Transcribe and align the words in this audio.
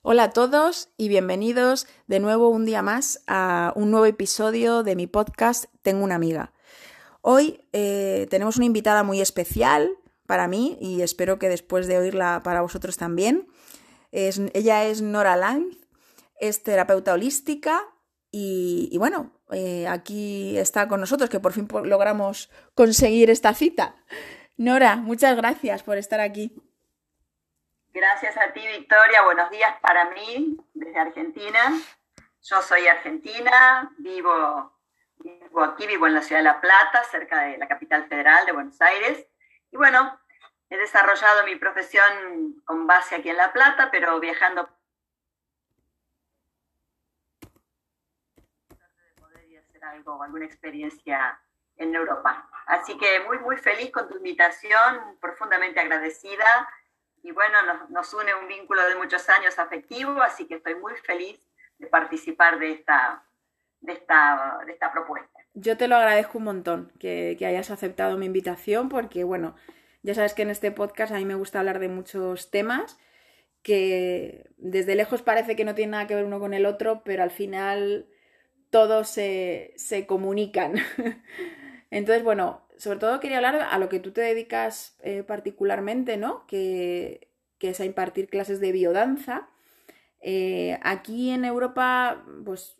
Hola 0.00 0.22
a 0.22 0.30
todos 0.30 0.90
y 0.96 1.08
bienvenidos 1.08 1.88
de 2.06 2.20
nuevo 2.20 2.50
un 2.50 2.64
día 2.64 2.82
más 2.82 3.24
a 3.26 3.72
un 3.74 3.90
nuevo 3.90 4.06
episodio 4.06 4.84
de 4.84 4.94
mi 4.94 5.08
podcast 5.08 5.64
Tengo 5.82 6.04
una 6.04 6.14
amiga. 6.14 6.52
Hoy 7.20 7.64
eh, 7.72 8.28
tenemos 8.30 8.56
una 8.58 8.66
invitada 8.66 9.02
muy 9.02 9.20
especial 9.20 9.90
para 10.24 10.46
mí 10.46 10.78
y 10.80 11.02
espero 11.02 11.40
que 11.40 11.48
después 11.48 11.88
de 11.88 11.98
oírla 11.98 12.42
para 12.44 12.62
vosotros 12.62 12.96
también. 12.96 13.48
ella 14.12 14.84
es 14.84 15.02
Nora 15.02 15.34
Lanz, 15.34 15.76
es 16.38 16.62
terapeuta 16.62 17.12
holística 17.12 17.82
y, 18.30 18.96
bueno, 18.98 19.32
eh, 19.50 19.88
aquí 19.88 20.56
está 20.58 20.86
con 20.86 21.00
nosotros 21.00 21.28
que 21.28 21.40
por 21.40 21.52
fin 21.52 21.66
logramos 21.84 22.50
conseguir 22.76 23.30
esta 23.30 23.52
cita. 23.52 23.96
Nora, 24.56 24.94
muchas 24.94 25.36
gracias 25.36 25.82
por 25.82 25.98
estar 25.98 26.20
aquí. 26.20 26.52
Gracias 27.98 28.36
a 28.36 28.52
ti, 28.52 28.64
Victoria. 28.64 29.22
Buenos 29.22 29.50
días 29.50 29.74
para 29.80 30.10
mí 30.10 30.56
desde 30.72 31.00
Argentina. 31.00 31.72
Yo 32.42 32.62
soy 32.62 32.86
argentina, 32.86 33.90
vivo, 33.98 34.72
vivo 35.16 35.64
aquí, 35.64 35.84
vivo 35.84 36.06
en 36.06 36.14
la 36.14 36.22
ciudad 36.22 36.38
de 36.38 36.44
La 36.44 36.60
Plata, 36.60 37.02
cerca 37.02 37.40
de 37.40 37.58
la 37.58 37.66
capital 37.66 38.06
federal 38.06 38.46
de 38.46 38.52
Buenos 38.52 38.80
Aires. 38.80 39.26
Y 39.72 39.76
bueno, 39.76 40.16
he 40.70 40.76
desarrollado 40.76 41.42
mi 41.42 41.56
profesión 41.56 42.62
con 42.64 42.86
base 42.86 43.16
aquí 43.16 43.30
en 43.30 43.36
La 43.36 43.52
Plata, 43.52 43.88
pero 43.90 44.20
viajando 44.20 44.68
algo, 49.82 50.22
alguna 50.22 50.44
experiencia 50.44 51.40
en 51.76 51.96
Europa. 51.96 52.48
Así 52.66 52.96
que 52.96 53.20
muy, 53.26 53.40
muy 53.40 53.56
feliz 53.56 53.90
con 53.90 54.08
tu 54.08 54.18
invitación, 54.18 55.18
profundamente 55.20 55.80
agradecida 55.80 56.68
y 57.22 57.32
bueno, 57.32 57.58
nos, 57.90 58.14
une 58.14 58.34
un 58.34 58.48
vínculo 58.48 58.86
de 58.88 58.96
muchos 58.96 59.28
años 59.28 59.58
afectivo, 59.58 60.20
así 60.22 60.46
que 60.46 60.56
estoy 60.56 60.74
muy 60.76 60.94
feliz 60.96 61.38
de 61.78 61.86
participar 61.86 62.58
de 62.58 62.72
esta, 62.72 63.24
de 63.80 63.92
esta, 63.92 64.58
de 64.66 64.72
esta 64.72 64.92
propuesta. 64.92 65.38
Yo 65.54 65.76
te 65.76 65.88
lo 65.88 65.96
agradezco 65.96 66.38
un 66.38 66.44
montón 66.44 66.92
que, 66.98 67.36
que 67.38 67.46
hayas 67.46 67.70
aceptado 67.70 68.16
mi 68.16 68.26
invitación 68.26 68.88
porque, 68.88 69.24
bueno, 69.24 69.56
ya 70.02 70.14
sabes 70.14 70.34
que 70.34 70.42
en 70.42 70.50
este 70.50 70.70
podcast 70.70 71.12
a 71.12 71.16
mí 71.16 71.24
me 71.24 71.34
gusta 71.34 71.58
hablar 71.58 71.78
de 71.78 71.88
muchos 71.88 72.50
temas 72.50 72.98
que 73.62 74.50
desde 74.56 74.94
lejos 74.94 75.22
parece 75.22 75.56
que 75.56 75.64
no 75.64 75.74
tienen 75.74 75.92
nada 75.92 76.06
que 76.06 76.14
ver 76.14 76.24
uno 76.24 76.40
con 76.40 76.54
el 76.54 76.66
otro, 76.66 77.02
pero 77.04 77.22
al 77.22 77.30
final 77.30 78.08
todos 78.70 79.08
se, 79.08 79.74
se 79.76 80.06
comunican. 80.06 80.76
Entonces, 81.90 82.22
bueno, 82.22 82.67
sobre 82.78 82.98
todo 82.98 83.20
quería 83.20 83.38
hablar 83.38 83.56
a 83.56 83.78
lo 83.78 83.88
que 83.88 84.00
tú 84.00 84.12
te 84.12 84.20
dedicas 84.20 84.96
eh, 85.02 85.22
particularmente, 85.24 86.16
¿no? 86.16 86.46
Que, 86.46 87.28
es 87.60 87.80
a 87.80 87.84
impartir 87.84 88.28
clases 88.28 88.60
de 88.60 88.72
biodanza. 88.72 89.50
Eh, 90.20 90.78
aquí 90.82 91.30
en 91.30 91.44
Europa, 91.44 92.24
pues 92.44 92.76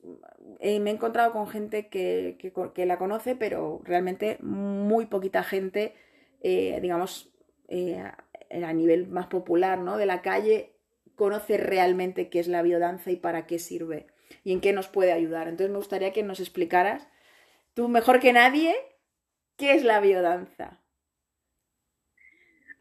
eh, 0.60 0.78
me 0.80 0.90
he 0.90 0.94
encontrado 0.94 1.32
con 1.32 1.48
gente 1.48 1.88
que, 1.88 2.38
que, 2.74 2.86
la 2.86 2.96
conoce, 2.96 3.34
pero 3.34 3.80
realmente 3.84 4.38
muy 4.40 5.06
poquita 5.06 5.42
gente, 5.42 5.94
digamos, 6.40 7.30
a 7.68 8.72
nivel 8.72 9.08
más 9.08 9.26
popular, 9.26 9.80
¿no? 9.80 9.98
De 9.98 10.06
la 10.06 10.22
calle, 10.22 10.72
conoce 11.16 11.56
realmente 11.56 12.28
qué 12.28 12.38
es 12.38 12.46
la 12.46 12.62
biodanza 12.62 13.10
y 13.10 13.16
para 13.16 13.46
qué 13.46 13.58
sirve 13.58 14.06
y 14.44 14.52
en 14.52 14.60
qué 14.60 14.72
nos 14.72 14.86
puede 14.86 15.12
ayudar. 15.12 15.48
Entonces 15.48 15.70
me 15.70 15.78
gustaría 15.78 16.12
que 16.12 16.22
nos 16.22 16.38
explicaras, 16.38 17.08
tú 17.74 17.88
mejor 17.88 18.20
que 18.20 18.32
nadie, 18.32 18.76
¿Qué 19.58 19.74
es 19.74 19.82
la 19.82 19.98
biodanza? 19.98 20.78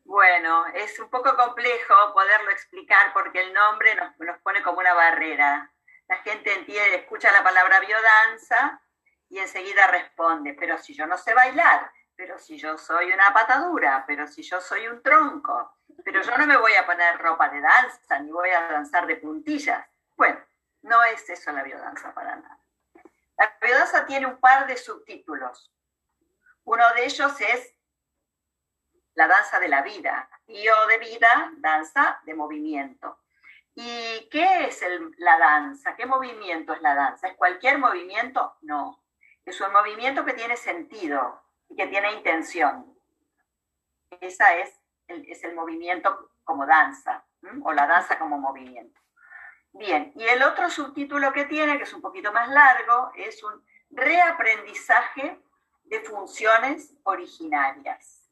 Bueno, 0.06 0.68
es 0.76 1.00
un 1.00 1.10
poco 1.10 1.36
complejo 1.36 1.96
poderlo 2.14 2.52
explicar 2.52 3.12
porque 3.14 3.42
el 3.42 3.52
nombre 3.52 3.96
nos, 3.96 4.38
pone 4.44 4.62
como 4.62 4.78
una 4.78 4.94
barrera. 4.94 5.74
La 6.08 6.18
gente 6.18 6.54
entiende, 6.54 6.98
escucha 6.98 7.32
la 7.32 7.44
palabra 7.44 7.80
biodanza 7.80 8.80
y 9.28 9.40
enseguida 9.40 9.88
responde, 9.88 10.54
pero 10.54 10.78
si 10.78 10.94
yo 10.94 11.08
no 11.08 11.18
sé 11.18 11.34
bailar, 11.34 11.92
pero 12.16 12.38
si 12.38 12.60
yo 12.60 12.78
soy 12.78 13.12
una 13.12 13.34
patadura, 13.34 14.04
pero 14.06 14.28
si 14.28 14.44
yo 14.44 14.62
soy 14.62 14.88
un 14.88 15.02
tronco, 15.02 15.80
pero 16.06 16.22
yo 16.22 16.38
no 16.38 16.46
me 16.46 16.58
voy 16.58 16.76
a 16.76 16.86
poner 16.86 17.18
ropa 17.18 17.50
de 17.50 17.60
danza, 17.60 18.20
ni 18.20 18.32
voy 18.32 18.52
a 18.52 18.68
danzar 18.68 19.08
de 19.08 19.16
puntillas. 19.16 19.84
Bueno, 20.16 20.40
no 20.84 21.04
es 21.06 21.28
eso 21.28 21.52
la 21.52 21.64
biodanza 21.64 22.14
para 22.14 22.36
nada. 22.36 22.60
La 23.36 23.58
biodanza 23.60 24.06
tiene 24.06 24.28
un 24.28 24.40
par 24.40 24.68
de 24.68 24.78
subtítulos. 24.78 25.72
Uno 26.68 26.84
de 26.96 27.06
ellos 27.06 27.40
es 27.40 27.74
la 29.14 29.26
danza 29.26 29.58
de 29.58 29.70
la 29.70 29.84
vida. 29.84 30.30
Bio 30.46 30.74
de 30.88 30.98
vida, 30.98 31.54
danza 31.60 32.20
de 32.26 32.34
movimiento. 32.34 33.20
¿Y 33.74 34.28
qué 34.30 34.66
es 34.66 34.84
la 35.18 35.38
danza? 35.38 35.96
¿Qué 35.96 36.06
movimiento 36.06 36.74
es 36.74 36.82
la 36.82 36.94
danza? 36.94 37.30
¿Es 37.30 37.38
cualquier 37.38 37.78
movimiento? 37.78 38.58
No. 38.64 39.02
Es 39.46 39.62
un 39.62 39.72
movimiento 39.72 40.26
que 40.26 40.34
tiene 40.34 40.58
sentido 40.58 41.42
y 41.70 41.78
que 41.78 41.88
tiene 41.88 42.12
intención. 42.12 43.00
Ese 44.20 44.62
es 44.62 44.78
el, 45.08 45.26
es 45.32 45.42
el 45.46 45.56
movimiento 45.56 46.32
como 46.44 46.66
danza, 46.66 47.26
o 47.64 47.72
la 47.72 47.88
danza 47.88 48.20
como 48.20 48.38
movimiento. 48.38 49.00
Bien, 49.72 50.12
y 50.16 50.26
el 50.26 50.44
otro 50.44 50.70
subtítulo 50.70 51.32
que 51.32 51.46
tiene, 51.46 51.78
que 51.78 51.84
es 51.84 51.94
un 51.94 52.02
poquito 52.02 52.34
más 52.34 52.50
largo, 52.50 53.12
es 53.16 53.42
un 53.42 53.66
reaprendizaje 53.90 55.42
de 55.90 56.02
funciones 56.02 56.94
originarias. 57.04 58.30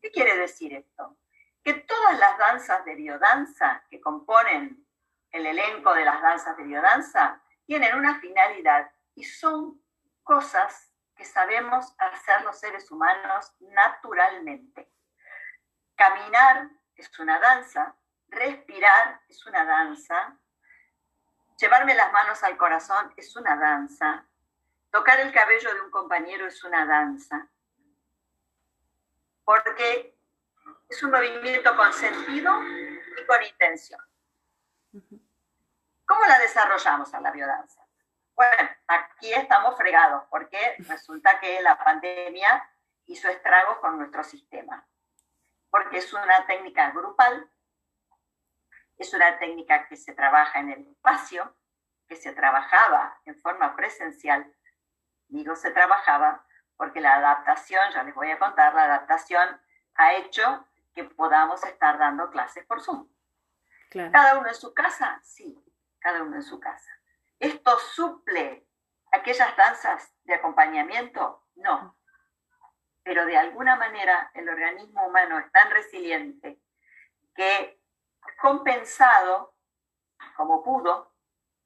¿Qué 0.00 0.10
quiere 0.12 0.36
decir 0.36 0.72
esto? 0.74 1.18
Que 1.64 1.74
todas 1.74 2.18
las 2.18 2.38
danzas 2.38 2.84
de 2.84 2.94
biodanza 2.94 3.84
que 3.90 4.00
componen 4.00 4.86
el 5.30 5.46
elenco 5.46 5.94
de 5.94 6.04
las 6.04 6.22
danzas 6.22 6.56
de 6.56 6.64
biodanza 6.64 7.42
tienen 7.66 7.96
una 7.96 8.20
finalidad 8.20 8.90
y 9.14 9.24
son 9.24 9.82
cosas 10.22 10.92
que 11.16 11.24
sabemos 11.24 11.94
hacer 11.98 12.42
los 12.42 12.58
seres 12.58 12.90
humanos 12.90 13.52
naturalmente. 13.58 14.92
Caminar 15.96 16.70
es 16.94 17.18
una 17.18 17.40
danza, 17.40 17.96
respirar 18.28 19.20
es 19.28 19.44
una 19.44 19.64
danza, 19.64 20.38
llevarme 21.58 21.94
las 21.94 22.12
manos 22.12 22.42
al 22.44 22.56
corazón 22.56 23.12
es 23.16 23.34
una 23.34 23.56
danza, 23.56 24.27
Tocar 24.90 25.20
el 25.20 25.32
cabello 25.32 25.74
de 25.74 25.80
un 25.82 25.90
compañero 25.90 26.46
es 26.46 26.64
una 26.64 26.86
danza, 26.86 27.48
porque 29.44 30.18
es 30.88 31.02
un 31.02 31.10
movimiento 31.10 31.76
con 31.76 31.92
sentido 31.92 32.62
y 32.62 33.26
con 33.26 33.42
intención. 33.42 34.00
¿Cómo 36.06 36.24
la 36.26 36.38
desarrollamos 36.38 37.12
a 37.12 37.20
la 37.20 37.30
biodanza? 37.30 37.86
Bueno, 38.34 38.70
aquí 38.86 39.32
estamos 39.34 39.76
fregados 39.76 40.24
porque 40.30 40.76
resulta 40.78 41.38
que 41.38 41.60
la 41.60 41.76
pandemia 41.76 42.66
hizo 43.06 43.28
estragos 43.28 43.78
con 43.78 43.98
nuestro 43.98 44.22
sistema, 44.24 44.86
porque 45.70 45.98
es 45.98 46.12
una 46.12 46.46
técnica 46.46 46.90
grupal, 46.92 47.50
es 48.96 49.12
una 49.12 49.38
técnica 49.38 49.86
que 49.86 49.96
se 49.96 50.14
trabaja 50.14 50.60
en 50.60 50.70
el 50.70 50.86
espacio, 50.88 51.54
que 52.06 52.16
se 52.16 52.32
trabajaba 52.32 53.20
en 53.26 53.38
forma 53.38 53.76
presencial 53.76 54.54
digo 55.28 55.56
se 55.56 55.70
trabajaba 55.70 56.44
porque 56.76 57.00
la 57.00 57.16
adaptación, 57.16 57.82
ya 57.92 58.02
les 58.02 58.14
voy 58.14 58.30
a 58.30 58.38
contar, 58.38 58.74
la 58.74 58.84
adaptación 58.84 59.60
ha 59.94 60.14
hecho 60.14 60.66
que 60.94 61.04
podamos 61.04 61.64
estar 61.64 61.98
dando 61.98 62.30
clases 62.30 62.64
por 62.66 62.80
Zoom. 62.80 63.08
¿Cada 63.90 64.38
uno 64.38 64.48
en 64.48 64.54
su 64.54 64.72
casa? 64.74 65.20
Sí, 65.22 65.64
cada 65.98 66.22
uno 66.22 66.36
en 66.36 66.42
su 66.42 66.60
casa. 66.60 66.90
¿Esto 67.38 67.78
suple 67.78 68.66
aquellas 69.12 69.56
danzas 69.56 70.14
de 70.24 70.34
acompañamiento? 70.34 71.44
No. 71.56 71.96
Pero 73.02 73.24
de 73.26 73.36
alguna 73.36 73.76
manera 73.76 74.30
el 74.34 74.48
organismo 74.48 75.06
humano 75.06 75.38
es 75.38 75.50
tan 75.50 75.70
resiliente 75.70 76.60
que 77.34 77.80
ha 78.22 78.42
compensado 78.42 79.54
como 80.36 80.62
pudo, 80.62 81.14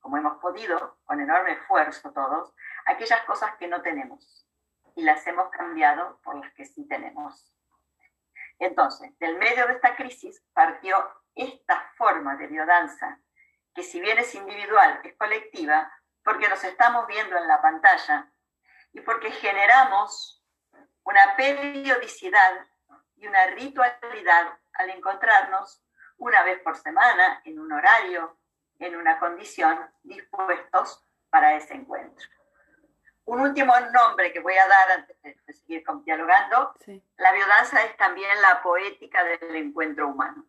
como 0.01 0.17
hemos 0.17 0.39
podido, 0.39 0.99
con 1.05 1.21
enorme 1.21 1.53
esfuerzo 1.53 2.13
todos, 2.13 2.55
aquellas 2.87 3.23
cosas 3.25 3.57
que 3.57 3.69
no 3.69 3.83
tenemos 3.83 4.47
y 4.95 5.03
las 5.03 5.27
hemos 5.27 5.51
cambiado 5.51 6.21
por 6.23 6.37
las 6.37 6.53
que 6.55 6.67
sí 6.67 6.87
tenemos. 6.87 7.53
Entonces, 8.59 9.19
del 9.19 9.39
medio 9.39 9.67
de 9.67 9.75
esta 9.75 9.97
crisis 9.97 10.43
partió 10.53 10.97
esta 11.35 11.91
forma 11.97 12.37
de 12.37 12.47
biodanza, 12.47 13.19
que 13.75 13.83
si 13.83 14.01
bien 14.01 14.19
es 14.19 14.35
individual, 14.35 15.01
es 15.03 15.17
colectiva, 15.17 15.91
porque 16.23 16.49
nos 16.49 16.63
estamos 16.63 17.07
viendo 17.07 17.37
en 17.37 17.49
la 17.49 17.61
pantalla 17.61 18.31
y 18.93 19.01
porque 19.01 19.31
generamos 19.31 20.45
una 21.05 21.37
periodicidad 21.37 22.67
y 23.17 23.27
una 23.27 23.47
ritualidad 23.47 24.59
al 24.75 24.91
encontrarnos 24.91 25.83
una 26.19 26.43
vez 26.45 26.61
por 26.63 26.77
semana, 26.77 27.41
en 27.45 27.59
un 27.59 27.73
horario, 27.73 28.39
en 28.79 28.95
una 28.97 29.19
condición, 29.19 29.91
dispuestos 30.03 31.05
para 31.31 31.55
ese 31.55 31.75
encuentro. 31.75 32.29
Un 33.25 33.41
último 33.41 33.73
nombre 33.93 34.33
que 34.33 34.41
voy 34.41 34.55
a 34.55 34.67
dar 34.67 34.91
antes 34.99 35.23
de, 35.23 35.53
seguir 35.53 35.85
dialogando. 36.05 36.75
La 37.17 37.33
biodanza 37.33 37.85
es 37.85 37.97
también 37.97 38.41
la 38.41 38.63
poética 38.63 39.23
del 39.25 39.57
encuentro 39.57 40.09
humano. 40.09 40.47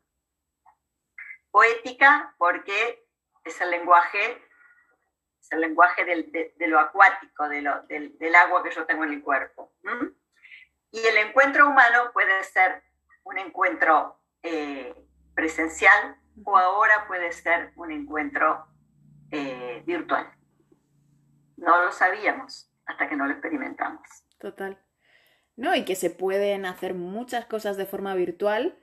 poética 1.52 2.34
porque 2.38 3.06
es 3.44 3.62
el 3.62 3.70
lenguaje, 3.70 4.44
es 5.40 5.52
el 5.52 5.62
lenguaje 5.62 6.04
de, 6.04 6.68
lo 6.68 6.80
acuático, 6.80 7.48
de 7.48 7.62
lo, 7.62 7.84
del, 7.84 8.36
agua 8.36 8.64
que 8.64 8.72
yo 8.72 8.86
tengo 8.86 9.04
en 9.04 9.14
el 9.14 9.24
cuerpo. 9.24 9.72
Y 10.92 11.06
el 11.06 11.18
encuentro 11.18 11.68
humano 11.68 12.12
puede 12.12 12.44
ser 12.44 12.84
un 13.24 13.38
encuentro 13.38 14.20
eh, 14.42 14.96
presencial 15.36 16.18
o 16.44 16.58
ahora 16.58 17.08
puede 17.08 17.31
ser 17.31 17.72
un 17.75 17.92
encuentro 17.92 18.66
eh, 19.31 19.84
virtual. 19.86 20.31
No 21.57 21.83
lo 21.83 21.91
sabíamos 21.91 22.69
hasta 22.85 23.07
que 23.07 23.15
no 23.15 23.25
lo 23.25 23.31
experimentamos. 23.31 24.01
Total. 24.39 24.77
No, 25.55 25.75
y 25.75 25.85
que 25.85 25.95
se 25.95 26.09
pueden 26.09 26.65
hacer 26.65 26.94
muchas 26.94 27.45
cosas 27.45 27.77
de 27.77 27.85
forma 27.85 28.15
virtual 28.15 28.77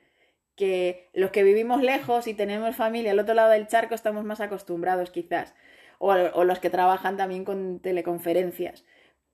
que 0.57 1.11
los 1.15 1.31
que 1.31 1.43
vivimos 1.43 1.83
lejos 1.83 2.27
y 2.27 2.35
tenemos 2.35 2.77
familia 2.77 3.13
al 3.13 3.19
otro 3.19 3.35
lado 3.35 3.51
del 3.51 3.67
charco 3.67 3.95
estamos 3.95 4.25
más 4.25 4.41
acostumbrados 4.41 5.11
quizás, 5.11 5.55
o, 5.99 6.13
o 6.13 6.45
los 6.45 6.59
que 6.59 6.71
trabajan 6.71 7.17
también 7.17 7.45
con 7.45 7.81
teleconferencias. 7.81 8.85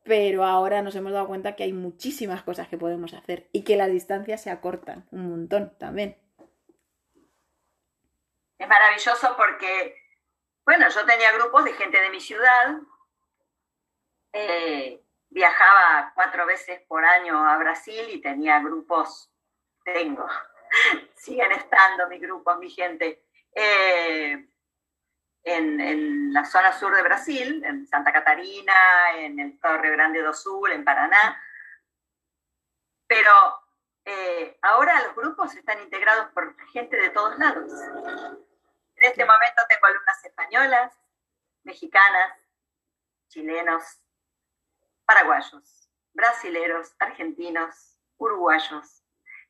Pero 0.05 0.45
ahora 0.45 0.83
nos 0.83 0.95
hemos 0.95 1.13
dado 1.13 1.27
cuenta 1.27 1.57
que 1.57 1.65
hay 1.65 1.73
muchísimas 1.73 2.43
cosas 2.43 2.69
que 2.69 2.79
podemos 2.79 3.13
hacer 3.13 3.49
y 3.53 3.65
que 3.65 3.77
las 3.77 3.91
distancias 3.91 4.41
se 4.41 4.51
acortan 4.51 5.07
un 5.11 5.29
montón 5.31 5.77
también. 5.79 6.17
Es 8.59 8.69
maravilloso 8.69 9.35
porque, 9.37 9.97
bueno, 10.65 10.89
yo 10.89 11.05
tenía 11.05 11.33
grupos 11.33 11.65
de 11.65 11.73
gente 11.73 12.01
de 12.01 12.11
mi 12.11 12.21
ciudad, 12.21 12.77
eh, 14.39 15.03
viajaba 15.31 16.13
cuatro 16.15 16.45
veces 16.45 16.83
por 16.87 17.03
año 17.03 17.49
a 17.49 17.57
Brasil 17.57 18.07
y 18.11 18.21
tenía 18.21 18.61
grupos, 18.61 19.31
tengo, 19.83 20.29
siguen 21.17 21.53
estando 21.53 22.07
mis 22.09 22.21
grupos, 22.21 22.59
mi 22.59 22.69
gente, 22.69 23.25
eh, 23.55 24.47
en, 25.43 26.35
la 26.35 26.45
zona 26.45 26.71
sur 26.79 26.95
de 26.95 27.03
Brasil, 27.03 27.65
en 27.65 27.87
Santa 27.87 28.13
Catarina, 28.13 28.75
en 29.15 29.41
el 29.41 29.59
Torre 29.59 29.91
Grande 29.93 30.21
do 30.21 30.35
Sul, 30.35 30.71
en 30.71 30.85
Paraná. 30.85 31.43
Pero 33.07 33.33
eh, 34.05 34.59
ahora 34.61 35.03
los 35.03 35.17
grupos 35.17 35.55
están 35.55 35.81
integrados 35.81 36.31
por 36.33 36.55
gente 36.73 36.99
de 36.99 37.09
todos 37.09 37.39
lados. 37.39 37.73
En 37.73 39.03
este 39.03 39.25
momento 39.25 39.63
tengo 39.67 39.87
alumnas 39.87 40.23
españolas, 40.25 40.93
mexicanas, 41.63 42.35
chilenos, 43.29 44.03
paraguayos, 45.07 45.89
brasileros, 46.13 46.95
argentinos, 46.99 47.97
uruguayos. 48.19 49.03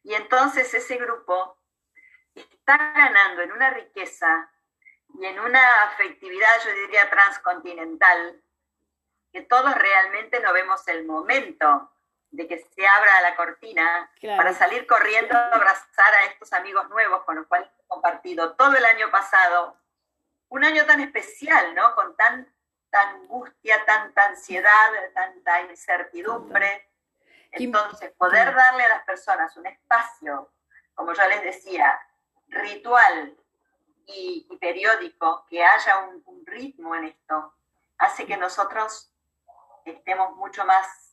Y 0.02 0.14
entonces 0.14 0.72
ese 0.74 0.96
grupo 0.96 1.58
está 2.34 2.76
ganando 2.76 3.42
en 3.42 3.52
una 3.52 3.70
riqueza 3.70 4.50
y 5.18 5.24
en 5.24 5.40
una 5.40 5.84
afectividad, 5.84 6.48
yo 6.64 6.72
diría, 6.72 7.08
transcontinental, 7.08 8.42
que 9.32 9.42
todos 9.42 9.74
realmente 9.74 10.40
no 10.40 10.52
vemos 10.52 10.86
el 10.88 11.04
momento 11.04 11.90
de 12.30 12.46
que 12.46 12.58
se 12.58 12.86
abra 12.86 13.20
la 13.22 13.36
cortina 13.36 14.10
para 14.36 14.52
salir 14.52 14.86
corriendo 14.86 15.36
a 15.36 15.48
abrazar 15.48 16.14
a 16.14 16.24
estos 16.26 16.52
amigos 16.52 16.88
nuevos 16.90 17.24
con 17.24 17.36
los 17.36 17.46
cuales 17.46 17.68
he 17.78 17.86
compartido 17.86 18.54
todo 18.54 18.76
el 18.76 18.84
año 18.84 19.10
pasado. 19.10 19.80
Un 20.48 20.64
año 20.64 20.84
tan 20.86 21.00
especial, 21.00 21.74
¿no? 21.74 21.94
Con 21.94 22.14
tanta 22.96 23.10
angustia, 23.10 23.84
tanta 23.84 24.26
ansiedad, 24.26 24.90
tanta 25.14 25.60
incertidumbre. 25.62 26.88
Entonces, 27.52 28.12
poder 28.12 28.54
darle 28.54 28.84
a 28.84 28.88
las 28.88 29.04
personas 29.04 29.56
un 29.56 29.66
espacio, 29.66 30.50
como 30.94 31.12
yo 31.12 31.26
les 31.28 31.42
decía, 31.42 31.98
ritual 32.48 33.36
y, 34.06 34.46
periódico, 34.60 35.44
que 35.48 35.64
haya 35.64 35.98
un, 35.98 36.22
un 36.26 36.46
ritmo 36.46 36.94
en 36.94 37.04
esto, 37.04 37.54
hace 37.98 38.26
que 38.26 38.36
nosotros 38.36 39.12
estemos 39.84 40.36
mucho 40.36 40.64
más 40.64 41.05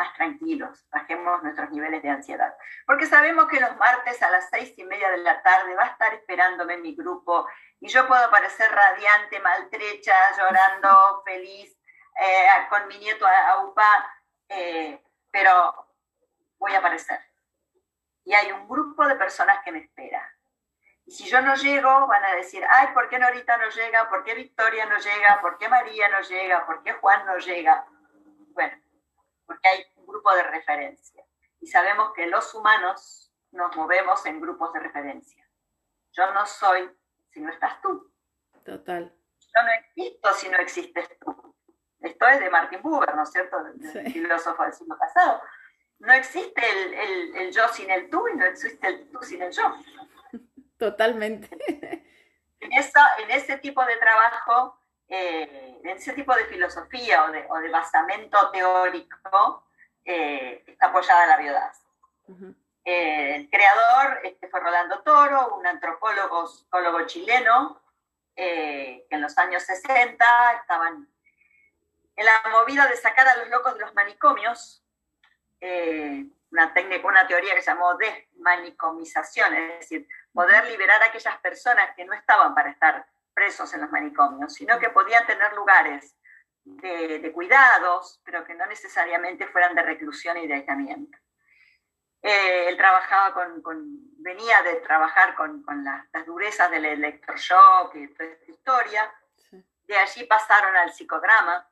más 0.00 0.14
tranquilos, 0.14 0.86
bajemos 0.90 1.42
nuestros 1.42 1.70
niveles 1.70 2.02
de 2.02 2.08
ansiedad. 2.08 2.54
Porque 2.86 3.04
sabemos 3.04 3.46
que 3.48 3.60
los 3.60 3.76
martes 3.76 4.22
a 4.22 4.30
las 4.30 4.48
seis 4.48 4.72
y 4.78 4.84
media 4.84 5.10
de 5.10 5.18
la 5.18 5.42
tarde 5.42 5.74
va 5.74 5.84
a 5.84 5.88
estar 5.88 6.14
esperándome 6.14 6.78
mi 6.78 6.96
grupo 6.96 7.46
y 7.80 7.88
yo 7.88 8.08
puedo 8.08 8.30
parecer 8.30 8.70
radiante, 8.70 9.40
maltrecha, 9.40 10.14
llorando, 10.38 11.22
feliz, 11.26 11.78
eh, 12.18 12.46
con 12.70 12.88
mi 12.88 12.98
nieto 12.98 13.26
a, 13.26 13.62
UPA, 13.62 14.14
eh, 14.48 15.02
pero 15.30 15.52
voy 16.58 16.74
a 16.74 16.78
aparecer. 16.78 17.20
Y 18.24 18.32
hay 18.32 18.52
un 18.52 18.66
grupo 18.66 19.06
de 19.06 19.16
personas 19.16 19.62
que 19.62 19.72
me 19.72 19.80
espera. 19.80 20.34
Y 21.04 21.12
si 21.12 21.28
yo 21.28 21.42
no 21.42 21.54
llego, 21.56 22.06
van 22.06 22.24
a 22.24 22.36
decir, 22.36 22.64
ay, 22.70 22.88
¿por 22.94 23.10
qué 23.10 23.18
Norita 23.18 23.58
no 23.58 23.68
llega? 23.68 24.08
¿Por 24.08 24.24
qué 24.24 24.34
Victoria 24.34 24.86
no 24.86 24.98
llega? 24.98 25.40
¿Por 25.42 25.58
qué 25.58 25.68
María 25.68 26.08
no 26.08 26.20
llega? 26.22 26.64
¿Por 26.64 26.82
qué 26.82 26.92
Juan 26.94 27.26
no 27.26 27.36
llega? 27.38 27.84
Bueno, 28.54 28.80
porque 29.50 29.68
hay 29.68 29.89
grupo 30.10 30.34
de 30.34 30.42
referencia. 30.44 31.24
Y 31.60 31.66
sabemos 31.66 32.12
que 32.14 32.26
los 32.26 32.54
humanos 32.54 33.32
nos 33.52 33.74
movemos 33.76 34.24
en 34.26 34.40
grupos 34.40 34.72
de 34.72 34.80
referencia. 34.80 35.46
Yo 36.12 36.32
no 36.32 36.46
soy 36.46 36.90
si 37.32 37.40
no 37.40 37.50
estás 37.52 37.80
tú. 37.80 38.12
Total. 38.64 39.14
Yo 39.40 39.62
no 39.62 39.70
existo 39.72 40.32
si 40.34 40.48
no 40.48 40.58
existes 40.58 41.08
tú. 41.18 41.54
Esto 42.00 42.26
es 42.28 42.40
de 42.40 42.50
Martin 42.50 42.80
Buber, 42.82 43.14
¿no 43.14 43.24
es 43.24 43.30
cierto? 43.30 43.58
El 43.58 44.12
filósofo 44.12 44.62
del 44.62 44.72
siglo 44.72 44.96
pasado. 44.98 45.42
No 45.98 46.12
existe 46.12 46.62
el, 46.70 47.36
el, 47.36 47.52
yo 47.52 47.68
sin 47.68 47.90
el 47.90 48.08
tú 48.08 48.26
y 48.28 48.36
no 48.36 48.46
existe 48.46 48.86
el 48.86 49.10
tú 49.10 49.22
sin 49.22 49.42
el 49.42 49.52
yo. 49.52 49.74
Totalmente. 50.78 51.48
En, 52.62 52.74
eso, 52.74 53.00
en 53.20 53.30
ese 53.30 53.56
tipo 53.56 53.82
de 53.86 53.96
trabajo 53.96 54.78
eh, 55.12 55.80
en 55.82 55.88
ese 55.88 56.12
tipo 56.12 56.32
de 56.36 56.44
filosofía 56.44 57.24
o 57.24 57.32
de, 57.32 57.44
o 57.50 57.58
de 57.58 57.68
basamento 57.68 58.38
teórico 58.52 59.66
eh, 60.04 60.64
está 60.66 60.86
apoyada 60.86 61.26
la 61.26 61.36
biodanza. 61.36 61.82
Eh, 62.84 63.36
el 63.36 63.50
creador 63.50 64.20
este 64.24 64.48
fue 64.48 64.60
Rolando 64.60 65.00
Toro, 65.02 65.56
un 65.56 65.66
antropólogo, 65.66 66.46
psicólogo 66.46 67.06
chileno, 67.06 67.80
que 68.34 69.06
en 69.10 69.20
los 69.20 69.36
años 69.36 69.62
60 69.64 70.52
estaban 70.60 71.06
en 72.16 72.24
la 72.24 72.42
movida 72.50 72.86
de 72.86 72.96
sacar 72.96 73.28
a 73.28 73.36
los 73.36 73.48
locos 73.48 73.74
de 73.74 73.80
los 73.80 73.94
manicomios, 73.94 74.82
una 75.60 76.72
técnica, 76.72 77.06
una 77.06 77.26
teoría 77.26 77.54
que 77.54 77.62
se 77.62 77.70
llamó 77.70 77.94
desmanicomización, 77.96 79.54
es 79.54 79.78
decir, 79.80 80.08
poder 80.32 80.66
liberar 80.66 81.02
a 81.02 81.06
aquellas 81.06 81.38
personas 81.38 81.94
que 81.94 82.04
no 82.04 82.14
estaban 82.14 82.54
para 82.54 82.70
estar 82.70 83.06
presos 83.34 83.72
en 83.74 83.82
los 83.82 83.90
manicomios, 83.90 84.54
sino 84.54 84.78
que 84.78 84.90
podían 84.90 85.26
tener 85.26 85.52
lugares 85.54 86.16
de, 86.76 87.32
cuidados, 87.32 88.20
pero 88.24 88.44
que 88.44 88.54
no 88.54 88.66
necesariamente 88.66 89.46
fueran 89.46 89.74
de 89.74 89.82
reclusión 89.82 90.36
y 90.38 90.46
de 90.46 90.54
aislamiento. 90.54 91.18
Eh, 92.22 92.68
él 92.68 92.76
trabajaba 92.76 93.32
con, 93.32 93.62
venía 94.18 94.62
de 94.62 94.76
trabajar 94.76 95.34
con, 95.34 95.64
las, 95.82 96.26
durezas 96.26 96.70
del 96.70 96.84
electroshock 96.84 97.94
y 97.94 98.08
toda 98.08 98.28
esta 98.28 98.50
historia. 98.50 99.14
De 99.84 99.96
allí 99.96 100.24
pasaron 100.24 100.76
al 100.76 100.92
psicodrama, 100.92 101.68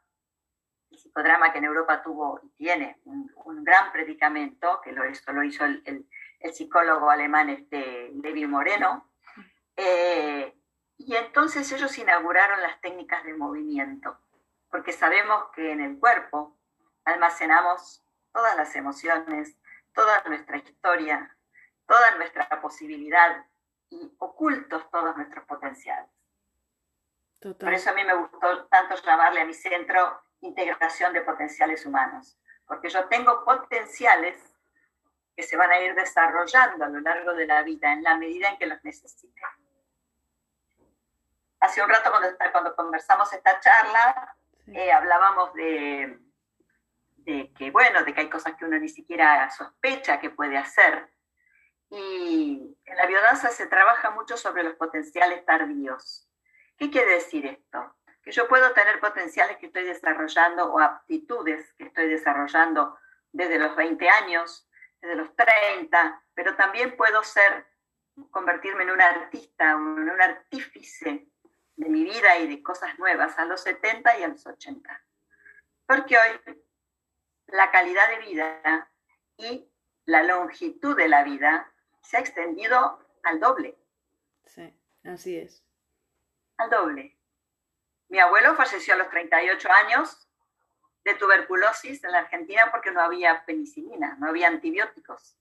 el 0.90 0.98
psicodrama 0.98 1.52
que 1.52 1.58
en 1.58 1.64
Europa 1.64 2.02
tuvo 2.02 2.40
y 2.42 2.48
tiene 2.50 3.00
un, 3.04 3.28
gran 3.64 3.92
predicamento, 3.92 4.80
que 4.82 4.92
lo, 4.92 5.04
esto 5.04 5.32
lo 5.32 5.42
hizo 5.42 5.64
el, 5.64 6.08
psicólogo 6.52 7.10
alemán 7.10 7.50
este, 7.50 8.10
Levi 8.22 8.46
Moreno. 8.46 9.10
Eh, 9.76 10.54
y 10.98 11.14
entonces 11.14 11.70
ellos 11.72 11.96
inauguraron 11.98 12.60
las 12.60 12.80
técnicas 12.80 13.22
de 13.24 13.34
movimiento, 13.34 14.18
porque 14.70 14.92
sabemos 14.92 15.50
que 15.54 15.72
en 15.72 15.80
el 15.80 15.98
cuerpo 15.98 16.56
almacenamos 17.04 18.04
todas 18.32 18.56
las 18.56 18.74
emociones, 18.76 19.56
toda 19.94 20.22
nuestra 20.24 20.58
historia, 20.58 21.36
toda 21.86 22.16
nuestra 22.16 22.48
posibilidad 22.60 23.44
y 23.90 24.14
ocultos 24.18 24.90
todos 24.90 25.16
nuestros 25.16 25.44
potenciales. 25.44 26.10
Por 27.40 27.72
eso 27.72 27.90
a 27.90 27.94
mí 27.94 28.04
me 28.04 28.14
gustó 28.14 28.66
tanto 28.66 28.96
llamarle 28.96 29.40
a 29.40 29.46
mi 29.46 29.54
centro 29.54 30.22
integración 30.40 31.12
de 31.12 31.22
potenciales 31.22 31.86
humanos, 31.86 32.38
porque 32.66 32.88
yo 32.88 33.06
tengo 33.06 33.44
potenciales 33.44 34.54
que 35.34 35.42
se 35.42 35.56
van 35.56 35.70
a 35.70 35.80
ir 35.80 35.94
desarrollando 35.94 36.84
a 36.84 36.88
lo 36.88 37.00
largo 37.00 37.32
de 37.34 37.46
la 37.46 37.62
vida 37.62 37.92
en 37.92 38.02
la 38.02 38.16
medida 38.16 38.48
en 38.48 38.58
que 38.58 38.66
los 38.66 38.82
necesite 38.84 39.40
hace 41.60 41.82
un 41.82 41.88
rato 41.88 42.10
cuando, 42.10 42.28
cuando 42.52 42.76
conversamos 42.76 43.32
esta 43.32 43.60
charla, 43.60 44.36
eh, 44.74 44.92
hablábamos 44.92 45.52
de, 45.54 46.18
de, 47.16 47.52
que, 47.54 47.70
bueno, 47.70 48.04
de 48.04 48.14
que 48.14 48.20
hay 48.20 48.30
cosas 48.30 48.54
que 48.56 48.64
uno 48.64 48.78
ni 48.78 48.88
siquiera 48.88 49.50
sospecha 49.50 50.20
que 50.20 50.30
puede 50.30 50.56
hacer. 50.56 51.10
Y 51.90 52.76
en 52.84 52.96
la 52.96 53.06
biodanza 53.06 53.48
se 53.50 53.66
trabaja 53.66 54.10
mucho 54.10 54.36
sobre 54.36 54.62
los 54.62 54.74
potenciales 54.74 55.44
tardíos. 55.44 56.28
¿Qué 56.76 56.90
quiere 56.90 57.14
decir 57.14 57.46
esto? 57.46 57.96
Que 58.22 58.30
yo 58.30 58.46
puedo 58.46 58.72
tener 58.72 59.00
potenciales 59.00 59.56
que 59.56 59.66
estoy 59.66 59.84
desarrollando 59.84 60.72
o 60.72 60.80
aptitudes 60.80 61.72
que 61.74 61.84
estoy 61.84 62.08
desarrollando 62.08 62.98
desde 63.32 63.58
los 63.58 63.74
20 63.74 64.08
años, 64.08 64.68
desde 65.00 65.16
los 65.16 65.34
30, 65.34 66.22
pero 66.34 66.56
también 66.56 66.96
puedo 66.96 67.22
ser 67.22 67.66
convertirme 68.30 68.82
en 68.82 68.90
un 68.90 69.00
artista, 69.00 69.70
en 69.70 69.78
un 69.78 70.20
artífice 70.20 71.28
de 71.78 71.88
mi 71.88 72.02
vida 72.02 72.38
y 72.38 72.48
de 72.48 72.62
cosas 72.62 72.98
nuevas 72.98 73.38
a 73.38 73.44
los 73.44 73.62
70 73.62 74.18
y 74.18 74.22
a 74.24 74.28
los 74.28 74.44
80. 74.44 75.04
Porque 75.86 76.16
hoy 76.18 76.60
la 77.46 77.70
calidad 77.70 78.08
de 78.08 78.18
vida 78.18 78.90
y 79.36 79.70
la 80.04 80.24
longitud 80.24 80.96
de 80.96 81.08
la 81.08 81.22
vida 81.22 81.72
se 82.02 82.16
ha 82.16 82.20
extendido 82.20 82.98
al 83.22 83.38
doble. 83.38 83.78
Sí, 84.44 84.76
así 85.04 85.38
es. 85.38 85.64
Al 86.56 86.68
doble. 86.68 87.16
Mi 88.08 88.18
abuelo 88.18 88.56
falleció 88.56 88.94
a 88.94 88.96
los 88.96 89.08
38 89.10 89.70
años 89.70 90.28
de 91.04 91.14
tuberculosis 91.14 92.02
en 92.02 92.10
la 92.10 92.18
Argentina 92.18 92.72
porque 92.72 92.90
no 92.90 93.00
había 93.00 93.44
penicilina, 93.44 94.16
no 94.18 94.28
había 94.28 94.48
antibióticos. 94.48 95.38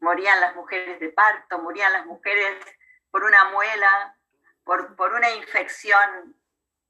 Morían 0.00 0.40
las 0.40 0.56
mujeres 0.56 0.98
de 0.98 1.10
parto, 1.10 1.60
morían 1.60 1.92
las 1.92 2.06
mujeres 2.06 2.58
por 3.12 3.22
una 3.22 3.50
muela, 3.50 4.18
por, 4.64 4.96
por 4.96 5.12
una 5.12 5.30
infección 5.30 6.36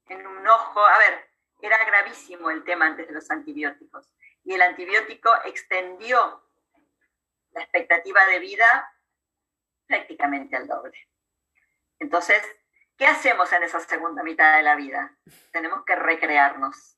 en 0.07 0.27
un 0.27 0.47
ojo. 0.47 0.85
A 0.85 0.97
ver, 0.97 1.29
era 1.61 1.83
gravísimo 1.85 2.49
el 2.49 2.63
tema 2.63 2.87
antes 2.87 3.07
de 3.07 3.13
los 3.13 3.29
antibióticos. 3.31 4.09
Y 4.43 4.53
el 4.53 4.61
antibiótico 4.61 5.31
extendió 5.45 6.43
la 7.51 7.61
expectativa 7.61 8.25
de 8.25 8.39
vida 8.39 8.93
prácticamente 9.87 10.55
al 10.55 10.67
doble. 10.67 10.97
Entonces, 11.99 12.43
¿qué 12.97 13.07
hacemos 13.07 13.51
en 13.53 13.63
esa 13.63 13.79
segunda 13.79 14.23
mitad 14.23 14.57
de 14.57 14.63
la 14.63 14.75
vida? 14.75 15.17
Tenemos 15.51 15.85
que 15.85 15.95
recrearnos. 15.95 16.97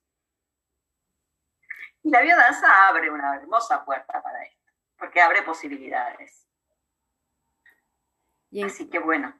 Y 2.01 2.09
la 2.09 2.21
biodanza 2.21 2.87
abre 2.87 3.09
una 3.09 3.35
hermosa 3.35 3.83
puerta 3.83 4.21
para 4.21 4.43
esto, 4.43 4.71
porque 4.97 5.21
abre 5.21 5.41
posibilidades. 5.43 6.47
Y 8.51 8.63
Así 8.63 8.89
que 8.89 8.99
bueno. 8.99 9.39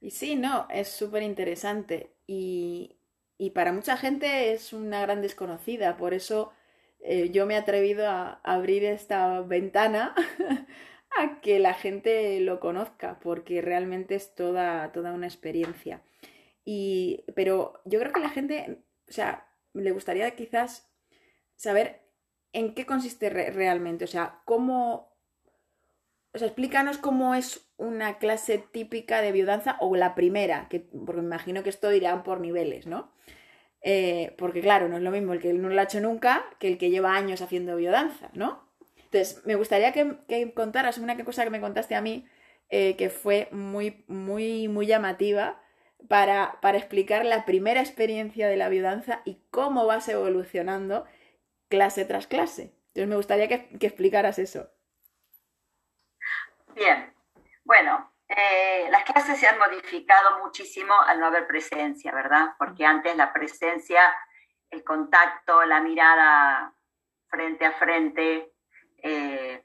Y 0.00 0.10
sí, 0.10 0.36
no, 0.36 0.66
es 0.70 0.88
súper 0.88 1.22
interesante. 1.22 2.16
Y, 2.26 2.98
y, 3.38 3.50
para 3.50 3.72
mucha 3.72 3.96
gente 3.96 4.52
es 4.52 4.72
una 4.72 5.02
gran 5.02 5.22
desconocida, 5.22 5.96
por 5.96 6.14
eso 6.14 6.52
eh, 7.00 7.30
yo 7.30 7.46
me 7.46 7.54
he 7.54 7.56
atrevido 7.56 8.08
a 8.08 8.40
abrir 8.44 8.84
esta 8.84 9.40
ventana 9.42 10.14
a 11.18 11.40
que 11.40 11.58
la 11.58 11.74
gente 11.74 12.40
lo 12.40 12.60
conozca, 12.60 13.18
porque 13.20 13.60
realmente 13.62 14.14
es 14.14 14.34
toda, 14.34 14.92
toda 14.92 15.12
una 15.12 15.26
experiencia. 15.26 16.02
Y, 16.64 17.24
pero 17.34 17.80
yo 17.84 17.98
creo 18.00 18.12
que 18.12 18.20
la 18.20 18.30
gente, 18.30 18.84
o 19.08 19.12
sea, 19.12 19.48
le 19.74 19.90
gustaría 19.92 20.30
quizás 20.36 20.90
saber 21.56 22.02
en 22.52 22.74
qué 22.74 22.86
consiste 22.86 23.30
realmente, 23.30 24.04
o 24.04 24.08
sea, 24.08 24.42
cómo, 24.44 25.09
o 26.32 26.38
sea, 26.38 26.46
explícanos 26.46 26.98
cómo 26.98 27.34
es 27.34 27.68
una 27.76 28.18
clase 28.18 28.58
típica 28.58 29.20
de 29.22 29.32
biodanza 29.32 29.76
o 29.80 29.96
la 29.96 30.14
primera, 30.14 30.68
que, 30.68 30.80
porque 30.80 31.22
me 31.22 31.26
imagino 31.26 31.62
que 31.62 31.70
esto 31.70 31.92
irán 31.92 32.22
por 32.22 32.40
niveles, 32.40 32.86
¿no? 32.86 33.12
Eh, 33.82 34.34
porque 34.38 34.60
claro, 34.60 34.88
no 34.88 34.98
es 34.98 35.02
lo 35.02 35.10
mismo 35.10 35.32
el 35.32 35.40
que 35.40 35.52
no 35.54 35.70
lo 35.70 35.80
ha 35.80 35.84
hecho 35.84 36.00
nunca 36.00 36.44
que 36.58 36.68
el 36.68 36.78
que 36.78 36.90
lleva 36.90 37.16
años 37.16 37.40
haciendo 37.40 37.76
biodanza, 37.76 38.30
¿no? 38.34 38.68
Entonces, 39.04 39.44
me 39.44 39.56
gustaría 39.56 39.92
que, 39.92 40.52
contaras 40.54 40.98
una 40.98 41.22
cosa 41.24 41.44
que 41.44 41.50
me 41.50 41.60
contaste 41.60 41.94
a 41.96 42.00
mí, 42.00 42.26
eh, 42.68 42.96
que 42.96 43.10
fue 43.10 43.48
muy, 43.50 44.04
muy, 44.06 44.68
muy 44.68 44.86
llamativa 44.86 45.60
para, 46.08 46.58
para, 46.62 46.78
explicar 46.78 47.24
la 47.24 47.44
primera 47.44 47.80
experiencia 47.80 48.48
de 48.48 48.56
la 48.56 48.68
biodanza 48.68 49.22
y 49.24 49.38
cómo 49.50 49.86
vas 49.86 50.08
evolucionando 50.08 51.04
clase 51.68 52.04
tras 52.04 52.26
clase. 52.28 52.74
Entonces, 52.88 53.08
me 53.08 53.16
gustaría 53.16 53.48
que, 53.48 53.68
que 53.78 53.86
explicaras 53.86 54.38
eso. 54.38 54.70
Bien, 56.74 57.14
bueno, 57.64 58.12
eh, 58.28 58.88
las 58.90 59.04
clases 59.04 59.38
se 59.38 59.48
han 59.48 59.58
modificado 59.58 60.38
muchísimo 60.38 60.94
al 61.02 61.18
no 61.18 61.26
haber 61.26 61.46
presencia, 61.46 62.12
¿verdad? 62.12 62.54
Porque 62.58 62.86
antes 62.86 63.16
la 63.16 63.32
presencia, 63.32 64.00
el 64.70 64.84
contacto, 64.84 65.64
la 65.64 65.80
mirada 65.80 66.72
frente 67.28 67.66
a 67.66 67.72
frente, 67.72 68.52
eh, 68.98 69.64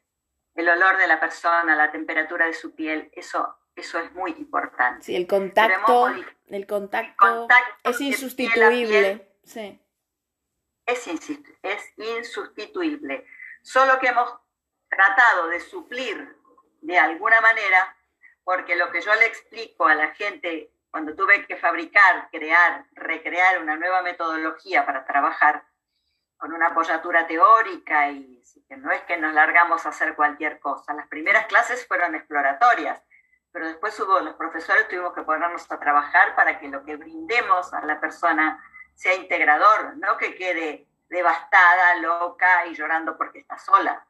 el 0.56 0.70
olor 0.70 0.98
de 0.98 1.08
la 1.08 1.20
persona, 1.20 1.76
la 1.76 1.92
temperatura 1.92 2.48
de 2.48 2.54
su 2.54 2.74
piel, 2.74 3.12
eso, 3.14 3.56
eso 3.76 4.00
es 4.00 4.12
muy 4.14 4.32
importante. 4.32 5.06
Sí, 5.06 5.16
el 5.16 5.28
contacto, 5.28 6.08
el 6.48 6.66
contacto, 6.66 7.50
es 7.84 8.02
insustituible. 8.02 9.32
sí. 9.44 9.82
Es, 10.88 11.08
es 11.08 11.94
insustituible. 11.98 13.26
Solo 13.64 13.98
que 14.00 14.08
hemos 14.08 14.32
tratado 14.88 15.48
de 15.48 15.60
suplir 15.60 16.35
de 16.86 17.00
alguna 17.00 17.42
manera 17.42 17.96
porque 18.44 18.75
lo 18.75 18.92
que 18.92 19.01
yo 19.01 19.13
le 19.15 19.25
explico 19.25 19.88
a 19.88 19.96
la 19.96 20.10
gente 20.13 20.72
cuando 20.92 21.15
tuve 21.15 21.46
que 21.46 21.58
fabricar, 21.58 22.30
crear, 22.32 22.86
recrear 22.94 23.62
una 23.62 23.75
nueva 23.75 24.01
metodología 24.04 24.86
para 24.86 25.06
trabajar 25.06 25.63
con 26.38 26.54
una 26.54 26.68
apoyatura 26.68 27.25
teórica 27.25 28.10
y 28.12 28.42
que 28.70 28.77
no 28.77 28.92
es 28.92 29.01
que 29.01 29.18
nos 29.18 29.34
largamos 29.34 29.86
a 29.86 29.89
hacer 29.89 30.15
cualquier 30.15 30.60
cosa. 30.60 30.94
Las 30.94 31.08
primeras 31.08 31.48
clases 31.48 31.86
fueron 31.88 32.13
exploratorias, 32.13 33.01
pero 33.51 33.68
después 33.68 34.00
hubo 34.00 34.20
los 34.20 34.36
profesores 34.36 34.88
tuvimos 34.88 35.13
que 35.13 35.24
ponernos 35.24 35.70
a 35.72 35.80
trabajar 35.80 36.36
para 36.36 36.60
que 36.60 36.68
lo 36.68 36.86
que 36.86 36.98
brindemos 36.98 37.74
a 37.74 37.84
la 37.84 38.00
persona 38.00 38.63
sea 38.94 39.15
integrador, 39.15 39.98
no 39.98 40.18
que 40.18 40.36
quede 40.36 40.88
devastada, 41.10 41.96
loca 41.96 42.68
y 42.68 42.75
llorando 42.75 43.18
porque 43.18 43.39
está 43.39 43.58
sola 43.58 44.06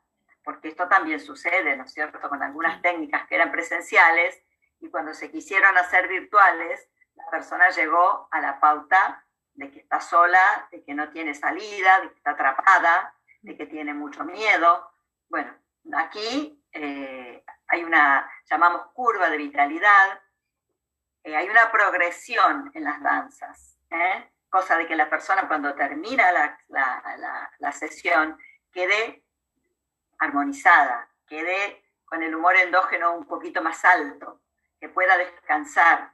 porque 0.45 0.67
esto 0.67 0.87
también 0.87 1.19
sucede, 1.19 1.75
¿no 1.75 1.83
es 1.83 1.91
cierto?, 1.91 2.29
con 2.29 2.41
algunas 2.41 2.81
técnicas 2.81 3.27
que 3.27 3.35
eran 3.35 3.51
presenciales 3.51 4.39
y 4.79 4.89
cuando 4.89 5.13
se 5.13 5.31
quisieron 5.31 5.75
hacer 5.77 6.07
virtuales, 6.07 6.87
la 7.15 7.25
persona 7.31 7.69
llegó 7.71 8.27
a 8.31 8.39
la 8.39 8.59
pauta 8.59 9.25
de 9.53 9.71
que 9.71 9.79
está 9.79 9.99
sola, 9.99 10.67
de 10.71 10.83
que 10.83 10.93
no 10.93 11.09
tiene 11.09 11.33
salida, 11.33 12.01
de 12.01 12.09
que 12.09 12.15
está 12.15 12.31
atrapada, 12.31 13.15
de 13.41 13.57
que 13.57 13.65
tiene 13.65 13.93
mucho 13.93 14.23
miedo. 14.23 14.91
Bueno, 15.29 15.51
aquí 15.97 16.63
eh, 16.71 17.43
hay 17.67 17.83
una, 17.83 18.29
llamamos 18.49 18.87
curva 18.93 19.29
de 19.29 19.37
vitalidad, 19.37 20.21
eh, 21.23 21.35
hay 21.35 21.49
una 21.49 21.71
progresión 21.71 22.69
en 22.75 22.83
las 22.83 23.01
danzas, 23.01 23.79
¿eh? 23.89 24.31
cosa 24.49 24.77
de 24.77 24.85
que 24.85 24.95
la 24.95 25.09
persona 25.09 25.47
cuando 25.47 25.73
termina 25.73 26.31
la, 26.31 26.59
la, 26.67 27.51
la 27.57 27.71
sesión 27.71 28.37
quede 28.71 29.24
armonizada, 30.19 31.09
quede 31.27 31.83
con 32.05 32.21
el 32.23 32.35
humor 32.35 32.55
endógeno 32.55 33.15
un 33.15 33.25
poquito 33.25 33.61
más 33.61 33.83
alto, 33.83 34.41
que 34.79 34.89
pueda 34.89 35.17
descansar, 35.17 36.13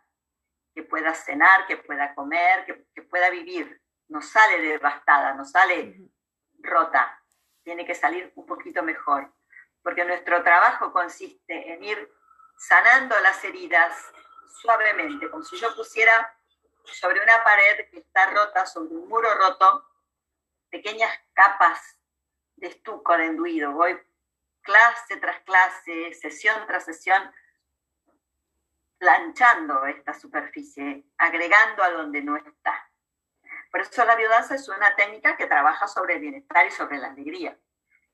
que 0.74 0.84
pueda 0.84 1.14
cenar, 1.14 1.68
que 1.68 1.78
pueda 1.78 2.16
comer, 2.16 2.66
que, 2.66 3.02
pueda 3.04 3.30
vivir. 3.30 3.82
No 4.08 4.22
sale 4.22 4.62
devastada, 4.62 5.34
no 5.34 5.46
sale 5.46 5.98
rota, 6.60 7.22
tiene 7.64 7.86
que 7.86 7.96
salir 7.96 8.32
un 8.36 8.46
poquito 8.46 8.84
mejor, 8.84 9.34
porque 9.84 10.06
nuestro 10.06 10.44
trabajo 10.44 10.92
consiste 10.92 11.74
en 11.74 11.84
ir 11.84 12.12
sanando 12.58 13.20
las 13.20 13.44
heridas 13.44 14.12
suavemente, 14.62 15.30
como 15.30 15.44
si 15.44 15.58
yo 15.58 15.76
pusiera 15.76 16.38
sobre 16.84 17.22
una 17.22 17.44
pared 17.44 17.90
que 17.90 18.00
está 18.00 18.32
rota, 18.32 18.66
sobre 18.66 18.96
un 18.96 19.08
muro 19.08 19.34
roto, 19.36 19.88
pequeñas 20.70 21.12
capas 21.34 22.01
estuco, 22.68 23.18
de 23.18 23.26
enduido. 23.26 23.72
Voy 23.74 24.00
clase 24.62 25.18
tras 25.18 25.40
clase, 25.42 26.14
sesión 26.14 26.66
tras 26.68 26.86
sesión, 26.86 27.32
planchando 28.98 29.86
esta 29.86 30.14
superficie, 30.14 31.06
agregando 31.18 31.84
a 31.84 31.90
donde 31.90 32.22
no 32.22 32.38
está. 32.38 32.90
Por 33.72 33.82
eso 33.82 34.06
la 34.06 34.16
biodanza 34.16 34.56
es 34.56 34.68
una 34.70 34.96
técnica 34.96 35.38
que 35.38 35.48
trabaja 35.48 35.88
sobre 35.88 36.16
el 36.16 36.22
bienestar 36.22 36.68
y 36.68 36.72
sobre 36.72 36.98
la 36.98 37.08
alegría. 37.08 37.58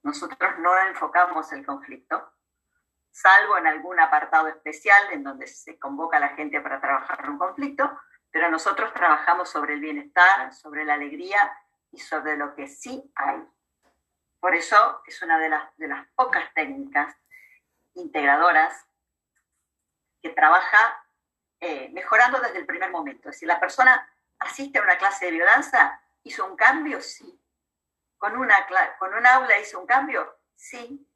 Nosotros 0.03 0.59
no 0.59 0.77
enfocamos 0.87 1.51
el 1.51 1.65
conflicto, 1.65 2.31
salvo 3.11 3.57
en 3.57 3.67
algún 3.67 3.99
apartado 3.99 4.47
especial 4.47 5.11
en 5.11 5.23
donde 5.23 5.47
se 5.47 5.79
convoca 5.79 6.17
a 6.17 6.21
la 6.21 6.29
gente 6.29 6.61
para 6.61 6.79
trabajar 6.79 7.29
un 7.29 7.37
conflicto, 7.37 7.99
pero 8.31 8.49
nosotros 8.49 8.93
trabajamos 8.93 9.49
sobre 9.49 9.73
el 9.73 9.79
bienestar, 9.79 10.53
sobre 10.53 10.85
la 10.85 10.93
alegría 10.93 11.51
y 11.91 11.99
sobre 11.99 12.37
lo 12.37 12.53
que 12.55 12.67
sí 12.67 13.11
hay. 13.15 13.43
Por 14.39 14.55
eso 14.55 15.01
es 15.05 15.21
una 15.21 15.39
de 15.39 15.49
las, 15.49 15.75
de 15.77 15.87
las 15.87 16.07
pocas 16.15 16.53
técnicas 16.53 17.15
integradoras 17.93 18.85
que 20.21 20.29
trabaja 20.29 21.03
eh, 21.59 21.89
mejorando 21.89 22.39
desde 22.39 22.59
el 22.59 22.65
primer 22.65 22.91
momento. 22.91 23.31
Si 23.31 23.45
la 23.45 23.59
persona 23.59 24.07
asiste 24.39 24.79
a 24.79 24.83
una 24.83 24.97
clase 24.97 25.25
de 25.25 25.31
biodanza, 25.31 26.01
¿hizo 26.23 26.45
un 26.45 26.55
cambio? 26.55 27.01
Sí. 27.01 27.39
¿Con, 28.17 28.37
una, 28.37 28.67
¿Con 28.99 29.13
un 29.13 29.25
aula 29.25 29.59
hizo 29.59 29.79
un 29.79 29.87
cambio? 29.87 30.37
Sí. 30.55 31.07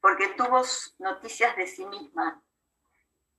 Porque 0.00 0.28
tuvo 0.28 0.62
noticias 0.98 1.56
de 1.56 1.66
sí 1.66 1.86
misma 1.86 2.42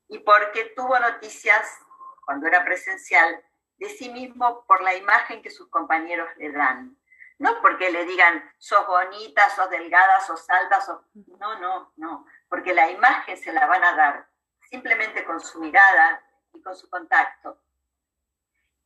y 0.07 0.19
porque 0.19 0.73
tuvo 0.75 0.97
noticias, 0.99 1.79
cuando 2.25 2.47
era 2.47 2.63
presencial, 2.63 3.43
de 3.77 3.89
sí 3.89 4.09
mismo 4.09 4.65
por 4.65 4.81
la 4.81 4.95
imagen 4.95 5.41
que 5.41 5.51
sus 5.51 5.69
compañeros 5.69 6.29
le 6.37 6.51
dan 6.51 6.96
No 7.39 7.61
porque 7.61 7.91
le 7.91 8.05
digan, 8.05 8.51
sos 8.57 8.87
bonita, 8.87 9.49
sos 9.51 9.69
delgada, 9.69 10.19
sos 10.21 10.49
alta, 10.49 10.81
sos... 10.81 11.01
No, 11.13 11.59
no, 11.59 11.93
no. 11.95 12.25
Porque 12.49 12.73
la 12.73 12.89
imagen 12.89 13.37
se 13.37 13.53
la 13.53 13.67
van 13.67 13.83
a 13.83 13.93
dar 13.95 14.27
simplemente 14.69 15.23
con 15.23 15.39
su 15.39 15.59
mirada 15.59 16.23
y 16.53 16.61
con 16.61 16.75
su 16.75 16.89
contacto. 16.89 17.61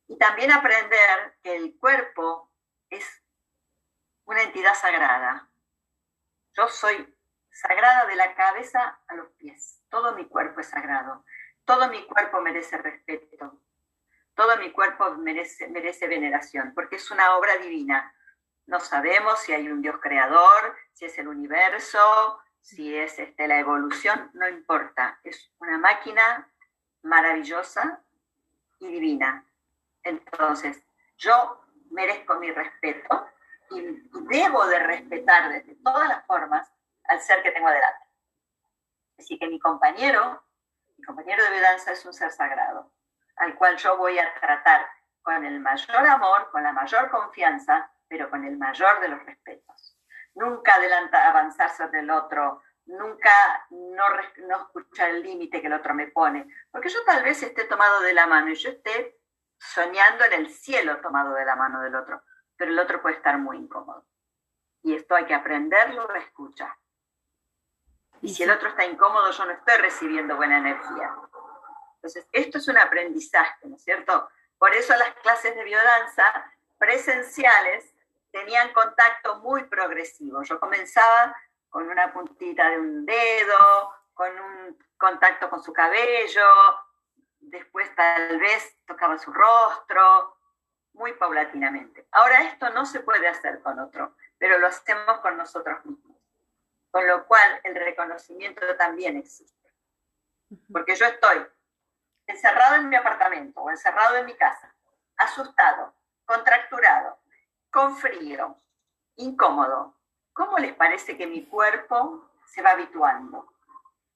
Y 0.06 0.18
también 0.18 0.52
aprender 0.52 1.38
que 1.42 1.56
el 1.56 1.78
cuerpo 1.78 2.50
es 2.90 3.22
una 4.24 4.42
entidad 4.42 4.74
sagrada. 4.74 5.48
Yo 6.54 6.68
soy 6.68 7.16
sagrada 7.50 8.06
de 8.06 8.16
la 8.16 8.34
cabeza 8.34 9.00
a 9.08 9.14
los 9.14 9.28
pies. 9.32 9.82
Todo 9.88 10.12
mi 10.12 10.26
cuerpo 10.26 10.60
es 10.60 10.68
sagrado. 10.68 11.24
Todo 11.64 11.88
mi 11.88 12.04
cuerpo 12.06 12.40
merece 12.40 12.76
respeto. 12.76 13.60
Todo 14.34 14.56
mi 14.58 14.72
cuerpo 14.72 15.10
merece, 15.16 15.68
merece 15.68 16.08
veneración, 16.08 16.72
porque 16.74 16.96
es 16.96 17.10
una 17.10 17.36
obra 17.36 17.56
divina. 17.56 18.14
No 18.66 18.80
sabemos 18.80 19.40
si 19.40 19.52
hay 19.52 19.68
un 19.68 19.82
Dios 19.82 19.96
creador, 20.00 20.76
si 20.92 21.04
es 21.06 21.18
el 21.18 21.28
universo, 21.28 22.40
si 22.60 22.96
es 22.96 23.18
este, 23.18 23.48
la 23.48 23.58
evolución, 23.58 24.30
no 24.34 24.48
importa. 24.48 25.18
Es 25.24 25.50
una 25.58 25.78
máquina 25.78 26.48
maravillosa 27.02 28.00
y 28.78 28.86
divina. 28.86 29.44
Entonces, 30.04 30.82
yo 31.18 31.60
merezco 31.90 32.36
mi 32.36 32.50
respeto 32.50 33.28
y 33.70 33.80
debo 34.28 34.66
de 34.66 34.78
respetar 34.78 35.50
desde 35.50 35.74
todas 35.76 36.08
las 36.08 36.24
formas 36.26 36.72
al 37.04 37.20
ser 37.20 37.42
que 37.42 37.50
tengo 37.50 37.68
adelante. 37.68 38.06
Así 39.18 39.38
que 39.38 39.46
mi 39.46 39.58
compañero, 39.58 40.42
mi 40.96 41.04
compañero 41.04 41.44
de 41.44 41.50
vedanza 41.50 41.92
es 41.92 42.04
un 42.04 42.12
ser 42.12 42.30
sagrado, 42.30 42.90
al 43.36 43.54
cual 43.54 43.76
yo 43.76 43.96
voy 43.96 44.18
a 44.18 44.34
tratar 44.40 44.86
con 45.22 45.44
el 45.44 45.60
mayor 45.60 46.06
amor, 46.06 46.50
con 46.50 46.62
la 46.62 46.72
mayor 46.72 47.10
confianza, 47.10 47.90
pero 48.12 48.28
con 48.28 48.44
el 48.44 48.58
mayor 48.58 49.00
de 49.00 49.08
los 49.08 49.24
respetos. 49.24 49.96
Nunca 50.34 50.74
adelanta, 50.74 51.30
avanzar 51.30 51.70
sobre 51.74 52.00
el 52.00 52.10
otro, 52.10 52.62
nunca 52.84 53.30
no, 53.70 54.04
no 54.46 54.60
escuchar 54.64 55.08
el 55.08 55.22
límite 55.22 55.62
que 55.62 55.68
el 55.68 55.72
otro 55.72 55.94
me 55.94 56.08
pone, 56.08 56.46
porque 56.70 56.90
yo 56.90 57.02
tal 57.06 57.24
vez 57.24 57.42
esté 57.42 57.64
tomado 57.64 58.00
de 58.00 58.12
la 58.12 58.26
mano 58.26 58.50
y 58.50 58.54
yo 58.54 58.68
esté 58.68 59.18
soñando 59.56 60.26
en 60.26 60.34
el 60.34 60.50
cielo 60.50 61.00
tomado 61.00 61.32
de 61.32 61.46
la 61.46 61.56
mano 61.56 61.80
del 61.80 61.94
otro, 61.94 62.22
pero 62.54 62.70
el 62.70 62.78
otro 62.78 63.00
puede 63.00 63.16
estar 63.16 63.38
muy 63.38 63.56
incómodo. 63.56 64.06
Y 64.82 64.94
esto 64.94 65.14
hay 65.14 65.24
que 65.24 65.34
aprenderlo 65.34 66.06
a 66.10 66.18
escuchar. 66.18 66.76
Y 68.20 68.34
si 68.34 68.42
el 68.42 68.50
otro 68.50 68.68
está 68.68 68.84
incómodo, 68.84 69.30
yo 69.30 69.46
no 69.46 69.52
estoy 69.52 69.76
recibiendo 69.78 70.36
buena 70.36 70.58
energía. 70.58 71.16
Entonces, 71.94 72.28
esto 72.30 72.58
es 72.58 72.68
un 72.68 72.76
aprendizaje, 72.76 73.66
¿no 73.66 73.76
es 73.76 73.82
cierto? 73.82 74.28
Por 74.58 74.74
eso 74.74 74.94
las 74.96 75.14
clases 75.14 75.56
de 75.56 75.64
biodanza 75.64 76.52
presenciales 76.76 77.91
tenían 78.32 78.72
contacto 78.72 79.36
muy 79.36 79.64
progresivo. 79.64 80.42
Yo 80.42 80.58
comenzaba 80.58 81.36
con 81.68 81.88
una 81.88 82.12
puntita 82.12 82.68
de 82.70 82.78
un 82.78 83.06
dedo, 83.06 83.94
con 84.14 84.30
un 84.38 84.78
contacto 84.96 85.48
con 85.48 85.62
su 85.62 85.72
cabello, 85.72 86.46
después 87.38 87.94
tal 87.94 88.38
vez 88.38 88.76
tocaba 88.86 89.18
su 89.18 89.32
rostro, 89.32 90.36
muy 90.94 91.12
paulatinamente. 91.14 92.06
Ahora 92.10 92.42
esto 92.42 92.70
no 92.70 92.84
se 92.86 93.00
puede 93.00 93.28
hacer 93.28 93.60
con 93.62 93.78
otro, 93.78 94.16
pero 94.38 94.58
lo 94.58 94.66
hacemos 94.66 95.18
con 95.20 95.36
nosotros 95.36 95.84
mismos. 95.84 96.16
Con 96.90 97.06
lo 97.06 97.26
cual 97.26 97.60
el 97.64 97.74
reconocimiento 97.74 98.60
también 98.76 99.16
existe. 99.16 99.70
Porque 100.70 100.94
yo 100.94 101.06
estoy 101.06 101.46
encerrado 102.26 102.76
en 102.76 102.88
mi 102.88 102.96
apartamento 102.96 103.60
o 103.60 103.70
encerrado 103.70 104.16
en 104.16 104.26
mi 104.26 104.34
casa, 104.36 104.74
asustado, 105.16 105.94
contracturado, 106.24 107.18
con 107.72 107.96
frío, 107.96 108.56
incómodo. 109.16 109.96
¿Cómo 110.32 110.58
les 110.58 110.74
parece 110.74 111.16
que 111.16 111.26
mi 111.26 111.46
cuerpo 111.46 112.30
se 112.46 112.62
va 112.62 112.72
habituando? 112.72 113.48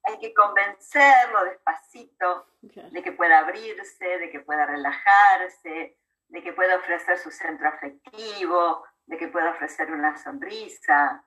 Hay 0.04 0.18
que 0.18 0.32
convencerlo 0.32 1.44
despacito 1.44 2.46
de 2.60 3.02
que 3.02 3.12
pueda 3.12 3.38
abrirse, 3.40 4.18
de 4.18 4.30
que 4.30 4.40
pueda 4.40 4.66
relajarse, 4.66 5.98
de 6.28 6.42
que 6.42 6.52
pueda 6.52 6.76
ofrecer 6.76 7.18
su 7.18 7.30
centro 7.30 7.68
afectivo, 7.68 8.84
de 9.06 9.16
que 9.16 9.28
pueda 9.28 9.50
ofrecer 9.50 9.90
una 9.90 10.16
sonrisa. 10.16 11.24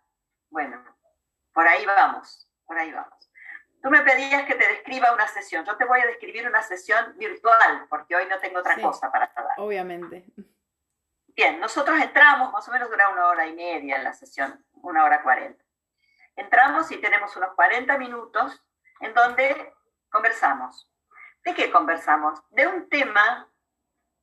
Bueno, 0.50 0.82
por 1.52 1.68
ahí 1.68 1.86
vamos, 1.86 2.50
por 2.65 2.78
ahí 2.78 2.92
vamos. 2.92 3.32
Tú 3.82 3.89
me 3.89 4.02
pedías 4.02 4.44
que 4.44 4.56
te 4.56 4.68
describa 4.68 5.13
una 5.13 5.28
sesión. 5.28 5.65
Yo 5.65 5.76
te 5.78 5.86
voy 5.86 6.00
a 6.02 6.06
describir 6.06 6.48
una 6.48 6.62
sesión 6.62 7.18
virtual, 7.18 7.88
porque 7.89 8.15
hoy 8.15 8.26
no 8.28 8.38
tengo 8.39 8.60
otra 8.60 8.80
cosa 8.82 9.12
para 9.12 9.32
dar. 9.36 9.56
Obviamente. 9.58 10.26
Bien, 11.39 11.58
nosotros 11.58 11.97
entramos, 12.02 12.52
más 12.52 12.67
o 12.67 12.71
menos 12.73 12.89
dura 12.89 13.08
una 13.08 13.28
hora 13.28 13.47
y 13.47 13.54
media 13.54 13.95
en 13.95 14.04
la 14.04 14.12
sesión, 14.12 14.62
una 14.82 15.06
hora 15.06 15.23
cuarenta. 15.23 15.63
Entramos 16.36 16.91
y 16.91 16.97
tenemos 16.97 17.34
unos 17.38 17.54
40 17.54 17.97
minutos 17.97 18.62
en 18.99 19.13
donde 19.13 19.73
conversamos. 20.10 20.91
¿De 21.45 21.54
qué 21.56 21.71
conversamos? 21.71 22.41
De 22.49 22.67
un 22.67 22.89
tema 22.89 23.49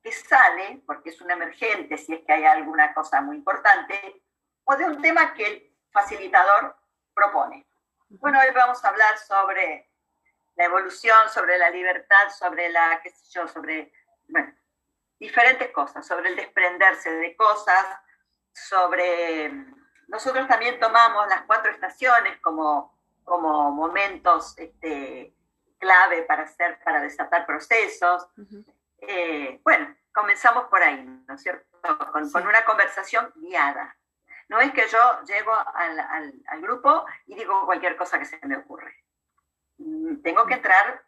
que 0.03 0.11
sale, 0.11 0.83
porque 0.85 1.09
es 1.09 1.19
un 1.19 1.31
emergente, 1.31 1.97
si 1.97 2.13
es 2.13 2.23
que 2.23 2.33
hay 2.33 2.45
alguna 2.45 2.93
cosa 2.93 3.19
muy 3.19 3.37
importante, 3.37 4.21
o 4.65 4.75
de 4.75 4.85
un 4.85 5.01
tema 5.01 5.33
que 5.33 5.47
el 5.47 5.75
facilitador 5.89 6.77
propone. 7.15 7.65
Bueno, 8.09 8.39
hoy 8.39 8.53
vamos 8.53 8.85
a 8.85 8.89
hablar 8.89 9.17
sobre 9.17 9.89
la 10.55 10.65
evolución, 10.65 11.29
sobre 11.29 11.57
la 11.57 11.71
libertad, 11.71 12.29
sobre 12.29 12.69
la, 12.69 13.01
qué 13.01 13.09
sé 13.09 13.25
yo, 13.31 13.47
sobre, 13.47 13.91
bueno, 14.27 14.53
diferentes 15.19 15.71
cosas, 15.71 16.05
sobre 16.05 16.29
el 16.29 16.35
desprenderse 16.35 17.11
de 17.11 17.35
cosas, 17.35 17.85
sobre... 18.53 19.51
Nosotros 20.07 20.47
también 20.47 20.79
tomamos 20.79 21.27
las 21.27 21.41
cuatro 21.41 21.69
estaciones 21.71 22.39
como 22.39 22.97
como 23.27 23.71
momentos 23.71 24.57
este, 24.57 25.35
clave 25.77 26.23
para 26.23 26.43
hacer, 26.43 26.79
para 26.81 27.01
desatar 27.01 27.45
procesos. 27.45 28.25
Eh, 28.99 29.59
bueno, 29.65 29.93
comenzamos 30.13 30.67
por 30.69 30.81
ahí, 30.81 31.03
¿no 31.27 31.35
es 31.35 31.41
cierto? 31.41 31.67
Con, 32.13 32.47
una 32.47 32.63
conversación 32.63 33.29
guiada. 33.35 33.97
No 34.47 34.61
es 34.61 34.71
que 34.71 34.87
yo 34.87 35.23
llego 35.25 35.51
al, 35.53 35.99
al, 36.47 36.61
grupo 36.61 37.05
y 37.25 37.35
digo 37.35 37.65
cualquier 37.65 37.97
cosa 37.97 38.17
que 38.17 38.23
se 38.23 38.39
me 38.47 38.55
ocurre. 38.55 38.95
Mm, 39.77 40.21
tengo 40.21 40.45
que 40.45 40.53
entrar, 40.53 41.03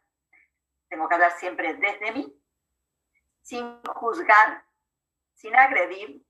tengo 0.90 1.08
que 1.08 1.16
hablar 1.16 1.32
siempre 1.38 1.74
desde 1.76 2.12
mí, 2.12 2.38
sin 3.50 3.82
juzgar, 3.84 4.64
sin 5.34 5.56
agredir 5.56 6.24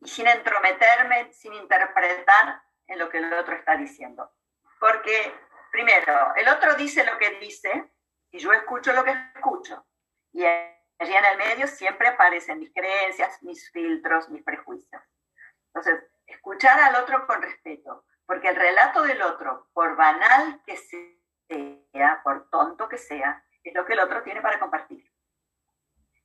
y 0.00 0.08
sin 0.08 0.26
entrometerme, 0.26 1.32
sin 1.32 1.54
interpretar 1.54 2.62
en 2.88 2.98
lo 2.98 3.08
que 3.08 3.18
el 3.18 3.32
otro 3.32 3.54
está 3.54 3.76
diciendo. 3.76 4.32
Porque, 4.80 5.32
primero, 5.70 6.34
el 6.34 6.48
otro 6.48 6.74
dice 6.74 7.06
lo 7.06 7.16
que 7.16 7.38
dice 7.38 7.92
y 8.32 8.38
yo 8.38 8.52
escucho 8.52 8.92
lo 8.92 9.04
que 9.04 9.12
escucho. 9.36 9.86
Y 10.32 10.44
allí 10.44 11.14
en 11.14 11.24
el 11.24 11.38
medio 11.38 11.68
siempre 11.68 12.08
aparecen 12.08 12.58
mis 12.58 12.74
creencias, 12.74 13.40
mis 13.44 13.70
filtros, 13.70 14.28
mis 14.28 14.42
prejuicios. 14.42 15.02
Entonces, 15.68 16.02
escuchar 16.26 16.80
al 16.80 16.96
otro 16.96 17.24
con 17.28 17.40
respeto, 17.40 18.04
porque 18.26 18.48
el 18.48 18.56
relato 18.56 19.02
del 19.02 19.22
otro, 19.22 19.68
por 19.72 19.94
banal 19.94 20.60
que 20.66 20.76
sea, 20.76 22.20
por 22.24 22.50
tonto 22.50 22.88
que 22.88 22.98
sea, 22.98 23.44
es 23.62 23.72
lo 23.74 23.86
que 23.86 23.92
el 23.92 24.00
otro 24.00 24.24
tiene 24.24 24.42
para 24.42 24.58
compartir. 24.58 25.08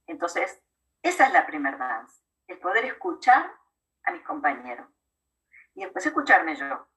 Entonces, 0.08 0.62
esa 1.02 1.28
es 1.28 1.34
la 1.34 1.46
primera 1.46 1.78
danza, 1.78 2.22
el 2.48 2.60
poder 2.60 2.86
escuchar 2.86 3.52
a 4.04 4.12
mis 4.12 4.22
compañeros 4.24 4.88
y 5.74 5.84
después 5.84 6.06
escucharme 6.06 6.56
yo. 6.56 6.88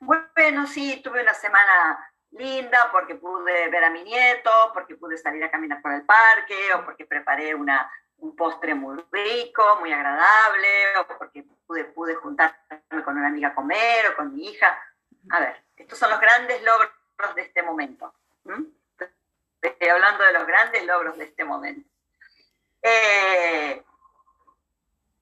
Bueno, 0.00 0.66
sí, 0.66 1.00
tuve 1.02 1.22
una 1.22 1.34
semana 1.34 2.12
linda 2.30 2.90
porque 2.90 3.14
pude 3.14 3.68
ver 3.68 3.84
a 3.84 3.90
mi 3.90 4.02
nieto, 4.02 4.50
porque 4.72 4.96
pude 4.96 5.16
salir 5.16 5.42
a 5.44 5.50
caminar 5.50 5.80
por 5.82 5.92
el 5.92 6.04
parque, 6.04 6.74
o 6.74 6.84
porque 6.84 7.04
preparé 7.04 7.54
una, 7.54 7.90
un 8.18 8.34
postre 8.34 8.74
muy 8.74 9.02
rico, 9.10 9.76
muy 9.80 9.92
agradable, 9.92 10.96
o 10.98 11.06
porque 11.18 11.44
pude, 11.66 11.84
pude 11.84 12.14
juntarme 12.14 12.58
con 13.04 13.16
una 13.16 13.28
amiga 13.28 13.48
a 13.48 13.54
comer, 13.54 14.08
o 14.08 14.16
con 14.16 14.34
mi 14.34 14.48
hija. 14.48 14.78
A 15.30 15.40
ver, 15.40 15.64
estos 15.76 15.98
son 15.98 16.10
los 16.10 16.20
grandes 16.20 16.62
logros 16.62 16.90
de 17.34 17.42
este 17.42 17.62
momento. 17.62 18.14
Estoy 19.60 19.88
hablando 19.88 20.24
de 20.24 20.32
los 20.32 20.46
grandes 20.46 20.84
logros 20.86 21.16
de 21.18 21.24
este 21.24 21.44
momento. 21.44 21.88
Eh, 22.82 23.82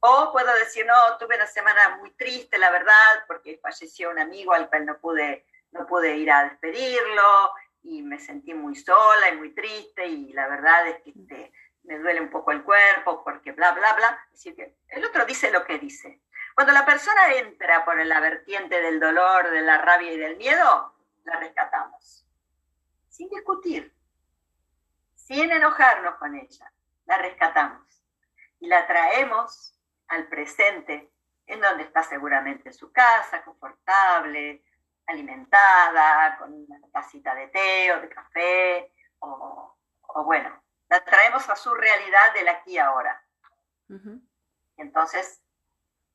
o 0.00 0.32
puedo 0.32 0.52
decir, 0.54 0.86
no, 0.86 1.18
tuve 1.18 1.36
una 1.36 1.46
semana 1.46 1.96
muy 1.98 2.10
triste, 2.12 2.58
la 2.58 2.70
verdad, 2.70 3.24
porque 3.26 3.60
falleció 3.62 4.10
un 4.10 4.18
amigo 4.18 4.54
al 4.54 4.68
cual 4.68 4.86
no 4.86 4.98
pude, 4.98 5.46
no 5.72 5.86
pude 5.86 6.16
ir 6.16 6.30
a 6.32 6.44
despedirlo 6.44 7.52
y 7.82 8.02
me 8.02 8.18
sentí 8.18 8.54
muy 8.54 8.76
sola 8.76 9.28
y 9.28 9.36
muy 9.36 9.54
triste 9.54 10.06
y 10.06 10.32
la 10.32 10.48
verdad 10.48 10.88
es 10.88 11.02
que 11.02 11.10
este, 11.10 11.52
me 11.84 11.98
duele 11.98 12.20
un 12.20 12.30
poco 12.30 12.50
el 12.52 12.62
cuerpo 12.62 13.22
porque 13.22 13.52
bla, 13.52 13.72
bla, 13.72 13.92
bla. 13.94 14.26
Que 14.42 14.74
el 14.88 15.04
otro 15.04 15.26
dice 15.26 15.50
lo 15.50 15.64
que 15.64 15.78
dice. 15.78 16.22
Cuando 16.54 16.72
la 16.72 16.86
persona 16.86 17.34
entra 17.34 17.84
por 17.84 18.04
la 18.04 18.20
vertiente 18.20 18.80
del 18.80 19.00
dolor, 19.00 19.50
de 19.50 19.62
la 19.62 19.78
rabia 19.78 20.12
y 20.12 20.18
del 20.18 20.36
miedo, 20.36 20.94
la 21.24 21.36
rescatamos. 21.38 22.26
Sin 23.08 23.28
discutir, 23.28 23.94
sin 25.14 25.50
enojarnos 25.50 26.16
con 26.16 26.34
ella, 26.34 26.72
la 27.10 27.18
rescatamos 27.18 28.04
y 28.60 28.68
la 28.68 28.86
traemos 28.86 29.74
al 30.06 30.28
presente 30.28 31.12
en 31.46 31.60
donde 31.60 31.82
está 31.82 32.04
seguramente 32.04 32.68
en 32.68 32.72
su 32.72 32.92
casa, 32.92 33.42
confortable, 33.42 34.62
alimentada, 35.08 36.38
con 36.38 36.52
una 36.52 36.78
tacita 36.92 37.34
de 37.34 37.48
té 37.48 37.92
o 37.92 38.00
de 38.00 38.08
café, 38.08 38.94
o, 39.18 39.76
bueno, 40.24 40.62
la 40.88 41.04
traemos 41.04 41.48
a 41.50 41.56
su 41.56 41.74
realidad 41.74 42.32
del 42.32 42.48
aquí 42.48 42.74
y 42.74 42.78
ahora. 42.78 43.20
Entonces, 44.76 45.42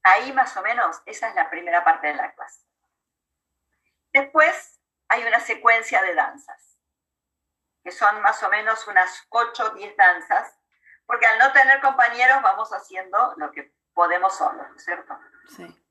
ahí 0.02 0.32
más 0.32 0.56
o 0.56 0.62
menos, 0.62 1.02
esa 1.06 1.28
es 1.28 1.36
la 1.36 1.50
primera 1.50 1.84
parte 1.84 2.08
de 2.08 2.16
la 2.16 2.34
clase. 2.34 2.62
Después 4.14 4.80
hay 5.10 5.26
una 5.26 5.42
secuencia 5.42 6.02
de 6.04 6.16
danzas, 6.16 6.80
que 7.84 7.92
son 7.92 8.22
más 8.22 8.42
o 8.44 8.50
menos 8.50 8.88
unas 8.88 9.26
8 9.28 9.66
o 9.66 9.70
10 9.72 9.98
danzas, 9.98 10.58
porque 11.06 11.26
al 11.28 11.40
no 11.40 11.52
tener 11.52 11.82
compañeros 11.82 12.42
vamos 12.42 12.72
haciendo 12.74 13.34
lo 13.38 13.52
que 13.52 13.74
podemos 13.94 14.36
solos, 14.36 14.68
¿no 14.70 14.76
es 14.76 14.84
cierto? 14.84 15.18
Sí. 15.56 15.82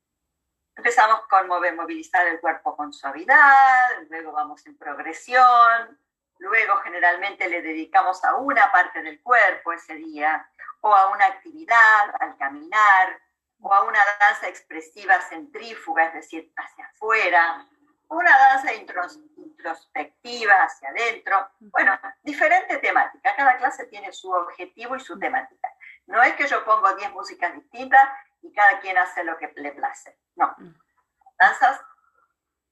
Empezamos 0.75 1.25
con 1.27 1.47
mover, 1.47 1.73
movilizar 1.75 2.27
el 2.27 2.39
cuerpo 2.39 2.75
con 2.75 2.91
suavidad, 2.91 3.89
luego 4.09 4.33
vamos 4.33 4.65
en 4.67 4.77
progresión, 4.77 5.99
luego 6.39 6.77
generalmente 6.77 7.47
le 7.47 7.61
dedicamos 7.61 8.23
a 8.25 8.35
una 8.35 8.71
parte 8.71 9.01
del 9.01 9.21
cuerpo 9.21 9.71
ese 9.71 9.95
día, 9.95 10.49
o 10.81 10.93
a 10.93 11.09
una 11.09 11.25
actividad, 11.25 12.15
al 12.19 12.37
caminar, 12.37 13.19
o 13.61 13.73
a 13.73 13.83
una 13.83 13.99
danza 14.19 14.47
expresiva 14.47 15.19
centrífuga, 15.21 16.05
es 16.07 16.13
decir, 16.13 16.51
hacia 16.55 16.85
afuera, 16.85 17.65
una 18.09 18.37
danza 18.37 18.73
introspectiva 18.73 20.53
hacia 20.63 20.89
adentro. 20.89 21.49
Bueno, 21.59 21.97
diferente 22.23 22.77
temática. 22.77 23.35
Cada 23.35 23.57
clase 23.57 23.85
tiene 23.87 24.11
su 24.11 24.31
objetivo 24.31 24.95
y 24.95 24.99
su 24.99 25.17
temática. 25.17 25.69
No 26.07 26.21
es 26.21 26.33
que 26.33 26.47
yo 26.47 26.63
pongo 26.63 26.93
10 26.95 27.11
músicas 27.11 27.53
distintas 27.53 28.07
y 28.41 28.53
cada 28.53 28.79
quien 28.79 28.97
hace 28.97 29.23
lo 29.23 29.37
que 29.37 29.51
le 29.55 29.71
place. 29.71 30.17
No. 30.35 30.55
Danzas, 31.37 31.81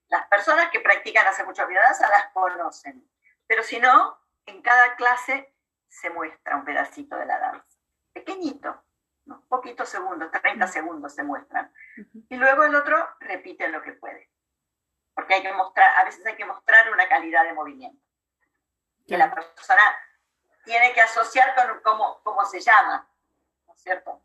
las 0.07 0.27
personas 0.27 0.69
que 0.69 0.79
practican 0.79 1.27
hace 1.27 1.43
mucho 1.43 1.67
danza 1.67 2.09
las 2.09 2.27
conocen. 2.31 3.09
Pero 3.47 3.63
si 3.63 3.79
no, 3.79 4.19
en 4.45 4.61
cada 4.61 4.95
clase 4.95 5.53
se 5.89 6.09
muestra 6.09 6.55
un 6.55 6.65
pedacito 6.65 7.15
de 7.17 7.25
la 7.25 7.39
danza. 7.39 7.77
Pequeñito, 8.13 8.83
unos 9.25 9.43
poquitos 9.45 9.89
segundos, 9.89 10.31
30 10.31 10.67
segundos 10.67 11.15
se 11.15 11.23
muestran. 11.23 11.73
Y 12.29 12.35
luego 12.35 12.63
el 12.63 12.75
otro 12.75 13.15
repite 13.19 13.67
lo 13.69 13.81
que 13.81 13.93
puede 13.93 14.32
porque 15.13 15.35
hay 15.35 15.41
que 15.41 15.53
mostrar, 15.53 15.99
a 15.99 16.03
veces 16.05 16.25
hay 16.25 16.35
que 16.35 16.45
mostrar 16.45 16.91
una 16.91 17.07
calidad 17.07 17.43
de 17.43 17.53
movimiento, 17.53 18.01
que 19.07 19.17
la 19.17 19.33
persona 19.33 19.83
tiene 20.63 20.93
que 20.93 21.01
asociar 21.01 21.53
con 21.55 21.81
cómo, 21.81 22.21
cómo 22.23 22.45
se 22.45 22.59
llama, 22.59 23.07
¿no 23.67 23.73
es 23.73 23.81
cierto? 23.81 24.21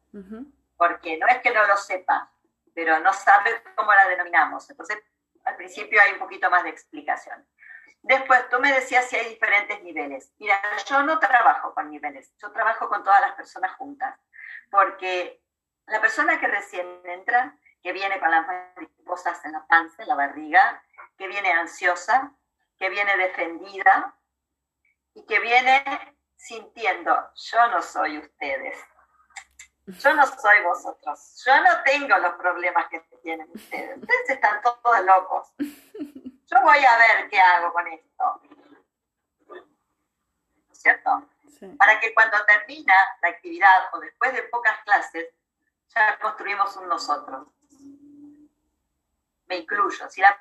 Porque 0.77 1.19
no 1.19 1.27
es 1.27 1.39
que 1.39 1.51
no 1.51 1.67
lo 1.67 1.77
sepa, 1.77 2.31
pero 2.75 3.01
no 3.01 3.13
sabe 3.13 3.63
cómo 3.75 3.93
la 3.93 4.09
denominamos. 4.09 4.71
Entonces, 4.71 4.99
al 5.45 5.57
principio 5.57 6.01
hay 6.01 6.13
un 6.13 6.19
poquito 6.19 6.49
más 6.51 6.63
de 6.63 6.71
explicación. 6.71 7.47
Después, 8.03 8.49
tú 8.49 8.61
me 8.61 8.73
decías 8.73 9.07
si 9.07 9.17
hay 9.17 9.29
diferentes 9.29 9.83
niveles. 9.83 10.33
Mira, 10.39 10.61
yo 10.87 11.03
no 11.03 11.19
trabajo 11.19 11.75
con 11.75 11.91
niveles, 11.91 12.33
yo 12.39 12.53
trabajo 12.53 12.89
con 12.89 13.03
todas 13.03 13.21
las 13.21 13.33
personas 13.33 13.73
juntas, 13.77 14.19
porque 14.71 15.43
la 15.87 16.01
persona 16.01 16.39
que 16.39 16.47
recién 16.47 16.87
entra 17.05 17.57
que 17.83 17.93
viene 17.93 18.19
con 18.19 18.31
las 18.31 18.47
mariposas 18.47 19.45
en 19.45 19.53
la 19.53 19.67
panza, 19.67 20.03
en 20.03 20.09
la 20.09 20.15
barriga, 20.15 20.83
que 21.17 21.29
viene 21.29 21.53
ansiosa, 21.53 22.33
que 22.79 22.89
viene 22.89 23.17
defendida 23.17 24.17
y 25.15 25.25
que 25.27 25.41
viene 25.41 26.17
sintiendo, 26.37 27.31
yo 27.35 27.69
no 27.69 27.83
soy 27.83 28.19
ustedes, 28.19 28.79
yo 29.87 30.15
no 30.15 30.27
soy 30.27 30.63
vosotros, 30.63 31.43
yo 31.45 31.61
no 31.63 31.83
tengo 31.85 32.17
los 32.19 32.35
problemas 32.35 32.89
que 32.89 33.01
tienen 33.23 33.51
ustedes, 33.53 33.99
ustedes 33.99 34.31
están 34.31 34.61
todos 34.63 35.05
locos, 35.05 35.53
yo 35.59 36.63
voy 36.63 36.79
a 36.79 36.99
ver 36.99 37.29
qué 37.29 37.41
hago 37.41 37.73
con 37.73 37.87
esto. 37.89 38.43
¿Cierto? 40.73 41.29
Para 41.77 41.99
que 41.99 42.15
cuando 42.15 42.39
termina 42.47 42.95
la 43.21 43.29
actividad 43.31 43.93
o 43.93 43.99
después 43.99 44.33
de 44.33 44.45
pocas 44.45 44.81
clases, 44.85 45.29
ya 45.89 46.19
construimos 46.21 46.77
un 46.77 46.89
nosotros 46.89 47.49
me 49.49 49.57
incluyo. 49.57 50.09
Si 50.11 50.21
la 50.21 50.39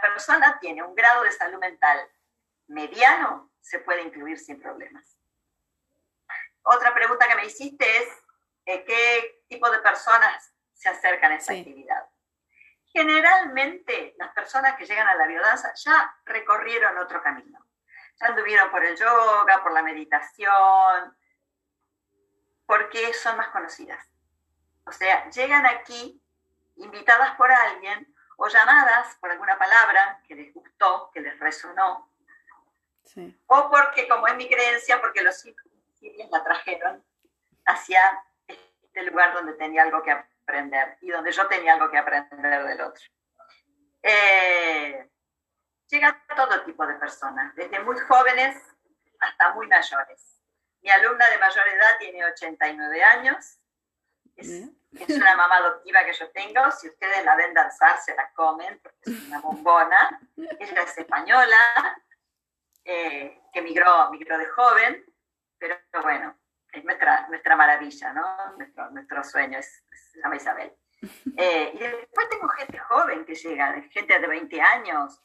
persona 0.00 0.58
tiene 0.60 0.82
un 0.82 0.94
grado 0.94 1.22
de 1.22 1.32
salud 1.32 1.58
mental 1.58 2.08
mediano, 2.68 3.50
se 3.60 3.80
puede 3.80 4.02
incluir 4.02 4.38
sin 4.38 4.60
problemas. 4.60 5.16
Otra 6.62 6.94
pregunta 6.94 7.26
que 7.26 7.36
me 7.36 7.46
hiciste 7.46 7.84
es, 7.98 8.08
eh, 8.66 8.84
¿qué 8.84 9.42
tipo 9.48 9.70
de 9.70 9.78
personas 9.78 10.52
se 10.74 10.88
acercan 10.88 11.32
a 11.32 11.36
esa 11.36 11.54
actividad? 11.54 12.06
Generalmente 12.92 14.14
las 14.18 14.32
personas 14.32 14.76
que 14.76 14.86
llegan 14.86 15.08
a 15.08 15.14
la 15.14 15.26
biodanza 15.26 15.72
ya 15.74 16.14
recorrieron 16.24 16.98
otro 16.98 17.22
camino. 17.22 17.64
Ya 18.20 18.26
anduvieron 18.26 18.70
por 18.70 18.84
el 18.84 18.96
yoga, 18.96 19.62
por 19.62 19.72
la 19.72 19.82
meditación, 19.82 21.16
porque 22.66 23.14
son 23.14 23.36
más 23.36 23.48
conocidas. 23.48 24.04
O 24.84 24.92
sea, 24.92 25.28
llegan 25.30 25.64
aquí 25.66 26.20
invitadas 26.76 27.36
por 27.36 27.50
alguien 27.50 28.14
o 28.40 28.48
llamadas 28.48 29.16
por 29.16 29.30
alguna 29.30 29.58
palabra 29.58 30.22
que 30.26 30.34
les 30.36 30.54
gustó, 30.54 31.10
que 31.12 31.20
les 31.20 31.38
resonó, 31.40 32.08
o 33.46 33.70
porque, 33.70 34.06
como 34.06 34.28
es 34.28 34.36
mi 34.36 34.48
creencia, 34.48 35.00
porque 35.00 35.22
los 35.22 35.36
sirios 35.36 36.30
la 36.30 36.44
trajeron 36.44 37.04
hacia 37.66 38.00
este 38.46 39.02
lugar 39.02 39.32
donde 39.34 39.54
tenía 39.54 39.82
algo 39.82 40.02
que 40.02 40.12
aprender 40.12 40.98
y 41.00 41.10
donde 41.10 41.32
yo 41.32 41.48
tenía 41.48 41.74
algo 41.74 41.90
que 41.90 41.98
aprender 41.98 42.64
del 42.64 42.80
otro. 42.80 43.04
Eh, 44.02 45.10
llega 45.88 46.24
todo 46.36 46.62
tipo 46.62 46.86
de 46.86 46.94
personas, 46.94 47.54
desde 47.56 47.80
muy 47.80 47.98
jóvenes 47.98 48.56
hasta 49.18 49.52
muy 49.54 49.66
mayores. 49.66 50.40
Mi 50.80 50.90
alumna 50.90 51.28
de 51.28 51.38
mayor 51.38 51.66
edad 51.66 51.98
tiene 51.98 52.24
89 52.24 53.02
años, 53.02 53.57
es 54.38 54.70
es 54.92 55.16
una 55.16 55.36
mamá 55.36 55.56
adoptiva 55.56 56.04
que 56.04 56.12
yo 56.12 56.30
tengo. 56.30 56.70
Si 56.70 56.88
ustedes 56.88 57.24
la 57.24 57.36
ven 57.36 57.54
danzar, 57.54 57.98
se 57.98 58.14
la 58.14 58.30
comen, 58.32 58.80
porque 58.82 58.98
es 59.02 59.26
una 59.26 59.40
bombona. 59.40 60.20
Ella 60.36 60.82
es 60.82 60.98
española, 60.98 62.02
eh, 62.84 63.40
que 63.52 63.62
migró, 63.62 64.10
migró 64.10 64.38
de 64.38 64.46
joven, 64.46 65.04
pero 65.58 65.76
bueno, 66.02 66.38
es 66.72 66.84
nuestra, 66.84 67.28
nuestra 67.28 67.56
maravilla, 67.56 68.12
¿no? 68.12 68.56
Nuestro, 68.56 68.90
nuestro 68.90 69.24
sueño 69.24 69.58
es, 69.58 69.84
se 70.12 70.20
llama 70.20 70.36
Isabel. 70.36 70.72
Eh, 71.36 71.70
y 71.74 71.78
después 71.78 72.28
tengo 72.28 72.48
gente 72.48 72.78
joven 72.78 73.24
que 73.24 73.34
llega, 73.34 73.80
gente 73.90 74.18
de 74.18 74.26
20 74.26 74.60
años. 74.60 75.22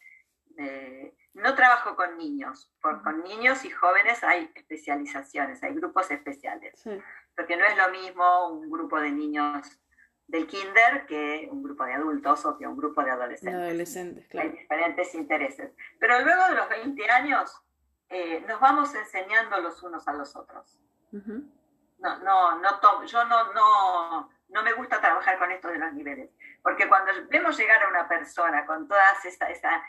no 1.34 1.56
trabajo 1.56 1.96
con 1.96 2.18
niños, 2.18 2.72
por, 2.80 3.02
con 3.02 3.24
niños 3.24 3.66
y 3.66 3.72
jóvenes 3.72 4.24
hay 4.24 4.52
especializaciones, 4.54 5.64
hay 5.64 5.74
grupos 5.74 6.12
especiales. 6.12 6.80
Sí 6.80 7.02
porque 7.36 7.58
no 7.58 7.66
es 7.66 7.78
lo 7.78 7.90
mismo 7.90 8.50
un 8.50 8.70
grupo 8.70 9.00
de 9.00 9.12
niños 9.12 9.80
del 10.28 10.48
kinder 10.48 11.06
que 11.06 11.48
un 11.52 11.62
grupo 11.62 11.86
de 11.86 11.94
adultos 11.94 12.46
o 12.46 12.58
que 12.58 12.66
un 12.66 12.78
grupo 12.78 13.04
de 13.04 13.12
adolescentes. 13.12 13.62
adolescentes 13.62 14.28
claro. 14.28 14.50
Hay 14.50 14.58
diferentes 14.58 15.16
intereses. 15.16 15.74
Pero 16.00 16.20
luego 16.22 16.48
de 16.50 16.56
los 16.56 16.70
20 16.70 17.10
años 17.12 17.62
eh, 18.10 18.44
nos 18.48 18.60
vamos 18.60 18.94
enseñando 18.96 19.60
los 19.60 19.82
unos 19.84 20.08
a 20.08 20.14
los 20.14 20.36
otros. 20.36 20.80
No, 21.12 22.20
no, 22.20 22.60
no, 22.60 23.06
yo 23.06 23.26
no, 23.26 23.54
no, 23.54 24.30
no 24.50 24.64
me 24.64 24.74
gusta 24.74 25.00
trabajar 25.00 25.38
con 25.38 25.52
esto 25.52 25.68
de 25.68 25.78
los 25.78 25.94
niveles, 25.94 26.32
porque 26.62 26.88
cuando 26.88 27.12
vemos 27.30 27.58
llegar 27.58 27.84
a 27.84 27.90
una 27.90 28.08
persona 28.08 28.66
con 28.66 28.88
toda 28.88 29.04
esa, 29.24 29.50
esa 29.50 29.84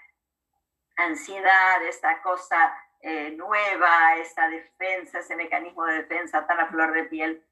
ansiedad, 0.97 1.83
esa 1.87 2.21
cosa 2.23 2.75
eh, 3.07 3.33
nueva, 3.33 4.17
esa 4.17 4.49
defensa, 4.49 5.19
ese 5.19 5.37
mecanismo 5.37 5.85
de 5.85 5.97
defensa 5.97 6.47
tan 6.47 6.59
a 6.59 6.69
flor 6.69 6.91
de 6.95 7.05
piel, 7.05 7.47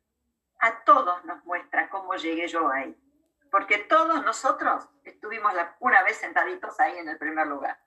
a 0.60 0.82
todos 0.84 1.22
nos 1.26 1.44
muestra 1.44 1.90
cómo 1.90 2.14
llegué 2.14 2.48
yo 2.48 2.70
ahí. 2.70 2.96
Porque 3.50 3.76
todos 3.76 4.24
nosotros 4.24 4.88
estuvimos 5.04 5.52
una 5.80 6.02
vez 6.04 6.16
sentaditos 6.16 6.80
ahí 6.80 6.96
en 6.96 7.10
el 7.10 7.18
primer 7.18 7.46
lugar, 7.48 7.78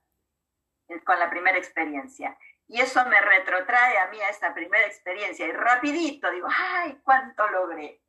con 1.03 1.17
la 1.17 1.27
primera 1.27 1.57
experiencia. 1.57 2.37
Y 2.67 2.81
eso 2.81 3.03
me 3.07 3.19
retrotrae 3.19 3.97
a 3.97 4.07
mí 4.09 4.21
a 4.21 4.29
esa 4.29 4.53
primera 4.53 4.85
experiencia. 4.85 5.47
Y 5.47 5.51
rapidito 5.51 6.29
digo, 6.29 6.47
ay, 6.55 7.01
cuánto 7.03 7.49
logré, 7.49 7.99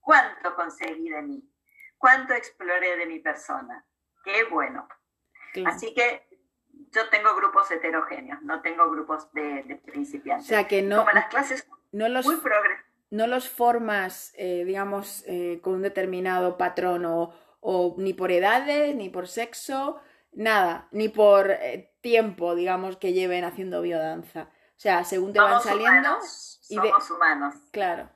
cuánto 0.00 0.54
conseguí 0.54 1.10
de 1.10 1.20
mí, 1.20 1.52
cuánto 1.98 2.32
exploré 2.32 2.96
de 2.96 3.04
mi 3.04 3.18
persona. 3.18 3.84
Qué 4.24 4.44
bueno. 4.44 4.88
Así 5.66 5.92
que 5.92 6.29
yo 6.92 7.08
tengo 7.08 7.34
grupos 7.34 7.70
heterogéneos, 7.70 8.42
no 8.42 8.60
tengo 8.62 8.90
grupos 8.90 9.32
de, 9.32 9.80
principiantes. 9.84 10.46
O 10.46 10.48
sea 10.48 10.66
que 10.66 10.82
no. 10.82 10.98
Como 10.98 11.12
las 11.12 11.26
clases 11.26 11.68
no 11.92 12.08
los, 12.08 12.26
muy. 12.26 12.36
No 13.10 13.26
los 13.26 13.48
formas, 13.48 14.32
eh, 14.36 14.64
digamos, 14.64 15.24
eh, 15.26 15.60
con 15.62 15.74
un 15.74 15.82
determinado 15.82 16.56
patrón 16.56 17.04
o, 17.06 17.94
ni 17.98 18.14
por 18.14 18.30
edades, 18.30 18.94
ni 18.94 19.08
por 19.08 19.28
sexo, 19.28 20.00
nada, 20.32 20.88
ni 20.92 21.08
por 21.08 21.50
eh, 21.50 21.92
tiempo, 22.00 22.54
digamos, 22.54 22.96
que 22.96 23.12
lleven 23.12 23.44
haciendo 23.44 23.82
biodanza. 23.82 24.48
O 24.76 24.80
sea, 24.80 25.04
según 25.04 25.32
te 25.32 25.40
van 25.40 25.60
saliendo. 25.60 26.08
Humanos. 26.08 26.60
Somos 26.62 27.10
humanos. 27.10 27.54
Claro. 27.72 28.08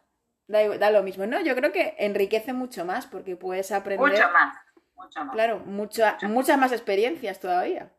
Da, 0.46 0.90
lo 0.90 1.02
mismo, 1.02 1.26
¿no? 1.26 1.40
Yo 1.40 1.54
creo 1.54 1.72
que 1.72 1.94
enriquece 1.98 2.52
mucho 2.52 2.84
más 2.84 3.06
porque 3.06 3.36
puedes 3.36 3.72
aprender. 3.72 4.06
Mucho 4.06 4.30
más, 4.30 4.56
mucho 4.94 5.24
más. 5.24 5.34
Claro, 5.34 5.58
muchas 5.60 6.58
más 6.58 6.72
experiencias 6.72 7.40
todavía. 7.40 7.90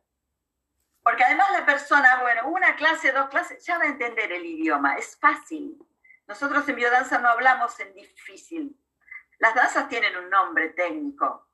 Porque 1.06 1.24
además 1.24 1.52
la 1.52 1.68
persona, 1.68 2.20
bueno, 2.22 2.48
una 2.48 2.76
clase, 2.76 3.12
dos 3.12 3.30
clases, 3.30 3.64
ya 3.64 3.78
va 3.78 3.84
a 3.84 3.90
entender 3.90 4.32
el 4.32 4.44
idioma, 4.44 4.96
es 4.96 5.16
fácil. 5.20 5.78
Nosotros 6.26 6.68
en 6.68 6.78
biodanza 6.78 7.20
no 7.20 7.30
hablamos 7.30 7.80
en 7.80 7.94
difícil. 7.94 8.76
Las 9.38 9.54
danzas 9.54 9.88
tienen 9.88 10.18
un 10.18 10.32
nombre 10.32 10.70
técnico, 10.70 11.48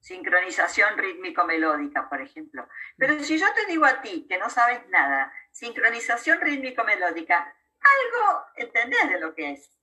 sincronización 0.00 0.96
rítmico-melódica, 0.96 2.08
por 2.08 2.22
ejemplo. 2.22 2.66
Pero 2.96 3.22
si 3.22 3.38
yo 3.38 3.46
te 3.52 3.66
digo 3.66 3.84
a 3.84 4.00
ti 4.00 4.26
que 4.30 4.38
no 4.38 4.48
sabes 4.48 4.88
nada, 4.88 5.30
sincronización 5.52 6.40
rítmico-melódica, 6.40 7.36
algo 7.36 8.46
entendés 8.54 9.10
de 9.10 9.20
lo 9.20 9.34
que 9.34 9.52
es. 9.52 9.78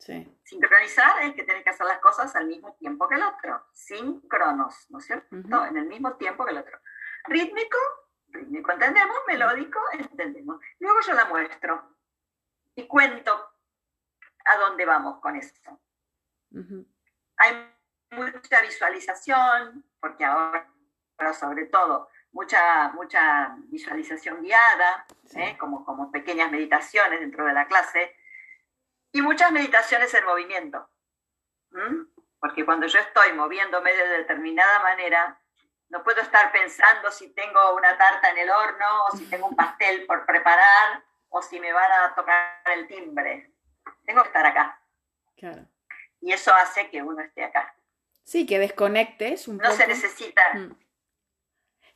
Sí. 0.00 0.36
Sincronizar 0.42 1.22
es 1.22 1.34
que 1.36 1.44
tenés 1.44 1.62
que 1.62 1.70
hacer 1.70 1.86
las 1.86 2.00
cosas 2.00 2.34
al 2.34 2.48
mismo 2.48 2.74
tiempo 2.74 3.08
que 3.08 3.14
el 3.14 3.22
otro. 3.22 3.68
Sincronos, 3.72 4.90
¿no 4.90 4.98
es 4.98 5.06
cierto? 5.06 5.36
En 5.64 5.76
el 5.76 5.86
mismo 5.86 6.16
tiempo 6.16 6.44
que 6.44 6.50
el 6.50 6.58
otro. 6.58 6.80
Rítmico 7.28 7.78
rítmico 8.36 8.72
entendemos, 8.72 9.16
melódico 9.26 9.80
entendemos. 9.92 10.60
Luego 10.78 11.00
yo 11.00 11.12
la 11.12 11.24
muestro 11.24 11.96
y 12.74 12.86
cuento 12.86 13.50
a 14.44 14.56
dónde 14.58 14.84
vamos 14.84 15.20
con 15.20 15.36
esto. 15.36 15.80
Hay 17.38 17.74
mucha 18.10 18.62
visualización, 18.62 19.84
porque 20.00 20.24
ahora, 20.24 20.68
sobre 21.38 21.66
todo, 21.66 22.08
mucha, 22.32 22.90
mucha 22.90 23.56
visualización 23.68 24.42
guiada, 24.42 25.06
¿eh? 25.34 25.56
como, 25.58 25.84
como 25.84 26.10
pequeñas 26.10 26.50
meditaciones 26.50 27.20
dentro 27.20 27.44
de 27.44 27.52
la 27.52 27.66
clase, 27.66 28.16
y 29.12 29.22
muchas 29.22 29.50
meditaciones 29.52 30.12
en 30.14 30.24
movimiento. 30.24 30.88
Porque 32.38 32.64
cuando 32.64 32.86
yo 32.86 32.98
estoy 32.98 33.32
moviéndome 33.32 33.92
de 33.92 34.08
determinada 34.08 34.80
manera, 34.80 35.40
no 35.88 36.02
puedo 36.02 36.20
estar 36.20 36.50
pensando 36.52 37.10
si 37.10 37.28
tengo 37.32 37.74
una 37.76 37.96
tarta 37.96 38.30
en 38.30 38.38
el 38.38 38.50
horno 38.50 39.04
o 39.06 39.16
si 39.16 39.26
tengo 39.26 39.46
un 39.46 39.56
pastel 39.56 40.06
por 40.06 40.26
preparar 40.26 41.04
o 41.28 41.42
si 41.42 41.60
me 41.60 41.72
van 41.72 41.90
a 41.92 42.14
tocar 42.14 42.60
el 42.74 42.86
timbre. 42.88 43.52
Tengo 44.04 44.22
que 44.22 44.28
estar 44.28 44.46
acá. 44.46 44.80
Claro. 45.36 45.66
Y 46.20 46.32
eso 46.32 46.52
hace 46.54 46.90
que 46.90 47.02
uno 47.02 47.20
esté 47.20 47.44
acá. 47.44 47.74
Sí, 48.24 48.46
que 48.46 48.58
desconectes 48.58 49.46
un 49.46 49.58
no 49.58 49.64
poco. 49.64 49.76
se 49.76 49.86
necesita. 49.86 50.42
Mm. 50.54 50.76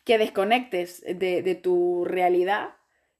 Que 0.05 0.19
desconectes 0.19 1.03
de, 1.03 1.61
tu 1.63 2.05
realidad 2.05 2.77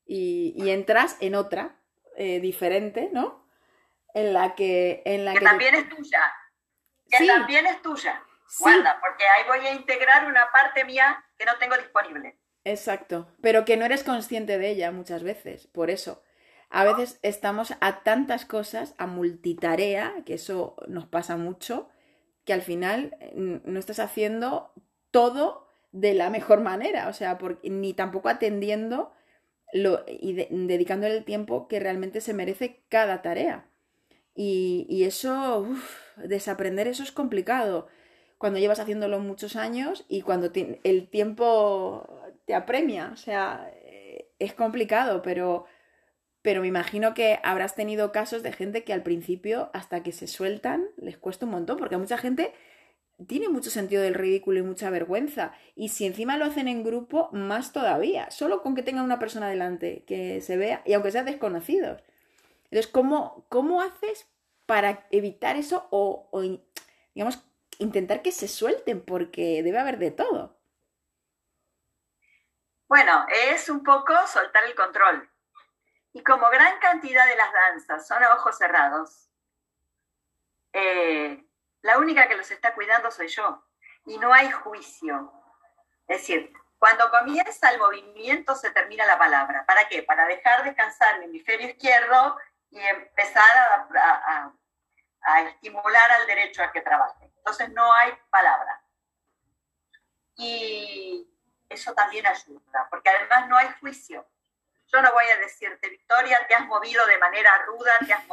y, 0.07 0.71
entras 0.71 1.17
en 1.21 1.35
otra 1.35 1.77
eh, 2.17 2.41
diferente, 2.41 3.11
¿no? 3.13 3.47
En 4.15 4.33
la 4.33 4.55
que... 4.55 5.03
En 5.05 5.25
la 5.25 5.35
que, 5.35 5.41
también 5.41 5.75
es 5.75 5.89
tuya. 5.89 6.35
Que 7.09 7.27
también 7.27 7.67
es 7.67 7.83
tuya. 7.83 8.23
Guarda, 8.59 8.99
porque 9.01 9.25
ahí 9.25 9.45
voy 9.47 9.67
a 9.67 9.73
integrar 9.73 10.27
una 10.27 10.51
parte 10.53 10.85
mía 10.85 11.25
que 11.39 11.45
no 11.45 11.53
tengo 11.59 11.77
disponible. 11.77 12.39
Exacto, 12.65 13.29
pero 13.41 13.65
que 13.65 13.77
no 13.77 13.85
eres 13.85 14.05
consciente 14.05 14.59
de 14.59 14.71
ella 14.71 14.91
muchas 14.91 15.23
veces, 15.23 15.67
por 15.69 15.91
eso. 15.91 16.23
A 16.69 16.85
veces 16.85 17.19
estamos 17.23 17.75
a 17.81 18.03
tantas 18.03 18.45
cosas, 18.45 18.95
a 18.97 19.07
multitarea, 19.07 20.15
que 20.25 20.35
eso 20.35 20.77
nos 20.87 21.07
pasa 21.07 21.37
mucho, 21.37 21.89
que 22.45 22.53
al 22.53 22.63
final 22.63 23.17
mm, 23.35 23.57
no 23.65 23.79
estás 23.79 23.99
haciendo 23.99 24.73
todo 25.11 25.69
de 25.93 26.15
la 26.15 26.31
mejor 26.31 26.61
manera, 26.61 27.09
o 27.09 27.13
sea, 27.13 27.39
ni 27.65 27.95
tampoco 27.95 28.29
atendiendo 28.29 29.13
lo, 29.73 30.05
y 30.07 30.35
dedicándole 30.35 31.17
el 31.17 31.25
tiempo 31.25 31.67
que 31.67 31.81
realmente 31.81 32.21
se 32.21 32.35
merece 32.35 32.85
cada 32.89 33.23
tarea. 33.23 33.67
Y, 34.35 35.05
eso, 35.05 35.67
desaprender 36.17 36.87
eso 36.87 37.03
es 37.03 37.13
complicado 37.13 37.89
cuando 38.41 38.59
llevas 38.59 38.81
haciéndolo 38.81 39.19
muchos 39.19 39.55
años 39.55 40.07
y 40.09 40.23
cuando 40.23 40.51
el 40.83 41.09
tiempo 41.09 42.09
te 42.47 42.55
apremia. 42.55 43.11
O 43.13 43.17
sea, 43.19 43.71
eh, 43.83 44.31
es 44.39 44.55
complicado, 44.55 45.21
pero, 45.21 45.67
pero 46.41 46.63
me 46.63 46.67
imagino 46.67 47.13
que 47.13 47.39
habrás 47.43 47.75
tenido 47.75 48.13
casos 48.13 48.43
de 48.43 48.53
gente 48.53 48.83
que 48.83 48.95
al 48.95 49.03
principio, 49.03 49.69
hasta 49.75 50.03
que 50.03 50.13
se 50.13 50.27
sueltan, 50.27 50.87
les 50.97 51.19
cuesta 51.19 51.45
un 51.45 51.53
montón, 51.53 51.77
porque 51.77 51.99
mucha 51.99 52.17
gente 52.17 52.55
tiene 53.27 53.51
mucho 53.51 53.69
sentido 53.69 54.01
del 54.01 54.15
ridículo 54.15 54.59
y 54.59 54.63
mucha 54.63 54.89
vergüenza. 54.89 55.53
Y 55.77 55.91
si 55.91 56.07
encima 56.07 56.39
lo 56.39 56.47
hacen 56.47 56.67
en 56.67 56.83
grupo, 56.83 57.29
más 57.33 57.75
todavía. 57.75 58.31
Solo 58.31 58.63
con 58.63 58.75
que 58.75 58.83
tengan 58.83 59.05
una 59.05 59.19
persona 59.19 59.51
delante 59.51 60.03
que 60.07 60.41
se 60.41 60.57
vea, 60.57 60.81
y 60.87 60.95
aunque 60.95 61.13
sean 61.13 61.27
desconocidos. 61.27 62.03
Entonces, 62.71 62.87
¿cómo, 62.87 63.45
cómo 63.51 63.83
haces 63.83 64.29
para 64.65 65.07
evitar 65.11 65.57
eso 65.57 65.89
o, 65.91 66.27
o 66.31 66.41
digamos, 67.15 67.45
intentar 67.81 68.23
que 68.23 68.31
se 68.31 68.47
suelten 68.47 69.05
porque 69.05 69.63
debe 69.63 69.79
haber 69.79 69.99
de 69.99 70.11
todo. 70.11 70.61
Bueno, 72.89 73.27
es 73.29 73.69
un 73.69 73.83
poco 73.83 74.15
soltar 74.27 74.65
el 74.65 74.75
control. 74.75 75.29
Y 76.13 76.23
como 76.23 76.49
gran 76.51 76.79
cantidad 76.81 77.27
de 77.27 77.37
las 77.37 77.53
danzas 77.53 78.07
son 78.07 78.23
a 78.23 78.35
ojos 78.35 78.59
cerrados, 78.59 79.31
eh, 80.73 81.45
la 81.83 81.99
única 81.99 82.29
que 82.29 82.37
los 82.37 82.51
está 82.51 82.75
cuidando 82.75 83.11
soy 83.11 83.29
yo. 83.29 83.65
Y 84.07 84.19
no 84.19 84.33
hay 84.33 84.51
juicio. 84.51 85.33
Es 86.09 86.19
decir, 86.19 86.53
cuando 86.79 87.11
comienza 87.11 87.71
el 87.71 87.79
movimiento 87.79 88.55
se 88.57 88.71
termina 88.73 89.07
la 89.07 89.19
palabra. 89.19 89.65
¿Para 89.67 89.89
qué? 89.89 90.03
Para 90.03 90.27
dejar 90.27 90.65
descansar 90.65 91.17
el 91.17 91.25
hemisferio 91.25 91.69
izquierdo 91.69 92.39
y 92.71 92.81
empezar 92.81 93.57
a, 93.57 94.53
a 95.23 95.43
estimular 95.43 96.11
al 96.11 96.27
derecho 96.27 96.63
a 96.63 96.73
que 96.73 96.81
trabaje. 96.81 97.30
Entonces 97.41 97.71
no 97.71 97.93
hay 97.93 98.13
palabra. 98.29 98.83
Y 100.37 101.27
eso 101.69 101.95
también 101.95 102.27
ayuda, 102.27 102.87
porque 102.91 103.11
además 103.11 103.49
no 103.49 103.57
hay 103.57 103.69
juicio. 103.81 104.27
Yo 104.93 105.01
no 105.01 105.13
voy 105.13 105.25
a 105.27 105.39
decirte, 105.39 105.89
Victoria, 105.89 106.47
te 106.49 106.55
has 106.55 106.67
movido 106.67 107.07
de 107.07 107.19
manera 107.19 107.65
ruda, 107.65 107.93
te 108.05 108.13
has 108.13 108.25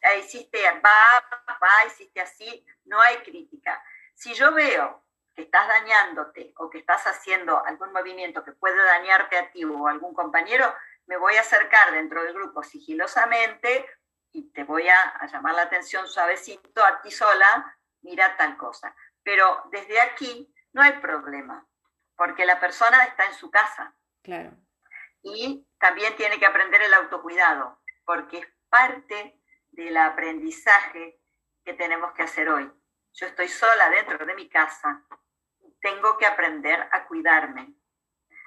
eh, 0.00 0.18
hiciste 0.18 0.58
va, 0.80 1.24
va, 1.62 1.84
hiciste 1.86 2.20
así, 2.20 2.66
no 2.84 3.00
hay 3.00 3.18
crítica. 3.18 3.82
Si 4.14 4.34
yo 4.34 4.52
veo 4.52 5.04
que 5.34 5.42
estás 5.42 5.68
dañándote 5.68 6.54
o 6.56 6.70
que 6.70 6.78
estás 6.78 7.06
haciendo 7.06 7.64
algún 7.64 7.92
movimiento 7.92 8.42
que 8.42 8.52
puede 8.52 8.82
dañarte 8.82 9.38
a 9.38 9.50
ti 9.50 9.64
o 9.64 9.86
a 9.86 9.90
algún 9.90 10.14
compañero, 10.14 10.74
me 11.06 11.18
voy 11.18 11.36
a 11.36 11.42
acercar 11.42 11.92
dentro 11.92 12.22
del 12.24 12.32
grupo 12.32 12.62
sigilosamente 12.62 13.86
y 14.32 14.50
te 14.50 14.64
voy 14.64 14.88
a 14.88 15.26
llamar 15.26 15.54
la 15.54 15.62
atención 15.62 16.08
suavecito 16.08 16.84
a 16.84 17.00
ti 17.02 17.10
sola 17.10 17.75
mira 18.06 18.36
tal 18.36 18.56
cosa. 18.56 18.94
Pero 19.22 19.62
desde 19.70 20.00
aquí 20.00 20.54
no 20.72 20.80
hay 20.82 20.92
problema, 21.00 21.66
porque 22.16 22.46
la 22.46 22.58
persona 22.58 23.04
está 23.04 23.26
en 23.26 23.34
su 23.34 23.50
casa. 23.50 23.94
Claro. 24.22 24.52
Y 25.22 25.66
también 25.78 26.16
tiene 26.16 26.38
que 26.38 26.46
aprender 26.46 26.80
el 26.82 26.94
autocuidado, 26.94 27.80
porque 28.04 28.38
es 28.38 28.46
parte 28.68 29.40
del 29.70 29.96
aprendizaje 29.96 31.20
que 31.64 31.74
tenemos 31.74 32.12
que 32.12 32.22
hacer 32.22 32.48
hoy. 32.48 32.70
Yo 33.12 33.26
estoy 33.26 33.48
sola 33.48 33.90
dentro 33.90 34.24
de 34.24 34.34
mi 34.34 34.48
casa 34.48 35.04
tengo 35.86 36.18
que 36.18 36.26
aprender 36.26 36.88
a 36.90 37.04
cuidarme, 37.06 37.72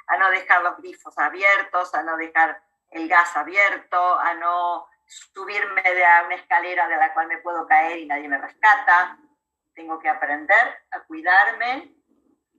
a 0.07 0.17
no 0.17 0.29
dejar 0.29 0.61
los 0.61 0.77
grifos 0.77 1.17
abiertos, 1.17 1.93
a 1.95 2.03
no 2.03 2.17
dejar 2.17 2.61
el 2.89 3.07
gas 3.07 3.35
abierto, 3.37 4.19
a 4.19 4.33
no 4.33 4.87
subirme 5.05 5.81
de 5.81 6.03
una 6.25 6.35
escalera 6.35 6.89
de 6.89 6.97
la 6.97 7.13
cual 7.13 7.27
me 7.27 7.37
puedo 7.37 7.65
caer 7.65 7.99
y 7.99 8.07
nadie 8.07 8.27
me 8.27 8.37
rescata, 8.37 9.17
tengo 9.79 9.97
que 9.97 10.09
aprender 10.09 10.59
a 10.91 11.05
cuidarme 11.05 11.95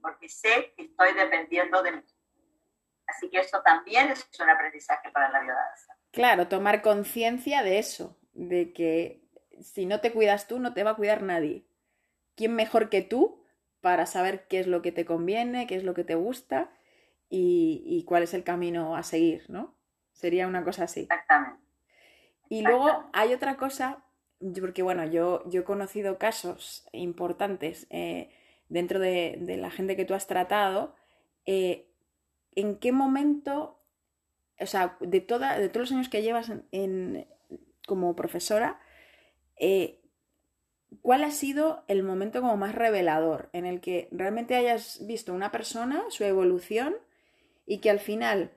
porque 0.01 0.27
sé 0.27 0.73
que 0.75 0.85
estoy 0.85 1.13
dependiendo 1.13 1.83
de 1.83 1.91
mí. 1.91 2.03
Así 3.05 3.29
que 3.29 3.39
eso 3.39 3.61
también 3.61 4.09
es 4.09 4.27
un 4.39 4.49
aprendizaje 4.49 5.11
para 5.11 5.29
la 5.29 5.39
biodanza. 5.41 5.95
Claro, 6.11 6.47
tomar 6.47 6.81
conciencia 6.81 7.61
de 7.61 7.77
eso, 7.77 8.17
de 8.33 8.73
que 8.73 9.21
si 9.61 9.85
no 9.85 10.01
te 10.01 10.11
cuidas 10.11 10.47
tú, 10.47 10.57
no 10.57 10.73
te 10.73 10.83
va 10.83 10.91
a 10.91 10.95
cuidar 10.95 11.21
nadie. 11.21 11.67
¿Quién 12.35 12.55
mejor 12.55 12.89
que 12.89 13.03
tú 13.03 13.45
para 13.81 14.07
saber 14.07 14.47
qué 14.47 14.59
es 14.59 14.65
lo 14.65 14.81
que 14.81 14.91
te 14.91 15.05
conviene, 15.05 15.67
qué 15.67 15.75
es 15.75 15.83
lo 15.83 15.93
que 15.93 16.03
te 16.03 16.15
gusta 16.15 16.71
y, 17.29 17.83
y 17.85 18.03
cuál 18.05 18.23
es 18.23 18.33
el 18.33 18.43
camino 18.43 18.95
a 18.95 19.03
seguir, 19.03 19.47
¿no? 19.47 19.75
Sería 20.11 20.47
una 20.47 20.63
cosa 20.63 20.85
así. 20.85 21.01
Exactamente. 21.01 21.61
Y 22.49 22.63
luego 22.63 23.11
hay 23.13 23.31
otra 23.35 23.57
cosa 23.57 24.03
porque 24.59 24.83
bueno, 24.83 25.05
yo, 25.05 25.47
yo 25.49 25.61
he 25.61 25.63
conocido 25.63 26.17
casos 26.17 26.87
importantes 26.91 27.87
eh, 27.89 28.29
dentro 28.69 28.99
de, 28.99 29.37
la 29.59 29.69
gente 29.69 29.95
que 29.95 30.05
tú 30.05 30.13
has 30.13 30.27
tratado. 30.27 30.95
Eh, 31.45 31.87
¿En 32.53 32.77
qué 32.77 32.91
momento, 32.91 33.79
o 34.59 34.65
sea, 34.65 34.97
de, 34.99 35.21
toda, 35.21 35.57
de 35.57 35.69
todos 35.69 35.89
los 35.89 35.97
años 35.97 36.09
que 36.09 36.21
llevas 36.21 36.51
en, 36.71 37.27
como 37.85 38.15
profesora, 38.15 38.79
eh, 39.57 40.01
¿cuál 41.01 41.23
ha 41.23 41.31
sido 41.31 41.83
el 41.87 42.03
momento 42.03 42.41
como 42.41 42.57
más 42.57 42.75
revelador 42.75 43.49
en 43.53 43.65
el 43.65 43.79
que 43.79 44.09
realmente 44.11 44.55
hayas 44.55 45.05
visto 45.05 45.33
una 45.33 45.51
persona, 45.51 46.03
su 46.09 46.23
evolución 46.23 46.95
y 47.65 47.77
que 47.77 47.89
al 47.89 47.99
final 47.99 48.51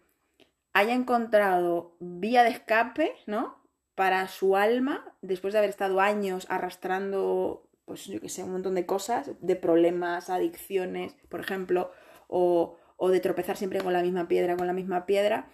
haya 0.73 0.94
encontrado 0.94 1.97
vía 2.01 2.42
de 2.42 2.51
escape, 2.51 3.12
¿no? 3.27 3.64
para 3.94 4.27
su 4.29 4.57
alma 4.57 5.13
después 5.26 5.52
de 5.52 5.58
haber 5.58 5.70
estado 5.70 6.00
años 6.00 6.46
arrastrando, 6.48 7.68
pues 7.84 8.06
yo 8.06 8.20
que 8.20 8.28
sé, 8.28 8.42
un 8.44 8.52
montón 8.52 8.74
de 8.74 8.87
cosas, 8.87 9.30
de 9.40 9.56
problemas, 9.56 10.30
adicciones, 10.30 11.14
por 11.28 11.40
ejemplo, 11.40 11.90
o, 12.28 12.76
o 12.96 13.08
de 13.10 13.20
tropezar 13.20 13.56
siempre 13.56 13.80
con 13.80 13.92
la 13.92 14.02
misma 14.02 14.28
piedra, 14.28 14.56
con 14.56 14.66
la 14.66 14.72
misma 14.72 15.06
piedra, 15.06 15.48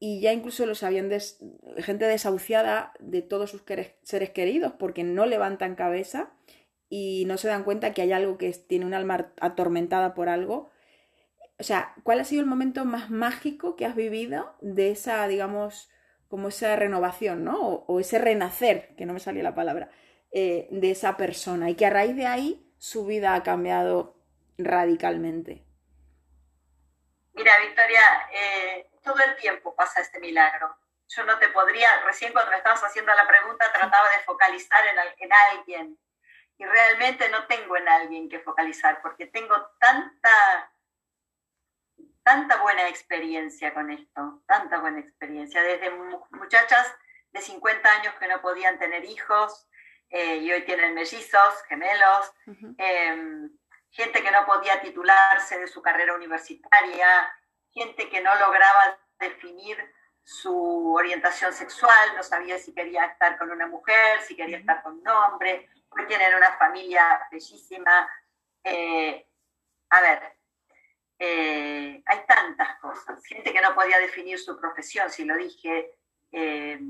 y 0.00 0.20
ya 0.20 0.32
incluso 0.32 0.64
los 0.64 0.82
habían 0.82 1.10
gente 1.78 2.06
desahuciada 2.06 2.92
de 3.00 3.22
todos 3.22 3.50
sus 3.50 3.64
seres 4.02 4.30
queridos 4.30 4.72
porque 4.78 5.02
no 5.02 5.26
levantan 5.26 5.74
cabeza 5.74 6.32
y 6.88 7.24
no 7.26 7.36
se 7.36 7.48
dan 7.48 7.64
cuenta 7.64 7.92
que 7.92 8.02
hay 8.02 8.12
algo 8.12 8.38
que 8.38 8.50
tiene 8.52 8.86
un 8.86 8.94
alma 8.94 9.32
atormentada 9.40 10.14
por 10.14 10.28
algo. 10.28 10.70
O 11.58 11.64
sea, 11.64 11.94
¿cuál 12.04 12.20
ha 12.20 12.24
sido 12.24 12.42
el 12.42 12.48
momento 12.48 12.84
más 12.84 13.10
mágico 13.10 13.74
que 13.74 13.86
has 13.86 13.96
vivido 13.96 14.54
de 14.60 14.92
esa, 14.92 15.26
digamos, 15.26 15.90
como 16.28 16.48
esa 16.48 16.76
renovación, 16.76 17.44
¿no? 17.44 17.58
O, 17.58 18.00
ese 18.00 18.18
renacer, 18.18 18.94
que 18.96 19.06
no 19.06 19.12
me 19.12 19.20
salía 19.20 19.42
la 19.42 19.54
palabra, 19.54 19.90
eh, 20.30 20.68
de 20.70 20.90
esa 20.90 21.16
persona 21.16 21.70
y 21.70 21.74
que 21.74 21.86
a 21.86 21.90
raíz 21.90 22.14
de 22.14 22.26
ahí 22.26 22.74
su 22.78 23.06
vida 23.06 23.34
ha 23.34 23.42
cambiado 23.42 24.16
radicalmente. 24.58 25.64
Mira, 27.32 27.58
Victoria, 27.60 28.00
eh, 28.32 28.90
todo 29.02 29.16
el 29.22 29.36
tiempo 29.36 29.74
pasa 29.74 30.00
este 30.00 30.20
milagro. 30.20 30.76
Yo 31.08 31.24
no 31.24 31.38
te 31.38 31.48
podría, 31.48 31.88
recién 32.04 32.32
cuando 32.32 32.50
me 32.50 32.58
estabas 32.58 32.82
haciendo 32.82 33.14
la 33.14 33.26
pregunta 33.26 33.72
trataba 33.72 34.10
de 34.10 34.24
focalizar 34.24 34.84
en, 34.86 34.98
en 35.18 35.32
alguien 35.32 35.98
y 36.58 36.64
realmente 36.66 37.28
no 37.30 37.46
tengo 37.46 37.76
en 37.76 37.88
alguien 37.88 38.28
que 38.28 38.40
focalizar 38.40 39.00
porque 39.00 39.26
tengo 39.26 39.54
tanta 39.78 40.70
tanta 42.28 42.60
buena 42.60 42.86
experiencia 42.88 43.72
con 43.72 43.90
esto, 43.90 44.42
tanta 44.46 44.80
buena 44.80 45.00
experiencia, 45.00 45.62
desde 45.62 45.90
muchachas 46.32 46.94
de 47.32 47.40
50 47.40 47.90
años 47.90 48.14
que 48.20 48.28
no 48.28 48.42
podían 48.42 48.78
tener 48.78 49.02
hijos 49.06 49.66
eh, 50.10 50.36
y 50.36 50.52
hoy 50.52 50.62
tienen 50.66 50.92
mellizos, 50.92 51.62
gemelos, 51.70 52.30
em, 52.76 53.50
gente 53.88 54.22
que 54.22 54.30
no 54.30 54.44
podía 54.44 54.78
titularse 54.82 55.58
de 55.58 55.68
su 55.68 55.80
carrera 55.80 56.14
universitaria, 56.16 57.32
gente 57.72 58.10
que 58.10 58.20
no 58.20 58.34
lograba 58.34 58.98
definir 59.18 59.78
su 60.22 60.92
orientación 60.94 61.54
sexual, 61.54 62.14
no 62.14 62.22
sabía 62.22 62.58
si 62.58 62.74
quería 62.74 63.06
estar 63.06 63.38
con 63.38 63.50
una 63.50 63.66
mujer, 63.66 64.20
si 64.20 64.36
quería 64.36 64.58
estar 64.58 64.82
con 64.82 64.98
un 64.98 65.08
hombre, 65.08 65.66
hoy 65.88 66.06
tienen 66.06 66.34
una 66.34 66.52
familia 66.58 67.26
bellísima. 67.30 68.06
Eh, 68.64 69.26
a 69.88 70.00
ver, 70.02 70.37
eh, 71.18 72.02
hay 72.04 72.26
tantas 72.26 72.78
cosas. 72.78 73.24
Gente 73.26 73.52
que 73.52 73.60
no 73.60 73.74
podía 73.74 73.98
definir 73.98 74.38
su 74.38 74.58
profesión, 74.58 75.10
si 75.10 75.24
lo 75.24 75.36
dije, 75.36 75.92
eh, 76.32 76.80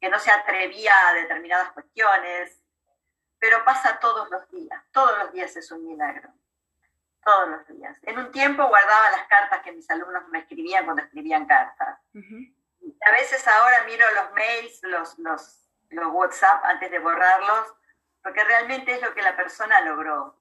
que 0.00 0.08
no 0.08 0.18
se 0.18 0.30
atrevía 0.30 0.92
a 1.08 1.14
determinadas 1.14 1.72
cuestiones, 1.72 2.62
pero 3.38 3.64
pasa 3.64 3.98
todos 3.98 4.30
los 4.30 4.48
días. 4.50 4.82
Todos 4.92 5.18
los 5.18 5.32
días 5.32 5.56
es 5.56 5.70
un 5.70 5.86
milagro. 5.86 6.30
Todos 7.24 7.48
los 7.48 7.66
días. 7.68 7.98
En 8.02 8.18
un 8.18 8.30
tiempo 8.30 8.66
guardaba 8.66 9.10
las 9.10 9.26
cartas 9.26 9.60
que 9.62 9.72
mis 9.72 9.90
alumnos 9.90 10.26
me 10.28 10.40
escribían 10.40 10.84
cuando 10.84 11.02
escribían 11.02 11.46
cartas. 11.46 11.98
A 12.14 13.10
veces 13.12 13.46
ahora 13.46 13.84
miro 13.84 14.06
los 14.14 14.32
mails, 14.32 14.80
los, 14.84 15.18
los, 15.18 15.68
los 15.90 16.12
WhatsApp 16.12 16.64
antes 16.64 16.90
de 16.90 16.98
borrarlos, 16.98 17.74
porque 18.22 18.44
realmente 18.44 18.94
es 18.94 19.02
lo 19.02 19.12
que 19.14 19.22
la 19.22 19.36
persona 19.36 19.80
logró. 19.82 20.39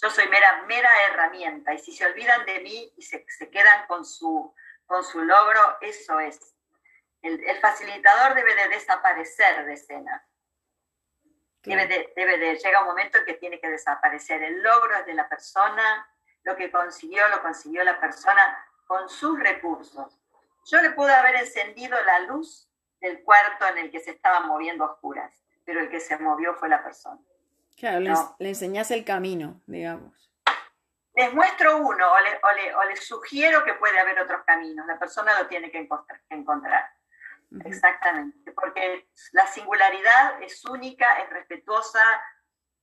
Yo 0.00 0.10
soy 0.10 0.28
mera, 0.28 0.62
mera 0.66 0.90
herramienta 1.08 1.74
y 1.74 1.78
si 1.78 1.92
se 1.92 2.06
olvidan 2.06 2.44
de 2.46 2.60
mí 2.60 2.92
y 2.96 3.02
se, 3.02 3.24
se 3.28 3.50
quedan 3.50 3.86
con 3.86 4.04
su, 4.04 4.54
con 4.86 5.04
su 5.04 5.22
logro, 5.22 5.78
eso 5.80 6.18
es. 6.20 6.54
El, 7.22 7.60
facilitador 7.60 8.34
debe 8.34 8.54
de 8.54 8.68
desaparecer 8.68 9.64
de 9.64 9.74
escena. 9.74 10.26
Debe 11.62 11.86
de, 11.86 12.12
debe 12.16 12.38
de, 12.38 12.56
llega 12.56 12.80
un 12.80 12.88
momento 12.88 13.18
en 13.18 13.24
que 13.24 13.34
tiene 13.34 13.60
que 13.60 13.70
desaparecer. 13.70 14.42
El 14.42 14.60
logro 14.62 14.96
es 14.96 15.06
de 15.06 15.14
la 15.14 15.28
persona, 15.28 16.08
lo 16.42 16.56
que 16.56 16.72
consiguió, 16.72 17.28
lo 17.28 17.40
consiguió 17.40 17.84
la 17.84 18.00
persona 18.00 18.66
con 18.86 19.08
sus 19.08 19.38
recursos. 19.38 20.18
Yo 20.64 20.82
le 20.82 20.90
pude 20.90 21.12
haber 21.12 21.36
encendido 21.36 21.96
la 22.04 22.20
luz 22.20 22.68
del 23.00 23.22
cuarto 23.22 23.66
en 23.68 23.78
el 23.78 23.90
que 23.90 24.00
se 24.00 24.10
estaban 24.10 24.48
moviendo 24.48 24.84
oscuras, 24.84 25.44
pero 25.64 25.80
el 25.80 25.90
que 25.90 26.00
se 26.00 26.18
movió 26.18 26.54
fue 26.54 26.68
la 26.68 26.82
persona. 26.82 27.20
Claro, 27.82 27.98
le, 28.38 28.48
enseñas 28.48 28.92
el 28.92 29.04
camino, 29.04 29.60
digamos. 29.66 30.30
Les 31.14 31.34
muestro 31.34 31.78
uno 31.78 32.06
o, 32.12 32.84
les 32.84 33.04
sugiero 33.04 33.64
que 33.64 33.74
puede 33.74 33.98
haber 33.98 34.20
otros 34.20 34.44
caminos. 34.46 34.86
La 34.86 35.00
persona 35.00 35.36
lo 35.36 35.48
tiene 35.48 35.68
que 35.68 35.88
encontrar. 36.30 36.88
Exactamente, 37.64 38.52
porque 38.52 39.08
la 39.32 39.48
singularidad 39.48 40.40
es 40.44 40.64
única, 40.64 41.10
es 41.22 41.30
respetuosa. 41.30 42.04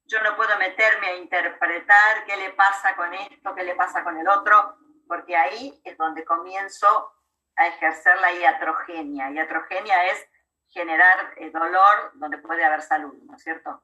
Yo 0.03 0.21
no 0.21 0.35
puedo 0.35 0.57
meterme 0.57 1.07
a 1.07 1.15
interpretar 1.15 2.25
qué 2.25 2.35
le 2.35 2.49
pasa 2.49 2.93
con 2.97 3.13
esto, 3.13 3.55
qué 3.55 3.63
le 3.63 3.75
pasa 3.75 4.03
con 4.03 4.17
el 4.17 4.27
otro, 4.27 4.75
porque 5.07 5.38
ahí 5.38 5.79
es 5.85 5.97
donde 5.97 6.25
comienzo 6.25 7.09
a 7.55 7.67
ejercer 7.67 8.19
la 8.19 8.33
iatrogenia. 8.33 9.31
Iatrogenia 9.31 10.07
es 10.07 10.27
generar 10.67 11.35
eh, 11.38 11.51
dolor 11.51 12.12
donde 12.15 12.38
puede 12.39 12.65
haber 12.65 12.81
salud, 12.81 13.13
¿no 13.23 13.38
es 13.38 13.41
cierto? 13.41 13.81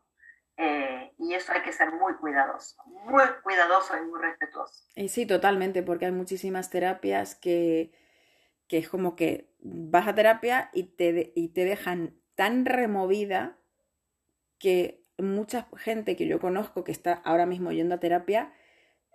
Eh, 0.58 1.12
y 1.18 1.34
eso 1.34 1.52
hay 1.52 1.62
que 1.62 1.74
ser 1.74 1.92
muy 1.92 2.14
cuidadoso, 2.16 2.76
muy 2.86 3.24
cuidadoso 3.44 3.98
y 3.98 4.06
muy 4.06 4.22
respetuoso. 4.22 4.86
Y 4.96 5.10
sí, 5.10 5.26
totalmente, 5.26 5.84
porque 5.84 6.06
hay 6.06 6.12
muchísimas 6.12 6.70
terapias 6.70 7.36
que, 7.36 7.92
que 8.68 8.78
es 8.78 8.90
como 8.90 9.16
que 9.16 9.54
vas 9.60 10.08
a 10.08 10.16
terapia 10.16 10.70
y 10.74 10.84
te, 10.84 11.34
y 11.36 11.50
te 11.50 11.66
dejan 11.66 12.16
tan 12.36 12.66
removida 12.66 13.58
que 14.58 15.04
mucha 15.18 15.68
gente 15.78 16.16
que 16.16 16.28
yo 16.28 16.40
conozco 16.40 16.84
que 16.84 16.92
está 16.92 17.14
ahora 17.26 17.46
mismo 17.46 17.72
yendo 17.72 17.96
a 17.96 18.00
terapia 18.00 18.54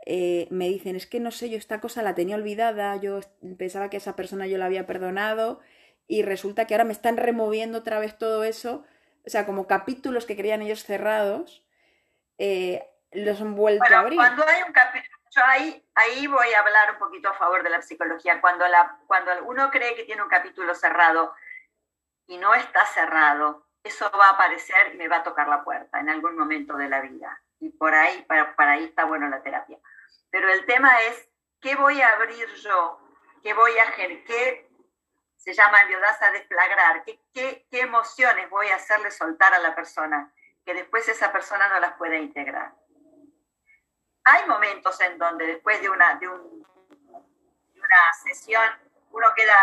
eh, 0.06 0.48
me 0.50 0.68
dicen, 0.68 0.96
es 0.96 1.06
que 1.06 1.20
no 1.20 1.30
sé, 1.30 1.50
yo 1.50 1.58
esta 1.58 1.80
cosa 1.80 2.02
la 2.02 2.14
tenía 2.14 2.36
olvidada, 2.36 2.96
yo 2.96 3.20
pensaba 3.58 3.90
que 3.90 3.98
esa 3.98 4.16
persona 4.16 4.46
yo 4.46 4.56
la 4.56 4.66
había 4.66 4.86
perdonado 4.86 5.60
y 6.06 6.22
resulta 6.22 6.66
que 6.66 6.74
ahora 6.74 6.84
me 6.84 6.92
están 6.92 7.16
removiendo 7.16 7.78
otra 7.78 7.98
vez 7.98 8.16
todo 8.16 8.44
eso 8.44 8.84
o 9.26 9.30
sea, 9.30 9.46
como 9.46 9.66
capítulos 9.66 10.26
que 10.26 10.36
creían 10.36 10.62
ellos 10.62 10.84
cerrados, 10.84 11.62
eh, 12.38 12.86
los 13.12 13.40
han 13.40 13.54
vuelto 13.54 13.94
a 13.94 14.00
abrir. 14.00 14.18
Cuando 14.18 14.46
hay 14.46 14.62
un 14.62 14.72
capítulo, 14.72 15.18
yo 15.30 15.42
ahí, 15.44 15.84
ahí 15.94 16.26
voy 16.26 16.52
a 16.52 16.60
hablar 16.60 16.92
un 16.92 16.98
poquito 16.98 17.28
a 17.28 17.34
favor 17.34 17.62
de 17.62 17.70
la 17.70 17.82
psicología. 17.82 18.40
Cuando, 18.40 18.66
la, 18.66 18.98
cuando 19.06 19.30
uno 19.44 19.70
cree 19.70 19.94
que 19.94 20.04
tiene 20.04 20.22
un 20.22 20.28
capítulo 20.28 20.74
cerrado 20.74 21.34
y 22.26 22.38
no 22.38 22.54
está 22.54 22.86
cerrado, 22.86 23.66
eso 23.82 24.10
va 24.18 24.28
a 24.28 24.32
aparecer 24.32 24.94
y 24.94 24.96
me 24.96 25.08
va 25.08 25.16
a 25.16 25.22
tocar 25.22 25.48
la 25.48 25.64
puerta 25.64 26.00
en 26.00 26.08
algún 26.08 26.36
momento 26.36 26.76
de 26.76 26.88
la 26.88 27.00
vida. 27.00 27.42
Y 27.58 27.70
por 27.70 27.94
ahí, 27.94 28.22
para, 28.22 28.54
para 28.56 28.72
ahí 28.72 28.84
está 28.84 29.04
bueno 29.04 29.28
la 29.28 29.42
terapia. 29.42 29.78
Pero 30.30 30.48
el 30.50 30.64
tema 30.64 30.90
es, 31.02 31.28
¿qué 31.60 31.76
voy 31.76 32.00
a 32.00 32.12
abrir 32.12 32.46
yo? 32.56 33.00
¿Qué 33.42 33.54
voy 33.54 33.72
a 33.78 33.92
qué 33.94 34.69
se 35.40 35.54
llama 35.54 35.78
a 35.80 36.30
desplagrar. 36.32 37.02
¿Qué, 37.02 37.18
¿Qué, 37.32 37.66
qué, 37.70 37.80
emociones 37.80 38.50
voy 38.50 38.68
a 38.68 38.76
hacerle 38.76 39.10
soltar 39.10 39.54
a 39.54 39.58
la 39.58 39.74
persona? 39.74 40.30
Que 40.66 40.74
después 40.74 41.08
esa 41.08 41.32
persona 41.32 41.66
no 41.68 41.80
las 41.80 41.94
pueda 41.94 42.16
integrar. 42.16 42.74
Hay 44.24 44.46
momentos 44.46 45.00
en 45.00 45.16
donde 45.16 45.46
después 45.46 45.80
de 45.80 45.88
una, 45.88 46.16
de, 46.16 46.28
un, 46.28 46.66
una 47.74 48.12
sesión 48.22 48.62
uno 49.12 49.26
queda, 49.34 49.56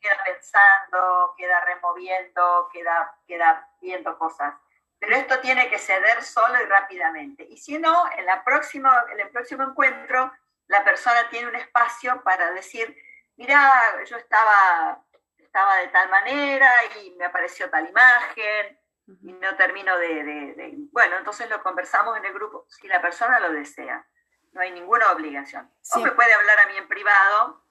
queda 0.00 0.22
pensando, 0.24 1.34
queda 1.36 1.60
removiendo, 1.64 2.70
queda, 2.72 3.18
queda 3.26 3.68
viendo 3.80 4.16
cosas. 4.16 4.54
Pero 5.00 5.16
esto 5.16 5.40
tiene 5.40 5.68
que 5.68 5.80
ceder 5.80 6.22
solo 6.22 6.62
y 6.62 6.66
rápidamente. 6.66 7.42
Y 7.42 7.56
si 7.56 7.76
no, 7.76 8.08
en, 8.16 8.24
la 8.24 8.44
próxima, 8.44 9.04
en 9.10 9.18
el 9.18 9.30
próximo 9.30 9.64
encuentro, 9.64 10.32
la 10.68 10.84
persona 10.84 11.28
tiene 11.28 11.48
un 11.48 11.56
espacio 11.56 12.22
para 12.22 12.52
decir, 12.52 12.96
mira, 13.36 14.04
yo 14.04 14.16
estaba, 14.16 15.02
estaba 15.38 15.76
de 15.76 15.88
tal 15.88 16.08
manera 16.08 16.72
y 17.02 17.10
me 17.12 17.24
apareció 17.24 17.68
tal 17.70 17.88
imagen 17.88 18.78
y 19.22 19.32
no 19.32 19.56
termino 19.56 19.96
de, 19.98 20.74
Bueno, 20.90 21.18
entonces 21.18 21.48
lo 21.50 21.62
conversamos 21.62 22.16
en 22.16 22.24
el 22.24 22.32
grupo, 22.32 22.66
si 22.68 22.86
la 22.88 23.02
persona 23.02 23.40
lo 23.40 23.52
desea, 23.52 24.06
no 24.52 24.60
hay 24.60 24.70
ninguna 24.70 25.12
obligación. 25.12 25.70
O 25.94 26.00
me 26.00 26.12
puede 26.12 26.32
hablar 26.32 26.60
a 26.60 26.66
mí 26.66 26.76
en 26.76 26.88
privado 26.88 27.64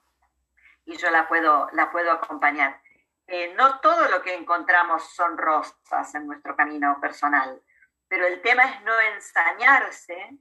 y 0.85 0.97
yo 0.97 1.09
la 1.09 1.27
puedo, 1.27 1.69
la 1.73 1.91
puedo 1.91 2.11
acompañar. 2.11 2.81
Eh, 3.27 3.53
no 3.55 3.79
todo 3.79 4.09
lo 4.09 4.21
que 4.21 4.35
encontramos 4.35 5.15
son 5.15 5.37
rosas 5.37 6.15
en 6.15 6.27
nuestro 6.27 6.55
camino 6.55 6.99
personal, 6.99 7.61
pero 8.07 8.27
el 8.27 8.41
tema 8.41 8.63
es 8.65 8.81
no 8.81 8.99
ensañarse 8.99 10.37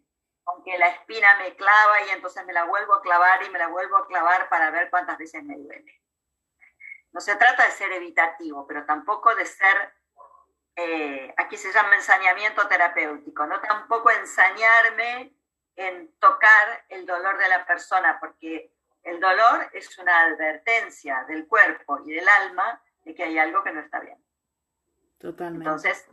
aunque 0.46 0.78
la 0.78 0.88
espina 0.88 1.36
me 1.38 1.54
clava 1.54 2.02
y 2.06 2.10
entonces 2.10 2.44
me 2.44 2.52
la 2.52 2.64
vuelvo 2.64 2.94
a 2.94 3.02
clavar 3.02 3.42
y 3.44 3.50
me 3.50 3.58
la 3.58 3.68
vuelvo 3.68 3.96
a 3.96 4.06
clavar 4.06 4.48
para 4.48 4.70
ver 4.70 4.90
cuántas 4.90 5.18
veces 5.18 5.42
me 5.44 5.56
duele. 5.56 6.00
No 7.12 7.20
se 7.20 7.36
trata 7.36 7.64
de 7.64 7.72
ser 7.72 7.92
evitativo, 7.92 8.66
pero 8.66 8.84
tampoco 8.84 9.34
de 9.34 9.46
ser, 9.46 9.94
eh, 10.76 11.34
aquí 11.36 11.56
se 11.56 11.72
llama 11.72 11.96
ensañamiento 11.96 12.66
terapéutico, 12.68 13.46
no 13.46 13.60
tampoco 13.60 14.10
ensañarme 14.10 15.34
en 15.76 16.12
tocar 16.18 16.84
el 16.88 17.06
dolor 17.06 17.38
de 17.38 17.48
la 17.48 17.66
persona, 17.66 18.18
porque 18.20 18.72
el 19.02 19.18
dolor 19.18 19.70
es 19.72 19.98
una 19.98 20.20
advertencia 20.20 21.24
del 21.24 21.46
cuerpo 21.48 22.00
y 22.04 22.12
del 22.12 22.28
alma 22.28 22.82
de 23.02 23.14
que 23.14 23.24
hay 23.24 23.38
algo 23.38 23.62
que 23.64 23.72
no 23.72 23.80
está 23.80 24.00
bien. 24.00 24.22
Totalmente. 25.18 25.64
Entonces, 25.64 26.06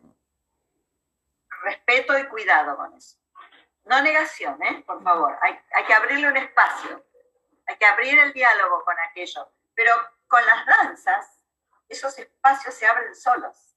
respeto 1.64 2.18
y 2.18 2.28
cuidado 2.28 2.78
con 2.78 2.94
eso. 2.94 3.18
No 3.88 4.02
negación, 4.02 4.62
¿eh? 4.64 4.84
Por 4.86 5.02
favor. 5.02 5.38
Hay, 5.42 5.60
hay 5.74 5.86
que 5.86 5.94
abrirle 5.94 6.30
un 6.30 6.38
espacio. 6.38 7.06
Hay 7.66 7.78
que 7.78 7.86
abrir 7.86 8.18
el 8.20 8.34
diálogo 8.34 8.84
con 8.84 8.96
aquello. 9.00 9.50
Pero 9.74 9.94
con 10.28 10.46
las 10.46 10.66
danzas, 10.66 11.44
esos 11.88 12.18
espacios 12.20 12.74
se 12.74 12.86
abren 12.86 13.16
solos. 13.16 13.76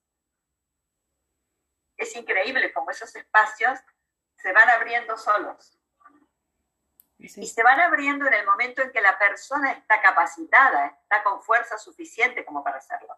Es 1.96 2.14
increíble 2.16 2.72
cómo 2.72 2.90
esos 2.90 3.14
espacios 3.14 3.78
se 4.36 4.52
van 4.52 4.68
abriendo 4.70 5.16
solos. 5.16 5.76
Y 7.18 7.28
se 7.28 7.62
van 7.62 7.78
abriendo 7.80 8.26
en 8.26 8.32
el 8.32 8.46
momento 8.46 8.80
en 8.80 8.90
que 8.90 9.02
la 9.02 9.18
persona 9.18 9.72
está 9.72 10.00
capacitada, 10.00 10.98
está 11.02 11.22
con 11.22 11.42
fuerza 11.42 11.76
suficiente 11.76 12.46
como 12.46 12.64
para 12.64 12.78
hacerlo. 12.78 13.14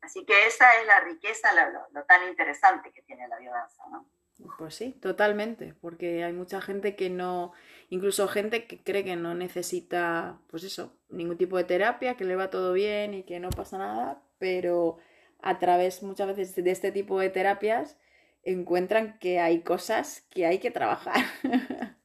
Así 0.00 0.24
que 0.24 0.46
esa 0.46 0.70
es 0.76 0.86
la 0.86 1.00
riqueza, 1.00 1.50
lo, 1.90 2.04
tan 2.04 2.22
interesante 2.28 2.92
que 2.92 3.02
tiene 3.02 3.26
la 3.26 3.36
biodanza, 3.36 3.82
¿no? 3.90 4.08
Pues 4.56 4.76
sí, 4.76 4.92
totalmente, 4.92 5.74
porque 5.80 6.22
hay 6.22 6.32
mucha 6.32 6.60
gente 6.60 6.94
que 6.94 7.10
no, 7.10 7.52
incluso 7.90 8.28
gente 8.28 8.66
que 8.66 8.82
cree 8.82 9.04
que 9.04 9.16
no 9.16 9.34
necesita, 9.34 10.38
pues 10.48 10.62
eso, 10.62 10.96
ningún 11.08 11.36
tipo 11.36 11.56
de 11.56 11.64
terapia, 11.64 12.16
que 12.16 12.24
le 12.24 12.36
va 12.36 12.50
todo 12.50 12.72
bien 12.72 13.14
y 13.14 13.24
que 13.24 13.40
no 13.40 13.50
pasa 13.50 13.78
nada, 13.78 14.22
pero 14.38 14.98
a 15.42 15.58
través 15.58 16.02
muchas 16.02 16.28
veces 16.28 16.54
de 16.54 16.70
este 16.70 16.92
tipo 16.92 17.18
de 17.18 17.30
terapias 17.30 17.98
encuentran 18.44 19.18
que 19.18 19.40
hay 19.40 19.62
cosas 19.62 20.26
que 20.30 20.46
hay 20.46 20.60
que 20.60 20.70
trabajar. 20.70 21.16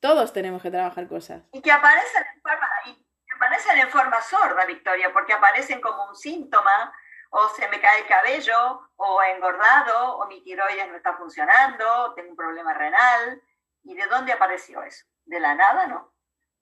Todos 0.00 0.32
tenemos 0.32 0.62
que 0.62 0.70
trabajar 0.70 1.06
cosas. 1.08 1.44
Y 1.52 1.62
que 1.62 1.70
aparecen 1.72 2.24
en 2.34 2.42
forma, 2.42 2.68
y 2.86 3.06
aparecen 3.34 3.78
en 3.78 3.88
forma 3.88 4.20
sorda, 4.22 4.66
Victoria, 4.66 5.12
porque 5.12 5.32
aparecen 5.32 5.80
como 5.80 6.08
un 6.08 6.16
síntoma, 6.16 6.92
o 7.38 7.48
se 7.50 7.68
me 7.68 7.78
cae 7.78 8.00
el 8.00 8.06
cabello, 8.06 8.80
o 8.96 9.22
engordado, 9.34 10.16
o 10.16 10.26
mi 10.26 10.40
tiroides 10.40 10.88
no 10.88 10.96
está 10.96 11.12
funcionando, 11.18 12.14
tengo 12.14 12.30
un 12.30 12.36
problema 12.36 12.72
renal. 12.72 13.42
¿Y 13.82 13.94
de 13.94 14.06
dónde 14.06 14.32
apareció 14.32 14.82
eso? 14.82 15.04
De 15.26 15.38
la 15.38 15.54
nada, 15.54 15.86
¿no? 15.86 16.14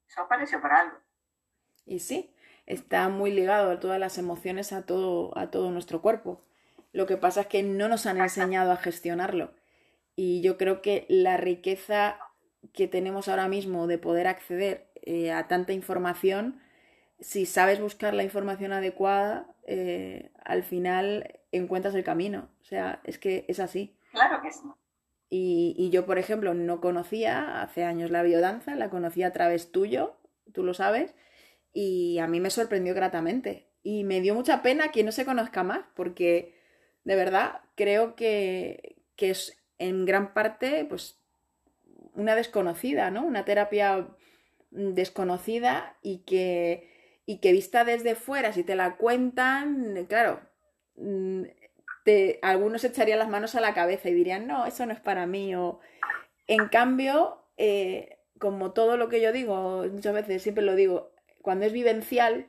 Eso 0.09 0.23
apareció 0.23 0.61
por 0.61 0.73
algo. 0.73 0.99
Y 1.87 2.01
sí, 2.01 2.35
está 2.67 3.09
muy 3.09 3.31
ligado 3.31 3.71
a 3.71 3.79
todas 3.79 4.01
las 4.01 4.19
emociones, 4.19 4.73
a 4.73 4.85
todo, 4.85 5.37
a 5.39 5.53
todo 5.53 5.71
nuestro 5.71 6.03
cuerpo. 6.03 6.45
Lo 6.91 7.07
que 7.07 7.19
pasa 7.19 7.43
es 7.43 7.47
que 7.47 7.63
no 7.63 7.87
nos 7.87 8.07
han 8.07 8.21
enseñado 8.21 8.73
a 8.73 8.77
gestionarlo. 8.77 9.55
Y 10.17 10.43
yo 10.43 10.59
creo 10.59 10.83
que 10.83 11.07
la 11.09 11.37
riqueza 11.37 12.19
que 12.73 12.89
tenemos 12.89 13.29
ahora 13.29 13.47
mismo 13.47 13.87
de 13.87 13.99
poder 13.99 14.27
acceder 14.27 14.91
eh, 15.03 15.31
a 15.31 15.47
tanta 15.47 15.73
información, 15.73 16.61
si 17.25 17.47
sabes 17.47 17.81
buscar 17.81 18.13
la 18.13 18.23
información 18.23 18.75
adecuada, 18.75 19.47
eh, 19.67 20.31
al 20.45 20.63
final 20.63 21.41
encuentras 21.53 21.95
el 21.95 22.05
camino. 22.05 22.51
O 22.61 22.65
sea, 22.67 23.01
es 23.05 23.19
que 23.19 23.47
es 23.49 23.61
así. 23.61 23.97
Claro 24.13 24.43
que 24.43 24.53
sí. 24.53 24.69
Y, 25.31 25.75
y, 25.79 25.89
yo, 25.89 26.05
por 26.05 26.19
ejemplo, 26.19 26.53
no 26.53 26.83
conocía 26.83 27.63
hace 27.63 27.83
años 27.83 28.11
la 28.11 28.23
biodanza, 28.23 28.75
la 28.75 28.91
conocí 28.91 29.23
a 29.23 29.33
través 29.33 29.73
tuyo, 29.73 30.17
tú 30.53 30.63
lo 30.63 30.75
sabes, 30.75 31.15
y 31.73 32.19
a 32.19 32.27
mí 32.27 32.41
me 32.41 32.51
sorprendió 32.51 32.95
gratamente. 32.95 33.71
Y 33.83 34.05
me 34.05 34.21
dio 34.21 34.35
mucha 34.35 34.63
pena 34.63 34.93
que 34.93 35.03
no 35.03 35.11
se 35.11 35.25
conozca 35.25 35.63
más, 35.63 35.81
porque 35.97 36.55
de 37.05 37.17
verdad 37.17 37.63
creo 37.75 38.17
que, 38.17 38.97
que 39.17 39.31
es 39.31 39.59
en 39.79 40.05
gran 40.05 40.35
parte 40.35 40.85
pues 40.85 41.19
una 42.15 42.37
desconocida, 42.37 43.11
¿no? 43.11 43.25
Una 43.25 43.47
terapia 43.47 44.09
desconocida 44.71 45.97
y 46.03 46.19
que, 46.19 46.94
y 47.27 47.39
que 47.39 47.53
vista 47.53 47.85
desde 47.85 48.15
fuera, 48.15 48.53
si 48.53 48.65
te 48.65 48.77
la 48.77 48.97
cuentan, 48.97 50.07
claro, 50.09 50.41
mm, 50.97 51.45
te, 52.05 52.39
algunos 52.43 52.85
echarían 52.85 53.19
las 53.19 53.29
manos 53.29 53.55
a 53.55 53.61
la 53.61 53.75
cabeza 53.75 54.09
y 54.11 54.15
dirían, 54.15 54.47
no, 54.47 54.67
eso 54.67 54.85
no 54.87 54.93
es 54.93 55.01
para 55.01 55.27
mí. 55.27 55.55
O, 55.55 55.81
en 56.47 56.69
cambio, 56.69 57.43
eh, 57.57 58.19
como 58.39 58.73
todo 58.73 58.97
lo 58.97 59.09
que 59.09 59.21
yo 59.21 59.33
digo, 59.33 59.85
muchas 59.91 60.15
veces 60.15 60.43
siempre 60.43 60.65
lo 60.65 60.75
digo, 60.75 61.13
cuando 61.41 61.67
es 61.67 61.73
vivencial, 61.73 62.47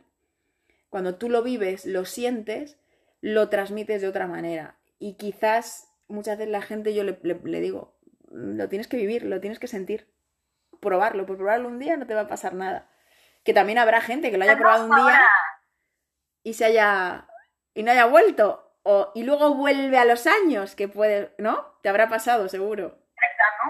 cuando 0.89 1.15
tú 1.15 1.29
lo 1.29 1.43
vives, 1.43 1.85
lo 1.85 2.05
sientes, 2.05 2.77
lo 3.21 3.49
transmites 3.49 4.01
de 4.01 4.07
otra 4.07 4.27
manera. 4.27 4.77
Y 4.99 5.13
quizás 5.13 5.89
muchas 6.07 6.37
veces 6.37 6.51
la 6.51 6.61
gente 6.61 6.93
yo 6.93 7.03
le, 7.03 7.61
digo, 7.61 7.93
lo 8.29 8.69
tienes 8.69 8.87
que 8.87 8.97
vivir, 8.97 9.23
lo 9.23 9.39
tienes 9.41 9.59
que 9.59 9.67
sentir, 9.67 10.07
probarlo, 10.79 11.25
por 11.25 11.37
probarlo 11.37 11.67
un 11.67 11.79
día 11.79 11.97
no 11.97 12.07
te 12.07 12.13
va 12.13 12.21
a 12.21 12.27
pasar 12.27 12.53
nada. 12.53 12.89
Que 13.45 13.53
también 13.53 13.77
habrá 13.77 14.01
gente 14.01 14.29
que 14.29 14.37
lo 14.37 14.43
haya 14.43 14.57
probado 14.57 14.85
un 14.85 14.95
día 14.95 15.29
y 16.43 16.53
se 16.53 16.65
haya 16.65 17.27
y 17.73 17.83
no 17.83 17.91
haya 17.91 18.05
vuelto 18.05 18.65
o, 18.83 19.11
y 19.15 19.23
luego 19.23 19.55
vuelve 19.55 19.97
a 19.97 20.05
los 20.05 20.27
años 20.27 20.75
que 20.75 20.87
puede, 20.87 21.33
¿no? 21.37 21.77
Te 21.81 21.89
habrá 21.89 22.09
pasado 22.09 22.49
seguro. 22.49 22.97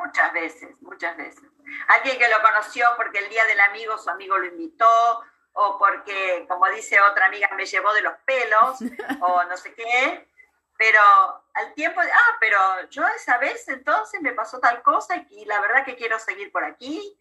Muchas 0.03 0.33
veces, 0.33 0.69
muchas 0.81 1.15
veces. 1.15 1.43
Alguien 1.87 2.17
que 2.17 2.27
lo 2.27 2.41
conoció 2.41 2.87
porque 2.97 3.19
el 3.19 3.29
día 3.29 3.45
del 3.45 3.59
amigo 3.61 3.97
su 3.97 4.09
amigo 4.09 4.37
lo 4.37 4.45
invitó 4.45 5.23
o 5.53 5.77
porque, 5.77 6.45
como 6.49 6.67
dice 6.69 6.99
otra 6.99 7.27
amiga, 7.27 7.49
me 7.55 7.65
llevó 7.65 7.93
de 7.93 8.01
los 8.01 8.13
pelos, 8.25 8.79
o 9.21 9.43
no 9.45 9.55
sé 9.55 9.73
qué, 9.73 10.27
pero 10.77 10.99
al 11.53 11.73
tiempo, 11.73 12.01
ah, 12.01 12.37
pero 12.39 12.59
yo 12.89 13.07
esa 13.07 13.37
vez 13.37 13.67
entonces 13.69 14.21
me 14.21 14.33
pasó 14.33 14.59
tal 14.59 14.81
cosa 14.83 15.15
y 15.29 15.45
la 15.45 15.61
verdad 15.61 15.85
que 15.85 15.95
quiero 15.95 16.19
seguir 16.19 16.51
por 16.51 16.65
aquí, 16.65 17.17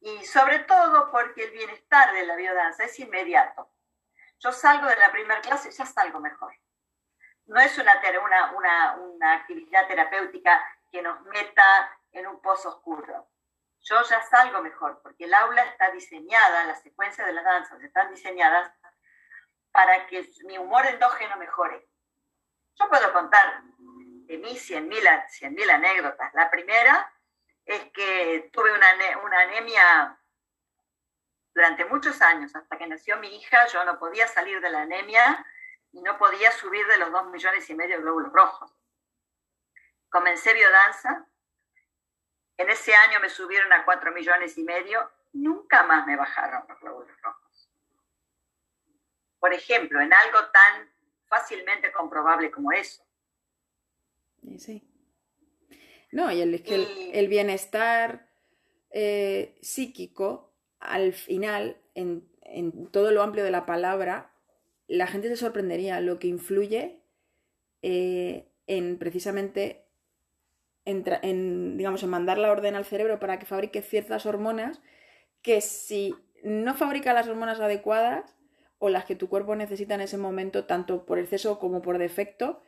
y 0.00 0.24
sobre 0.24 0.60
todo 0.60 1.10
porque 1.10 1.44
el 1.44 1.50
bienestar 1.50 2.12
de 2.12 2.26
la 2.26 2.36
biodanza 2.36 2.84
es 2.84 2.98
inmediato. 2.98 3.70
Yo 4.38 4.52
salgo 4.52 4.86
de 4.86 4.96
la 4.96 5.10
primera 5.10 5.40
clase 5.40 5.70
ya 5.70 5.86
salgo 5.86 6.20
mejor. 6.20 6.54
No 7.46 7.60
es 7.60 7.76
una, 7.78 7.92
una, 8.22 8.52
una, 8.52 8.96
una 8.96 9.32
actividad 9.32 9.88
terapéutica 9.88 10.62
que 10.92 11.02
nos 11.02 11.20
meta 11.22 11.98
en 12.12 12.26
un 12.26 12.40
pozo 12.40 12.68
oscuro 12.68 13.28
yo 13.88 14.02
ya 14.02 14.22
salgo 14.22 14.60
mejor, 14.62 15.00
porque 15.02 15.24
el 15.24 15.34
aula 15.34 15.62
está 15.62 15.90
diseñada, 15.90 16.64
las 16.64 16.82
secuencias 16.82 17.26
de 17.26 17.32
las 17.32 17.44
danzas 17.44 17.82
están 17.82 18.10
diseñadas 18.10 18.72
para 19.72 20.06
que 20.06 20.28
mi 20.44 20.58
humor 20.58 20.86
endógeno 20.86 21.36
mejore. 21.36 21.88
Yo 22.74 22.88
puedo 22.88 23.12
contar 23.12 23.62
de 23.62 24.38
mí 24.38 24.50
100.000 24.56 25.50
mil 25.50 25.70
anécdotas. 25.70 26.34
La 26.34 26.50
primera 26.50 27.12
es 27.68 27.84
que 27.92 28.48
tuve 28.50 28.72
una, 28.72 28.86
una 29.22 29.40
anemia 29.40 30.18
durante 31.54 31.84
muchos 31.84 32.20
años, 32.22 32.56
hasta 32.56 32.78
que 32.78 32.86
nació 32.86 33.18
mi 33.18 33.36
hija, 33.36 33.66
yo 33.66 33.84
no 33.84 33.98
podía 33.98 34.26
salir 34.26 34.60
de 34.60 34.70
la 34.70 34.82
anemia 34.82 35.46
y 35.92 36.00
no 36.00 36.16
podía 36.16 36.50
subir 36.52 36.86
de 36.86 36.96
los 36.96 37.12
2 37.12 37.26
millones 37.26 37.68
y 37.68 37.74
medio 37.74 37.96
de 37.96 38.02
glóbulos 38.02 38.32
rojos. 38.32 38.72
Comencé 40.08 40.54
biodanza, 40.54 41.26
en 42.56 42.70
ese 42.70 42.94
año 42.94 43.20
me 43.20 43.28
subieron 43.28 43.70
a 43.74 43.84
4 43.84 44.12
millones 44.12 44.56
y 44.56 44.64
medio, 44.64 45.10
nunca 45.34 45.82
más 45.82 46.06
me 46.06 46.16
bajaron 46.16 46.64
los 46.68 46.80
glóbulos 46.80 47.20
rojos. 47.20 47.70
Por 49.38 49.52
ejemplo, 49.52 50.00
en 50.00 50.14
algo 50.14 50.38
tan 50.50 50.90
fácilmente 51.26 51.92
comprobable 51.92 52.50
como 52.50 52.72
eso. 52.72 53.04
Sí. 54.56 54.88
No, 56.10 56.32
y 56.32 56.40
el, 56.40 56.62
el, 57.12 57.28
bienestar 57.28 58.28
eh, 58.90 59.58
psíquico, 59.60 60.54
al 60.80 61.12
final, 61.12 61.76
en, 61.94 62.26
todo 62.90 63.10
lo 63.10 63.22
amplio 63.22 63.44
de 63.44 63.50
la 63.50 63.66
palabra, 63.66 64.32
la 64.86 65.06
gente 65.06 65.28
se 65.28 65.36
sorprendería 65.36 66.00
lo 66.00 66.18
que 66.18 66.28
influye 66.28 67.02
eh, 67.82 68.48
en 68.66 68.98
precisamente 68.98 69.84
en, 70.84 71.76
digamos, 71.76 72.02
en 72.02 72.08
mandar 72.08 72.38
la 72.38 72.50
orden 72.50 72.74
al 72.74 72.86
cerebro 72.86 73.20
para 73.20 73.38
que 73.38 73.44
fabrique 73.44 73.82
ciertas 73.82 74.24
hormonas 74.24 74.80
que 75.42 75.60
si 75.60 76.14
no 76.42 76.74
fabrica 76.74 77.12
las 77.12 77.28
hormonas 77.28 77.60
adecuadas 77.60 78.34
o 78.78 78.88
las 78.88 79.04
que 79.04 79.16
tu 79.16 79.28
cuerpo 79.28 79.54
necesita 79.54 79.94
en 79.94 80.00
ese 80.00 80.16
momento, 80.16 80.64
tanto 80.64 81.04
por 81.04 81.18
exceso 81.18 81.58
como 81.58 81.82
por 81.82 81.98
defecto, 81.98 82.62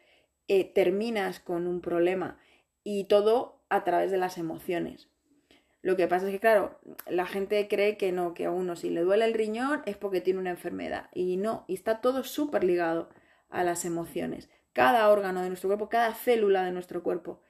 eh, 0.48 0.64
terminas 0.64 1.40
con 1.40 1.66
un 1.66 1.80
problema. 1.80 2.38
Y 2.82 3.04
todo 3.04 3.62
a 3.68 3.84
través 3.84 4.10
de 4.10 4.18
las 4.18 4.38
emociones. 4.38 5.08
Lo 5.82 5.96
que 5.96 6.08
pasa 6.08 6.26
es 6.26 6.32
que, 6.32 6.40
claro, 6.40 6.78
la 7.06 7.26
gente 7.26 7.66
cree 7.68 7.96
que 7.96 8.12
no, 8.12 8.34
que 8.34 8.46
a 8.46 8.50
uno 8.50 8.76
si 8.76 8.90
le 8.90 9.00
duele 9.00 9.24
el 9.24 9.34
riñón 9.34 9.82
es 9.86 9.96
porque 9.96 10.20
tiene 10.20 10.40
una 10.40 10.50
enfermedad. 10.50 11.08
Y 11.14 11.36
no, 11.36 11.64
y 11.68 11.74
está 11.74 12.00
todo 12.00 12.22
súper 12.22 12.64
ligado 12.64 13.08
a 13.48 13.64
las 13.64 13.84
emociones. 13.84 14.50
Cada 14.72 15.08
órgano 15.08 15.42
de 15.42 15.48
nuestro 15.48 15.68
cuerpo, 15.68 15.88
cada 15.88 16.14
célula 16.14 16.64
de 16.64 16.72
nuestro 16.72 17.02
cuerpo 17.02 17.40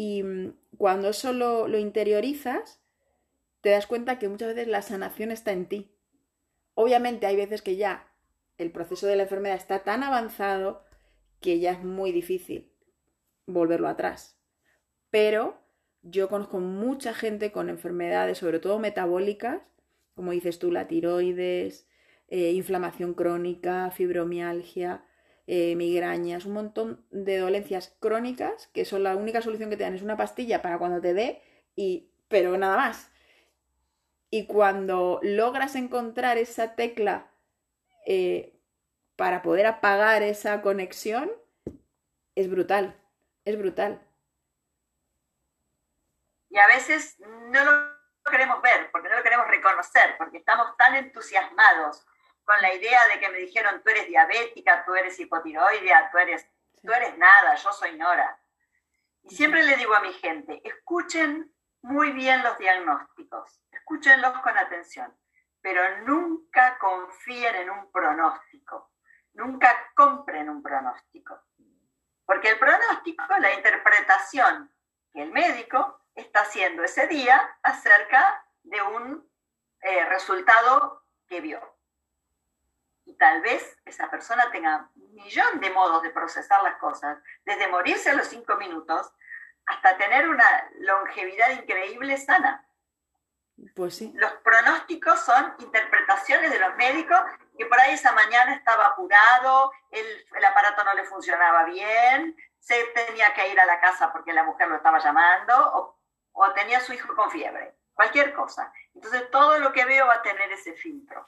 y 0.00 0.22
mm, 0.22 0.54
cuando 0.76 1.08
eso 1.08 1.32
lo, 1.32 1.66
interiorizas, 1.76 2.80
te 3.62 3.70
das 3.70 3.88
cuenta 3.88 4.20
que 4.20 4.28
muchas 4.28 4.54
veces 4.54 4.68
la 4.68 4.80
sanación 4.80 5.32
está 5.32 5.50
en 5.50 5.66
ti. 5.66 5.90
Obviamente 6.74 7.26
hay 7.26 7.34
veces 7.34 7.62
que 7.62 7.74
ya 7.74 8.06
el 8.58 8.70
proceso 8.70 9.08
de 9.08 9.16
la 9.16 9.24
enfermedad 9.24 9.56
está 9.56 9.82
tan 9.82 10.04
avanzado 10.04 10.84
que 11.40 11.58
ya 11.58 11.72
es 11.72 11.82
muy 11.82 12.12
difícil 12.12 12.72
volverlo 13.46 13.88
atrás. 13.88 14.37
Pero 15.10 15.58
yo 16.02 16.28
conozco 16.28 16.60
mucha 16.60 17.14
gente 17.14 17.52
con 17.52 17.68
enfermedades, 17.68 18.38
sobre 18.38 18.60
todo 18.60 18.78
metabólicas, 18.78 19.60
como 20.14 20.32
dices 20.32 20.58
tú, 20.58 20.72
la 20.72 20.88
tiroides, 20.88 21.86
eh, 22.28 22.52
inflamación 22.52 23.14
crónica, 23.14 23.90
fibromialgia, 23.90 25.04
eh, 25.46 25.76
migrañas, 25.76 26.44
un 26.44 26.52
montón 26.52 27.06
de 27.10 27.38
dolencias 27.38 27.96
crónicas 28.00 28.68
que 28.74 28.84
son 28.84 29.02
la 29.02 29.16
única 29.16 29.40
solución 29.40 29.70
que 29.70 29.76
te 29.76 29.84
dan 29.84 29.94
es 29.94 30.02
una 30.02 30.16
pastilla 30.16 30.60
para 30.60 30.78
cuando 30.78 31.00
te 31.00 31.14
dé 31.14 31.40
y 31.74 32.10
pero 32.28 32.56
nada 32.58 32.76
más. 32.76 33.10
Y 34.30 34.44
cuando 34.46 35.20
logras 35.22 35.74
encontrar 35.74 36.36
esa 36.36 36.74
tecla 36.74 37.30
eh, 38.06 38.60
para 39.16 39.42
poder 39.42 39.66
apagar 39.66 40.22
esa 40.22 40.60
conexión, 40.60 41.30
es 42.34 42.50
brutal, 42.50 42.94
es 43.44 43.58
brutal. 43.58 44.02
Y 46.50 46.58
a 46.58 46.66
veces 46.66 47.18
no 47.18 47.64
lo 47.64 47.98
queremos 48.30 48.60
ver, 48.62 48.90
porque 48.90 49.08
no 49.08 49.16
lo 49.16 49.22
queremos 49.22 49.48
reconocer, 49.48 50.16
porque 50.18 50.38
estamos 50.38 50.76
tan 50.76 50.94
entusiasmados 50.94 52.06
con 52.44 52.60
la 52.62 52.72
idea 52.72 53.06
de 53.08 53.20
que 53.20 53.28
me 53.28 53.38
dijeron 53.38 53.82
tú 53.82 53.90
eres 53.90 54.06
diabética, 54.06 54.84
tú 54.84 54.94
eres 54.94 55.18
hipotiroidea, 55.20 56.10
tú 56.10 56.18
eres, 56.18 56.46
tú 56.82 56.92
eres 56.92 57.16
nada, 57.18 57.54
yo 57.54 57.72
soy 57.72 57.96
Nora. 57.96 58.38
Y 59.22 59.34
siempre 59.34 59.62
le 59.62 59.76
digo 59.76 59.94
a 59.94 60.00
mi 60.00 60.12
gente, 60.14 60.60
escuchen 60.64 61.52
muy 61.82 62.12
bien 62.12 62.42
los 62.42 62.56
diagnósticos, 62.58 63.60
escúchenlos 63.70 64.38
con 64.40 64.56
atención, 64.56 65.14
pero 65.60 65.98
nunca 66.06 66.78
confíen 66.78 67.54
en 67.56 67.70
un 67.70 67.92
pronóstico, 67.92 68.92
nunca 69.34 69.90
compren 69.94 70.48
un 70.48 70.62
pronóstico. 70.62 71.42
Porque 72.24 72.50
el 72.50 72.58
pronóstico 72.58 73.24
es 73.34 73.40
la 73.40 73.54
interpretación 73.54 74.72
que 75.12 75.22
el 75.22 75.32
médico 75.32 75.97
está 76.20 76.40
haciendo 76.40 76.82
ese 76.82 77.06
día 77.06 77.56
acerca 77.62 78.44
de 78.62 78.82
un 78.82 79.30
eh, 79.80 80.04
resultado 80.06 81.04
que 81.26 81.40
vio. 81.40 81.60
Y 83.04 83.14
tal 83.14 83.40
vez 83.40 83.78
esa 83.84 84.10
persona 84.10 84.50
tenga 84.50 84.90
un 84.96 85.14
millón 85.14 85.60
de 85.60 85.70
modos 85.70 86.02
de 86.02 86.10
procesar 86.10 86.62
las 86.62 86.76
cosas, 86.76 87.18
desde 87.44 87.68
morirse 87.68 88.10
a 88.10 88.14
los 88.14 88.26
cinco 88.26 88.56
minutos 88.56 89.10
hasta 89.66 89.96
tener 89.96 90.28
una 90.28 90.70
longevidad 90.80 91.50
increíble 91.50 92.16
sana. 92.16 92.64
Pues 93.74 93.96
sí. 93.96 94.12
Los 94.14 94.32
pronósticos 94.34 95.20
son 95.20 95.54
interpretaciones 95.58 96.50
de 96.50 96.60
los 96.60 96.76
médicos 96.76 97.18
que 97.56 97.66
por 97.66 97.78
ahí 97.80 97.94
esa 97.94 98.12
mañana 98.12 98.54
estaba 98.54 98.86
apurado, 98.86 99.72
el, 99.90 100.06
el, 100.36 100.44
aparato 100.44 100.84
no 100.84 100.94
le 100.94 101.04
funcionaba 101.04 101.64
bien, 101.64 102.36
se 102.60 102.84
tenía 102.94 103.34
que 103.34 103.48
ir 103.48 103.58
a 103.58 103.66
la 103.66 103.80
casa 103.80 104.12
porque 104.12 104.32
la 104.32 104.44
mujer 104.44 104.68
lo 104.68 104.76
estaba 104.76 104.98
llamando, 104.98 105.54
o, 105.74 105.97
o 106.38 106.52
tenía 106.52 106.78
a 106.78 106.80
su 106.80 106.92
hijo 106.92 107.14
con 107.14 107.30
fiebre, 107.30 107.74
cualquier 107.94 108.32
cosa. 108.32 108.72
Entonces 108.94 109.30
todo 109.30 109.58
lo 109.58 109.72
que 109.72 109.84
veo 109.84 110.06
va 110.06 110.14
a 110.14 110.22
tener 110.22 110.50
ese 110.52 110.74
filtro. 110.74 111.26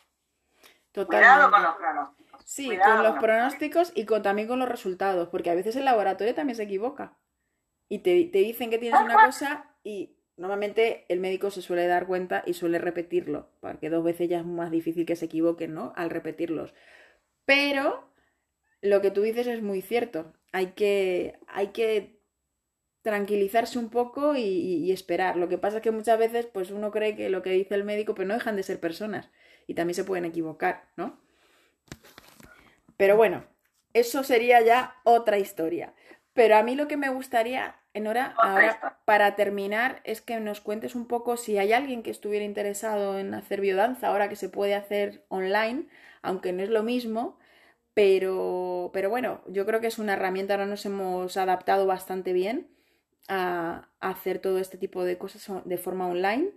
Totalmente. 0.92 1.26
Cuidado 1.26 1.50
con 1.50 1.62
los 1.62 1.76
pronósticos. 1.76 2.44
Sí, 2.44 2.66
Cuidado 2.66 2.94
con 2.94 3.02
los 3.04 3.18
pronósticos 3.18 3.92
y 3.94 4.06
con, 4.06 4.22
también 4.22 4.48
con 4.48 4.58
los 4.58 4.68
resultados, 4.68 5.28
porque 5.28 5.50
a 5.50 5.54
veces 5.54 5.76
el 5.76 5.84
laboratorio 5.84 6.34
también 6.34 6.56
se 6.56 6.64
equivoca. 6.64 7.16
Y 7.88 8.00
te, 8.00 8.24
te 8.26 8.38
dicen 8.38 8.70
que 8.70 8.78
tienes 8.78 9.00
una 9.00 9.26
cosa 9.26 9.74
y 9.82 10.16
normalmente 10.36 11.06
el 11.08 11.20
médico 11.20 11.50
se 11.50 11.62
suele 11.62 11.86
dar 11.86 12.06
cuenta 12.06 12.42
y 12.46 12.54
suele 12.54 12.78
repetirlo, 12.78 13.50
porque 13.60 13.90
dos 13.90 14.04
veces 14.04 14.28
ya 14.28 14.38
es 14.38 14.46
más 14.46 14.70
difícil 14.70 15.06
que 15.06 15.16
se 15.16 15.26
equivoquen, 15.26 15.74
¿no? 15.74 15.92
Al 15.96 16.10
repetirlos. 16.10 16.72
Pero 17.44 18.10
lo 18.80 19.00
que 19.00 19.10
tú 19.10 19.22
dices 19.22 19.46
es 19.46 19.62
muy 19.62 19.82
cierto. 19.82 20.32
Hay 20.52 20.72
que, 20.72 21.38
hay 21.46 21.68
que 21.68 22.19
tranquilizarse 23.10 23.76
un 23.76 23.90
poco 23.90 24.36
y, 24.36 24.42
y, 24.42 24.92
esperar. 24.92 25.36
Lo 25.36 25.48
que 25.48 25.58
pasa 25.58 25.78
es 25.78 25.82
que 25.82 25.90
muchas 25.90 26.16
veces 26.16 26.46
pues 26.46 26.70
uno 26.70 26.92
cree 26.92 27.16
que 27.16 27.28
lo 27.28 27.42
que 27.42 27.50
dice 27.50 27.74
el 27.74 27.82
médico, 27.82 28.14
pero 28.14 28.28
no 28.28 28.34
dejan 28.34 28.54
de 28.54 28.62
ser 28.62 28.78
personas 28.78 29.30
y 29.66 29.74
también 29.74 29.96
se 29.96 30.04
pueden 30.04 30.24
equivocar, 30.26 30.84
¿no? 30.96 31.18
Pero 32.96 33.16
bueno, 33.16 33.42
eso 33.94 34.22
sería 34.22 34.60
ya 34.60 34.94
otra 35.02 35.38
historia. 35.38 35.92
Pero 36.34 36.56
a 36.56 36.62
mí 36.62 36.76
lo 36.76 36.86
que 36.86 36.96
me 36.96 37.08
gustaría, 37.08 37.80
Enora, 37.94 38.32
ahora 38.38 39.00
para 39.04 39.34
terminar, 39.34 40.00
es 40.04 40.20
que 40.20 40.38
nos 40.38 40.60
cuentes 40.60 40.94
un 40.94 41.08
poco 41.08 41.36
si 41.36 41.58
hay 41.58 41.72
alguien 41.72 42.04
que 42.04 42.12
estuviera 42.12 42.44
interesado 42.44 43.18
en 43.18 43.34
hacer 43.34 43.60
biodanza, 43.60 44.06
ahora 44.06 44.28
que 44.28 44.36
se 44.36 44.48
puede 44.48 44.76
hacer 44.76 45.24
online, 45.30 45.88
aunque 46.22 46.52
no 46.52 46.62
es 46.62 46.70
lo 46.70 46.84
mismo, 46.84 47.40
pero, 47.92 48.90
pero 48.92 49.10
bueno, 49.10 49.42
yo 49.48 49.66
creo 49.66 49.80
que 49.80 49.88
es 49.88 49.98
una 49.98 50.12
herramienta, 50.12 50.54
ahora 50.54 50.66
nos 50.66 50.86
hemos 50.86 51.36
adaptado 51.36 51.86
bastante 51.86 52.32
bien 52.32 52.68
a, 53.30 53.88
hacer 54.00 54.40
todo 54.40 54.58
este 54.58 54.76
tipo 54.76 55.04
de 55.04 55.16
cosas 55.16 55.64
de 55.64 55.78
forma 55.78 56.06
online. 56.06 56.50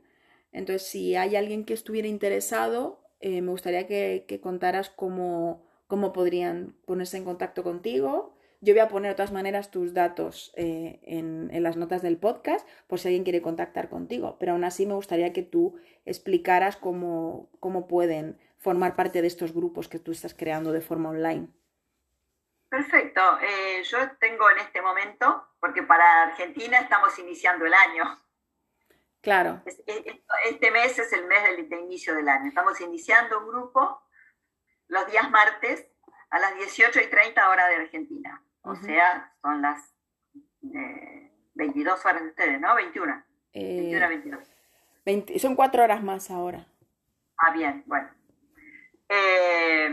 Entonces, 0.52 0.88
si 0.88 1.16
hay 1.16 1.36
alguien 1.36 1.66
que 1.66 1.74
estuviera 1.74 2.08
interesado, 2.08 3.02
eh, 3.22 3.42
me 3.42 3.52
gustaría 3.52 3.88
que, 3.88 4.40
contaras 4.42 4.90
cómo, 4.90 5.66
cómo 5.88 6.12
podrían 6.12 6.76
ponerse 6.86 7.18
en 7.18 7.26
contacto 7.26 7.64
contigo 7.64 8.34
yo 8.64 8.74
voy 8.74 8.80
a 8.80 8.88
poner 8.88 9.12
de 9.12 9.16
todas 9.16 9.34
maneras 9.34 9.72
tus 9.72 9.94
datos 9.94 10.54
eh, 10.56 11.02
en, 11.04 11.50
en, 11.52 11.64
las 11.64 11.76
notas 11.76 12.02
del 12.02 12.18
podcast 12.18 12.66
por 12.88 12.98
si 12.98 13.10
alguien 13.10 13.26
quiere 13.26 13.42
contactar 13.42 13.90
contigo, 13.90 14.38
pero 14.40 14.54
aún 14.54 14.64
así 14.64 14.86
me 14.86 14.94
gustaría 14.94 15.34
que 15.34 15.44
tú 15.44 15.78
explicaras 16.06 16.78
cómo, 16.78 17.50
cómo 17.60 17.90
pueden 17.90 18.40
formar 18.58 18.96
parte 18.96 19.22
de 19.22 19.28
estos 19.28 19.54
grupos 19.54 19.90
que 19.90 20.00
tú 20.00 20.14
estás 20.14 20.34
creando 20.34 20.72
de 20.72 20.80
forma 20.80 21.10
online. 21.10 21.50
Perfecto. 22.70 23.22
Eh, 23.42 23.84
yo 23.84 23.98
tengo 24.22 24.50
en 24.50 24.60
este 24.60 24.82
momento, 24.82 25.46
porque 25.64 25.82
para 25.82 26.24
Argentina 26.24 26.78
estamos 26.78 27.18
iniciando 27.20 27.66
el 27.66 27.74
año. 27.74 28.04
Claro. 29.22 29.62
Este 29.66 30.72
mes 30.72 31.00
es 31.00 31.14
el 31.14 31.26
mes 31.26 31.42
del, 31.42 31.70
de 31.70 31.80
inicio 31.80 32.14
del 32.14 32.28
año. 32.28 32.50
Estamos 32.50 32.82
iniciando 32.82 33.40
un 33.40 33.48
grupo 33.48 34.02
los 34.90 35.08
días 35.10 35.32
martes 35.32 35.88
a 36.32 36.40
las 36.40 36.58
18 36.58 37.00
y 37.00 37.08
30 37.08 37.50
horas 37.50 37.70
de 37.70 37.76
Argentina. 37.76 38.44
O 38.64 38.72
uh 38.72 38.74
-huh. 38.74 38.86
sea, 38.86 39.34
son 39.42 39.62
las 39.62 39.96
eh, 40.76 41.32
22 41.54 42.06
horas 42.08 42.24
de 42.24 42.28
ustedes, 42.28 42.60
¿no? 42.60 42.76
21. 42.76 43.24
Eh, 43.54 43.76
21 43.78 44.08
22. 44.10 44.56
20, 45.06 45.40
son 45.40 45.56
cuatro 45.56 45.82
horas 45.82 46.04
más 46.04 46.30
ahora. 46.30 46.68
Ah, 47.38 47.52
bien, 47.52 47.84
bueno. 47.86 48.10
Eh, 49.08 49.90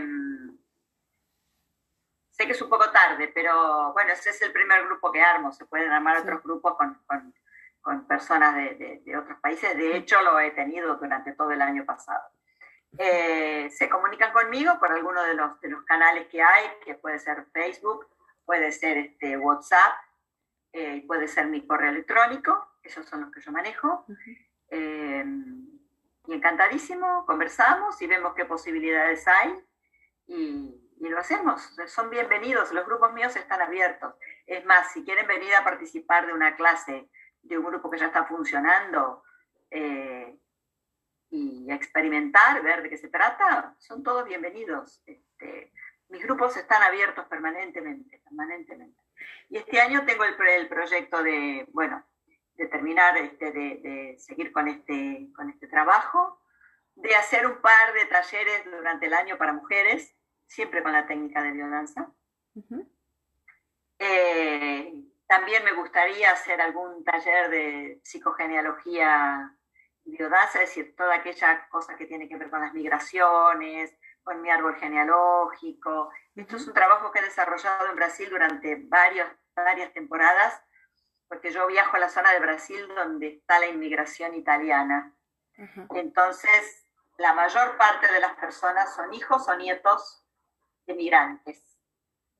sé 2.41 2.47
que 2.47 2.53
es 2.53 2.61
un 2.61 2.69
poco 2.69 2.89
tarde, 2.89 3.31
pero 3.33 3.93
bueno, 3.93 4.13
ese 4.13 4.31
es 4.31 4.41
el 4.41 4.51
primer 4.51 4.83
grupo 4.85 5.11
que 5.11 5.21
armo. 5.21 5.51
Se 5.51 5.65
pueden 5.65 5.91
armar 5.91 6.17
sí. 6.17 6.23
otros 6.23 6.43
grupos 6.43 6.75
con, 6.75 6.99
con, 7.05 7.33
con 7.81 8.07
personas 8.07 8.55
de, 8.55 8.75
de, 8.75 9.01
de, 9.05 9.17
otros 9.17 9.39
países. 9.39 9.77
De 9.77 9.95
hecho, 9.95 10.19
lo 10.21 10.39
he 10.39 10.51
tenido 10.51 10.95
durante 10.95 11.33
todo 11.33 11.51
el 11.51 11.61
año 11.61 11.85
pasado. 11.85 12.23
Eh, 12.97 13.69
se 13.69 13.87
comunican 13.87 14.33
conmigo 14.33 14.77
por 14.79 14.91
alguno 14.91 15.23
de 15.23 15.35
los, 15.35 15.61
de 15.61 15.69
los 15.69 15.83
canales 15.83 16.27
que 16.27 16.41
hay, 16.41 16.65
que 16.83 16.95
puede 16.95 17.19
ser 17.19 17.45
Facebook, 17.53 18.07
puede 18.43 18.71
ser 18.71 18.97
este, 18.97 19.37
WhatsApp, 19.37 19.93
eh, 20.73 21.03
puede 21.07 21.27
ser 21.27 21.47
mi 21.47 21.65
correo 21.65 21.91
electrónico, 21.91 22.67
esos 22.83 23.05
son 23.05 23.21
los 23.21 23.31
que 23.31 23.39
yo 23.39 23.51
manejo. 23.51 24.03
Uh 24.07 24.13
-huh. 24.13 24.47
eh, 24.71 25.25
y 26.27 26.33
encantadísimo, 26.33 27.25
conversamos 27.25 28.01
y 28.01 28.07
vemos 28.07 28.33
qué 28.35 28.45
posibilidades 28.45 29.27
hay 29.27 29.63
y, 30.27 30.77
lo 30.99 31.19
hacemos. 31.19 31.61
Son 31.87 32.09
bienvenidos, 32.09 32.71
los 32.71 32.85
grupos 32.85 33.11
míos 33.13 33.35
están 33.35 33.61
abiertos. 33.61 34.13
Es 34.45 34.63
más, 34.65 34.93
si 34.93 35.03
quieren 35.03 35.27
venir 35.27 35.53
a 35.55 35.63
participar 35.63 36.25
de 36.25 36.33
una 36.33 36.55
clase 36.55 37.09
de 37.41 37.57
un 37.57 37.65
grupo 37.65 37.89
que 37.89 37.97
ya 37.97 38.05
está 38.05 38.25
funcionando 38.25 39.23
eh, 39.71 40.37
y 41.29 41.71
experimentar, 41.71 42.61
ver 42.61 42.83
de 42.83 42.89
qué 42.89 42.97
se 42.97 43.09
trata, 43.09 43.75
son 43.79 44.03
todos 44.03 44.25
bienvenidos. 44.25 45.01
Este, 45.05 45.73
mis 46.09 46.23
grupos 46.23 46.55
están 46.55 46.83
abiertos 46.83 47.25
permanentemente, 47.25 48.21
permanentemente. 48.23 49.01
Y 49.49 49.57
este 49.57 49.81
año 49.81 50.05
tengo 50.05 50.23
el, 50.23 50.35
el 50.49 50.67
proyecto 50.67 51.23
de, 51.23 51.67
bueno, 51.71 52.05
de 52.55 52.67
terminar, 52.67 53.17
este, 53.17 53.51
de, 53.51 53.79
de, 53.81 54.15
seguir 54.19 54.51
con 54.51 54.67
este, 54.67 55.29
con 55.35 55.49
este 55.49 55.67
trabajo, 55.67 56.40
de 57.01 57.15
hacer 57.15 57.45
un 57.47 57.61
par 57.61 57.93
de 57.93 58.05
talleres 58.05 58.65
durante 58.65 59.07
el 59.07 59.13
año 59.13 59.37
para 59.37 59.53
mujeres, 59.53 60.15
siempre 60.47 60.83
con 60.83 60.91
la 60.91 61.05
técnica 61.05 61.41
de 61.41 61.51
biodanza. 61.51 62.11
Uh 62.53 62.61
-huh. 62.61 62.89
eh, 63.99 64.93
también 65.27 65.63
me 65.63 65.71
gustaría 65.71 66.31
hacer 66.31 66.59
algún 66.59 67.05
taller 67.05 67.49
de 67.49 68.01
psicogenealogía 68.03 69.55
biodanza, 70.03 70.61
es 70.61 70.69
decir, 70.69 70.95
toda 70.95 71.15
aquella 71.15 71.67
cosa 71.69 71.95
que 71.95 72.05
tiene 72.05 72.27
que 72.27 72.35
ver 72.35 72.49
con 72.49 72.59
las 72.59 72.73
migraciones, 72.73 73.95
con 74.23 74.41
mi 74.41 74.49
árbol 74.49 74.75
genealógico. 74.75 76.11
Esto 76.35 76.57
es 76.57 76.67
un 76.67 76.73
trabajo 76.73 77.11
que 77.11 77.19
he 77.19 77.23
desarrollado 77.23 77.89
en 77.89 77.95
Brasil 77.95 78.29
durante 78.29 78.75
varios, 78.75 79.29
varias 79.55 79.93
temporadas, 79.93 80.61
porque 81.29 81.51
yo 81.51 81.65
viajo 81.67 81.95
a 81.95 81.99
la 81.99 82.09
zona 82.09 82.33
de 82.33 82.39
Brasil 82.39 82.85
donde 82.93 83.35
está 83.35 83.59
la 83.59 83.67
inmigración 83.67 84.35
italiana. 84.35 85.15
Entonces, 85.95 86.80
la 87.21 87.33
mayor 87.33 87.77
parte 87.77 88.11
de 88.11 88.19
las 88.19 88.33
personas 88.33 88.95
son 88.95 89.13
hijos 89.13 89.47
o 89.47 89.55
nietos 89.55 90.25
de 90.87 90.95
migrantes. 90.95 91.77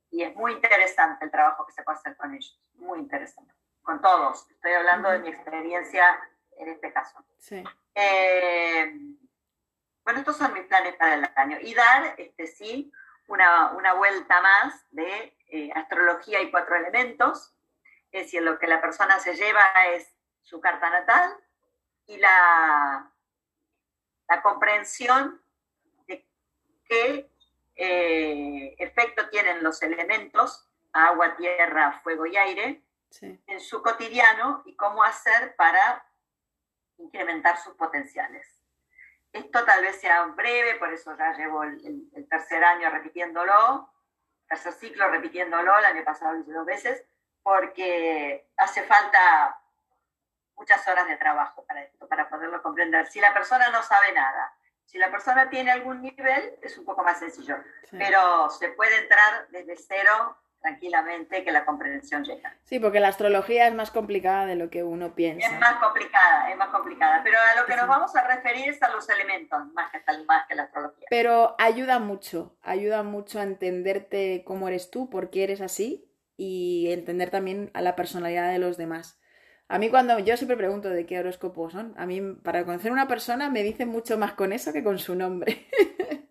Y 0.09 0.23
es 0.23 0.35
muy 0.35 0.53
interesante 0.53 1.23
el 1.23 1.31
trabajo 1.31 1.65
que 1.65 1.71
se 1.71 1.83
puede 1.83 1.99
hacer 1.99 2.17
con 2.17 2.33
ellos, 2.33 2.59
muy 2.73 2.99
interesante. 2.99 3.53
Con 3.83 4.01
todos. 4.01 4.49
Estoy 4.49 4.73
hablando 4.73 5.07
uh 5.07 5.11
-huh. 5.11 5.15
de 5.15 5.19
mi 5.19 5.29
experiencia 5.29 6.19
en 6.57 6.69
este 6.69 6.91
caso. 6.91 7.23
Sí. 7.37 7.63
Eh, 7.95 8.91
bueno, 10.03 10.19
estos 10.19 10.37
son 10.37 10.53
mis 10.53 10.65
planes 10.65 10.95
para 10.95 11.13
el 11.13 11.29
año. 11.35 11.57
Y 11.61 11.73
dar, 11.73 12.15
este 12.17 12.47
sí, 12.47 12.91
una, 13.27 13.71
una 13.71 13.93
vuelta 13.93 14.41
más 14.41 14.85
de 14.91 15.37
eh, 15.47 15.71
astrología 15.75 16.41
y 16.41 16.51
cuatro 16.51 16.75
elementos. 16.75 17.55
Es 18.11 18.25
decir, 18.25 18.41
lo 18.41 18.57
que 18.57 18.67
la 18.67 18.81
persona 18.81 19.19
se 19.19 19.35
lleva 19.35 19.63
es 19.93 20.11
su 20.41 20.59
carta 20.59 20.89
natal 20.89 21.37
y 22.07 22.17
la, 22.17 23.11
la 24.31 24.41
comprensión 24.41 25.41
de 26.07 26.25
qué 26.85 27.29
eh, 27.75 28.75
efecto 28.77 29.27
tienen 29.29 29.61
los 29.61 29.81
elementos, 29.81 30.69
agua, 30.93 31.35
tierra, 31.35 31.99
fuego 32.01 32.25
y 32.25 32.37
aire, 32.37 32.81
en 33.19 33.59
su 33.59 33.83
cotidiano 33.83 34.63
y 34.65 34.73
cómo 34.77 35.03
hacer 35.03 35.53
para 35.57 36.05
incrementar 36.97 37.57
sus 37.57 37.75
potenciales. 37.75 38.47
Esto 39.33 39.65
tal 39.65 39.81
vez 39.81 39.99
sea 39.99 40.23
breve, 40.27 40.75
por 40.75 40.93
eso 40.93 41.13
ya 41.17 41.33
llevo 41.33 41.63
el, 41.63 42.07
tercer 42.29 42.63
año 42.63 42.89
repitiéndolo, 42.89 43.89
tercer 44.47 44.71
ciclo 44.71 45.09
repitiéndolo, 45.09 45.77
el 45.77 45.85
año 45.85 46.05
pasado 46.05 46.35
lo 46.35 46.39
hice 46.39 46.53
dos 46.53 46.65
veces, 46.65 47.03
porque 47.43 48.47
hace 48.55 48.83
falta 48.83 49.60
muchas 50.61 50.87
horas 50.87 51.07
de 51.07 51.17
trabajo 51.17 51.65
para 51.65 51.81
esto, 51.81 52.07
para 52.07 52.29
poderlo 52.29 52.61
comprender. 52.61 53.07
Si 53.07 53.19
la 53.19 53.33
persona 53.33 53.69
no 53.71 53.81
sabe 53.81 54.13
nada, 54.13 54.53
si 54.85 54.99
la 54.99 55.09
persona 55.09 55.49
tiene 55.49 55.71
algún 55.71 56.03
nivel, 56.03 56.59
es 56.61 56.77
un 56.77 56.85
poco 56.85 57.03
más 57.03 57.17
sencillo, 57.17 57.57
pero 57.89 58.47
se 58.51 58.69
puede 58.69 58.95
entrar 58.99 59.47
desde 59.49 59.75
cero 59.75 60.37
tranquilamente 60.61 61.43
que 61.43 61.51
la 61.51 61.65
comprensión 61.65 62.23
llega. 62.23 62.55
Sí, 62.63 62.79
porque 62.79 62.99
la 62.99 63.07
astrología 63.07 63.67
es 63.67 63.73
más 63.73 63.89
complicada 63.89 64.45
de 64.45 64.55
lo 64.55 64.69
que 64.69 64.83
uno 64.83 65.15
piensa. 65.15 65.47
Es 65.47 65.59
más 65.59 65.81
complicada, 65.81 66.51
es 66.51 66.57
más 66.57 66.69
complicada, 66.69 67.21
pero 67.23 67.39
a 67.39 67.59
lo 67.59 67.65
que 67.65 67.75
nos 67.75 67.87
vamos 67.87 68.15
a 68.15 68.27
referir 68.27 68.69
es 68.69 68.83
a 68.83 68.89
los 68.89 69.09
elementos, 69.09 69.59
más 69.73 69.91
que, 69.91 69.99
más 70.27 70.45
que 70.47 70.53
la 70.53 70.63
astrología. 70.63 71.07
Pero 71.09 71.55
ayuda 71.57 71.97
mucho, 71.97 72.55
ayuda 72.61 73.01
mucho 73.01 73.39
a 73.39 73.43
entenderte 73.43 74.43
cómo 74.45 74.67
eres 74.67 74.91
tú, 74.91 75.09
por 75.09 75.31
qué 75.31 75.45
eres 75.45 75.61
así 75.61 76.07
y 76.37 76.91
entender 76.91 77.31
también 77.31 77.71
a 77.73 77.81
la 77.81 77.95
personalidad 77.95 78.51
de 78.51 78.59
los 78.59 78.77
demás. 78.77 79.20
A 79.71 79.79
mí 79.79 79.89
cuando 79.89 80.19
yo 80.19 80.35
siempre 80.35 80.57
pregunto 80.57 80.89
de 80.89 81.05
qué 81.05 81.17
horóscopo 81.17 81.69
son, 81.69 81.93
a 81.95 82.05
mí 82.05 82.19
para 82.43 82.65
conocer 82.65 82.89
a 82.89 82.93
una 82.93 83.07
persona 83.07 83.49
me 83.49 83.63
dicen 83.63 83.87
mucho 83.87 84.17
más 84.17 84.33
con 84.33 84.51
eso 84.51 84.73
que 84.73 84.83
con 84.83 84.99
su 84.99 85.15
nombre. 85.15 85.65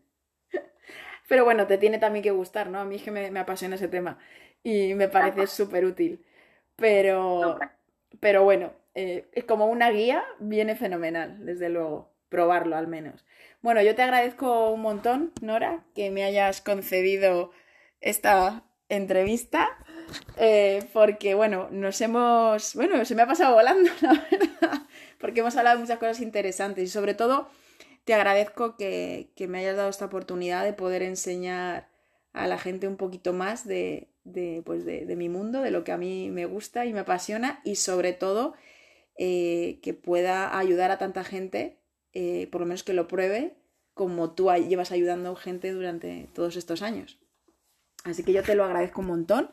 Pero 1.26 1.46
bueno, 1.46 1.66
te 1.66 1.78
tiene 1.78 1.96
también 1.96 2.22
que 2.22 2.32
gustar, 2.32 2.68
¿no? 2.68 2.80
A 2.80 2.84
mí 2.84 2.96
es 2.96 3.02
que 3.02 3.10
me, 3.10 3.38
apasiona 3.38 3.76
ese 3.76 3.88
tema 3.88 4.18
y 4.62 4.92
me 4.92 5.08
parece 5.08 5.46
súper 5.46 5.86
útil. 5.86 6.22
Pero, 6.76 7.58
pero 8.20 8.44
bueno, 8.44 8.74
eh, 8.94 9.30
es 9.32 9.44
como 9.44 9.68
una 9.68 9.90
guía, 9.90 10.22
viene 10.38 10.76
fenomenal, 10.76 11.46
desde 11.46 11.70
luego, 11.70 12.12
probarlo 12.28 12.76
al 12.76 12.88
menos. 12.88 13.24
Bueno, 13.62 13.80
yo 13.80 13.94
te 13.94 14.02
agradezco 14.02 14.70
un 14.70 14.82
montón, 14.82 15.32
Nora, 15.40 15.84
que 15.94 16.10
me 16.10 16.24
hayas 16.24 16.60
concedido 16.60 17.52
esta 18.02 18.64
entrevista, 18.90 19.78
eh, 20.36 20.84
porque 20.92 21.34
bueno, 21.34 21.68
nos 21.70 22.00
hemos, 22.00 22.74
bueno, 22.74 23.04
se 23.04 23.14
me 23.14 23.22
ha 23.22 23.26
pasado 23.26 23.54
volando, 23.54 23.90
la 24.00 24.12
verdad, 24.30 24.82
porque 25.18 25.40
hemos 25.40 25.56
hablado 25.56 25.76
de 25.76 25.82
muchas 25.82 25.98
cosas 25.98 26.20
interesantes 26.20 26.84
y 26.84 26.88
sobre 26.88 27.14
todo 27.14 27.48
te 28.04 28.14
agradezco 28.14 28.76
que, 28.76 29.30
me 29.48 29.58
hayas 29.58 29.76
dado 29.76 29.90
esta 29.90 30.06
oportunidad 30.06 30.64
de 30.64 30.72
poder 30.72 31.02
enseñar 31.02 31.88
a 32.32 32.46
la 32.46 32.58
gente 32.58 32.88
un 32.88 32.96
poquito 32.96 33.32
más 33.32 33.66
de, 33.66 34.08
pues 34.64 34.84
de, 34.84 35.14
mi 35.16 35.28
mundo, 35.28 35.62
de 35.62 35.70
lo 35.70 35.84
que 35.84 35.92
a 35.92 35.98
mí 35.98 36.30
me 36.30 36.46
gusta 36.46 36.86
y 36.86 36.92
me 36.92 37.00
apasiona 37.00 37.60
y 37.64 37.76
sobre 37.76 38.12
todo 38.12 38.54
eh, 39.16 39.80
que 39.82 39.94
pueda 39.94 40.58
ayudar 40.58 40.90
a 40.90 40.98
tanta 40.98 41.24
gente, 41.24 41.78
eh, 42.12 42.48
por 42.50 42.62
lo 42.62 42.66
menos 42.66 42.82
que 42.82 42.94
lo 42.94 43.06
pruebe, 43.06 43.56
como 43.94 44.32
tú 44.32 44.50
llevas 44.50 44.92
ayudando 44.92 45.36
gente 45.36 45.70
durante 45.72 46.28
todos 46.32 46.56
estos 46.56 46.82
años. 46.82 47.18
Así 48.04 48.22
que 48.24 48.32
yo 48.32 48.42
te 48.42 48.54
lo 48.54 48.64
agradezco 48.64 49.02
un 49.02 49.08
montón. 49.08 49.50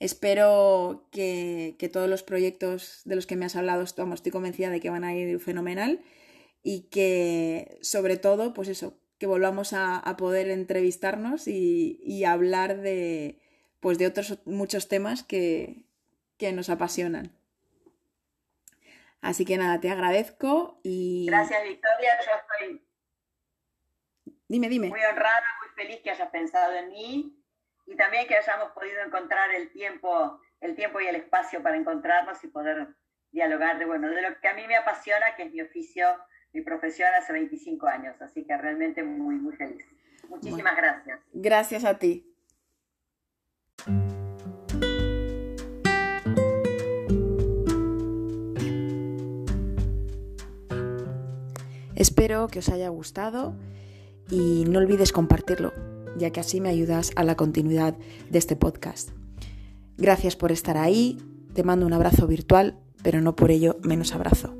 Espero 0.00 1.06
que, 1.12 1.76
que 1.78 1.90
todos 1.90 2.08
los 2.08 2.22
proyectos 2.22 3.02
de 3.04 3.16
los 3.16 3.26
que 3.26 3.36
me 3.36 3.44
has 3.44 3.54
hablado, 3.54 3.82
estoy 3.82 4.32
convencida 4.32 4.70
de 4.70 4.80
que 4.80 4.88
van 4.88 5.04
a 5.04 5.14
ir 5.14 5.38
fenomenal 5.40 6.00
y 6.62 6.88
que 6.88 7.78
sobre 7.82 8.16
todo, 8.16 8.54
pues 8.54 8.68
eso, 8.68 8.98
que 9.18 9.26
volvamos 9.26 9.74
a, 9.74 10.02
poder 10.16 10.48
entrevistarnos 10.48 11.46
y, 11.46 12.24
hablar 12.24 12.78
de, 12.78 13.42
pues 13.80 13.98
de 13.98 14.06
otros 14.06 14.38
muchos 14.46 14.88
temas 14.88 15.22
que, 15.22 15.84
nos 16.54 16.70
apasionan. 16.70 17.36
Así 19.20 19.44
que 19.44 19.58
nada, 19.58 19.80
te 19.80 19.90
agradezco 19.90 20.80
y... 20.82 21.26
Gracias 21.26 21.62
Victoria, 21.62 22.12
yo 22.24 22.32
estoy... 22.40 22.86
Dime, 24.48 24.70
dime. 24.70 24.88
Muy 24.88 25.04
honrada, 25.04 25.44
muy 25.60 25.68
feliz 25.74 26.00
que 26.02 26.10
hayas 26.10 26.30
pensado 26.30 26.74
en 26.74 26.88
mí 26.88 27.39
y 27.90 27.96
también 27.96 28.28
que 28.28 28.36
hayamos 28.36 28.70
podido 28.70 29.02
encontrar 29.04 29.50
el 29.50 29.68
tiempo, 29.72 30.40
el 30.60 30.76
tiempo 30.76 31.00
y 31.00 31.08
el 31.08 31.16
espacio 31.16 31.60
para 31.60 31.76
encontrarnos 31.76 32.42
y 32.44 32.46
poder 32.46 32.86
dialogar 33.32 33.80
de, 33.80 33.84
bueno, 33.84 34.08
de 34.08 34.22
lo 34.22 34.40
que 34.40 34.46
a 34.46 34.54
mí 34.54 34.64
me 34.68 34.76
apasiona, 34.76 35.34
que 35.36 35.42
es 35.42 35.52
mi 35.52 35.60
oficio 35.60 36.06
mi 36.52 36.62
profesión 36.62 37.08
hace 37.14 37.32
25 37.32 37.86
años, 37.86 38.20
así 38.20 38.44
que 38.44 38.56
realmente 38.56 39.02
muy, 39.02 39.36
muy 39.36 39.54
feliz. 39.54 39.84
Muchísimas 40.28 40.76
gracias. 40.76 41.20
Gracias 41.32 41.84
a 41.84 41.98
ti. 41.98 42.26
Espero 51.96 52.48
que 52.48 52.60
os 52.60 52.68
haya 52.68 52.88
gustado 52.88 53.54
y 54.28 54.64
no 54.68 54.78
olvides 54.78 55.12
compartirlo, 55.12 55.72
ya 56.16 56.30
que 56.30 56.40
así 56.40 56.60
me 56.60 56.68
ayudas 56.68 57.12
a 57.16 57.24
la 57.24 57.36
continuidad 57.36 57.96
de 58.30 58.38
este 58.38 58.56
podcast. 58.56 59.10
Gracias 59.96 60.36
por 60.36 60.52
estar 60.52 60.76
ahí, 60.76 61.18
te 61.54 61.62
mando 61.62 61.86
un 61.86 61.92
abrazo 61.92 62.26
virtual, 62.26 62.78
pero 63.02 63.20
no 63.20 63.36
por 63.36 63.50
ello 63.50 63.78
menos 63.82 64.14
abrazo. 64.14 64.56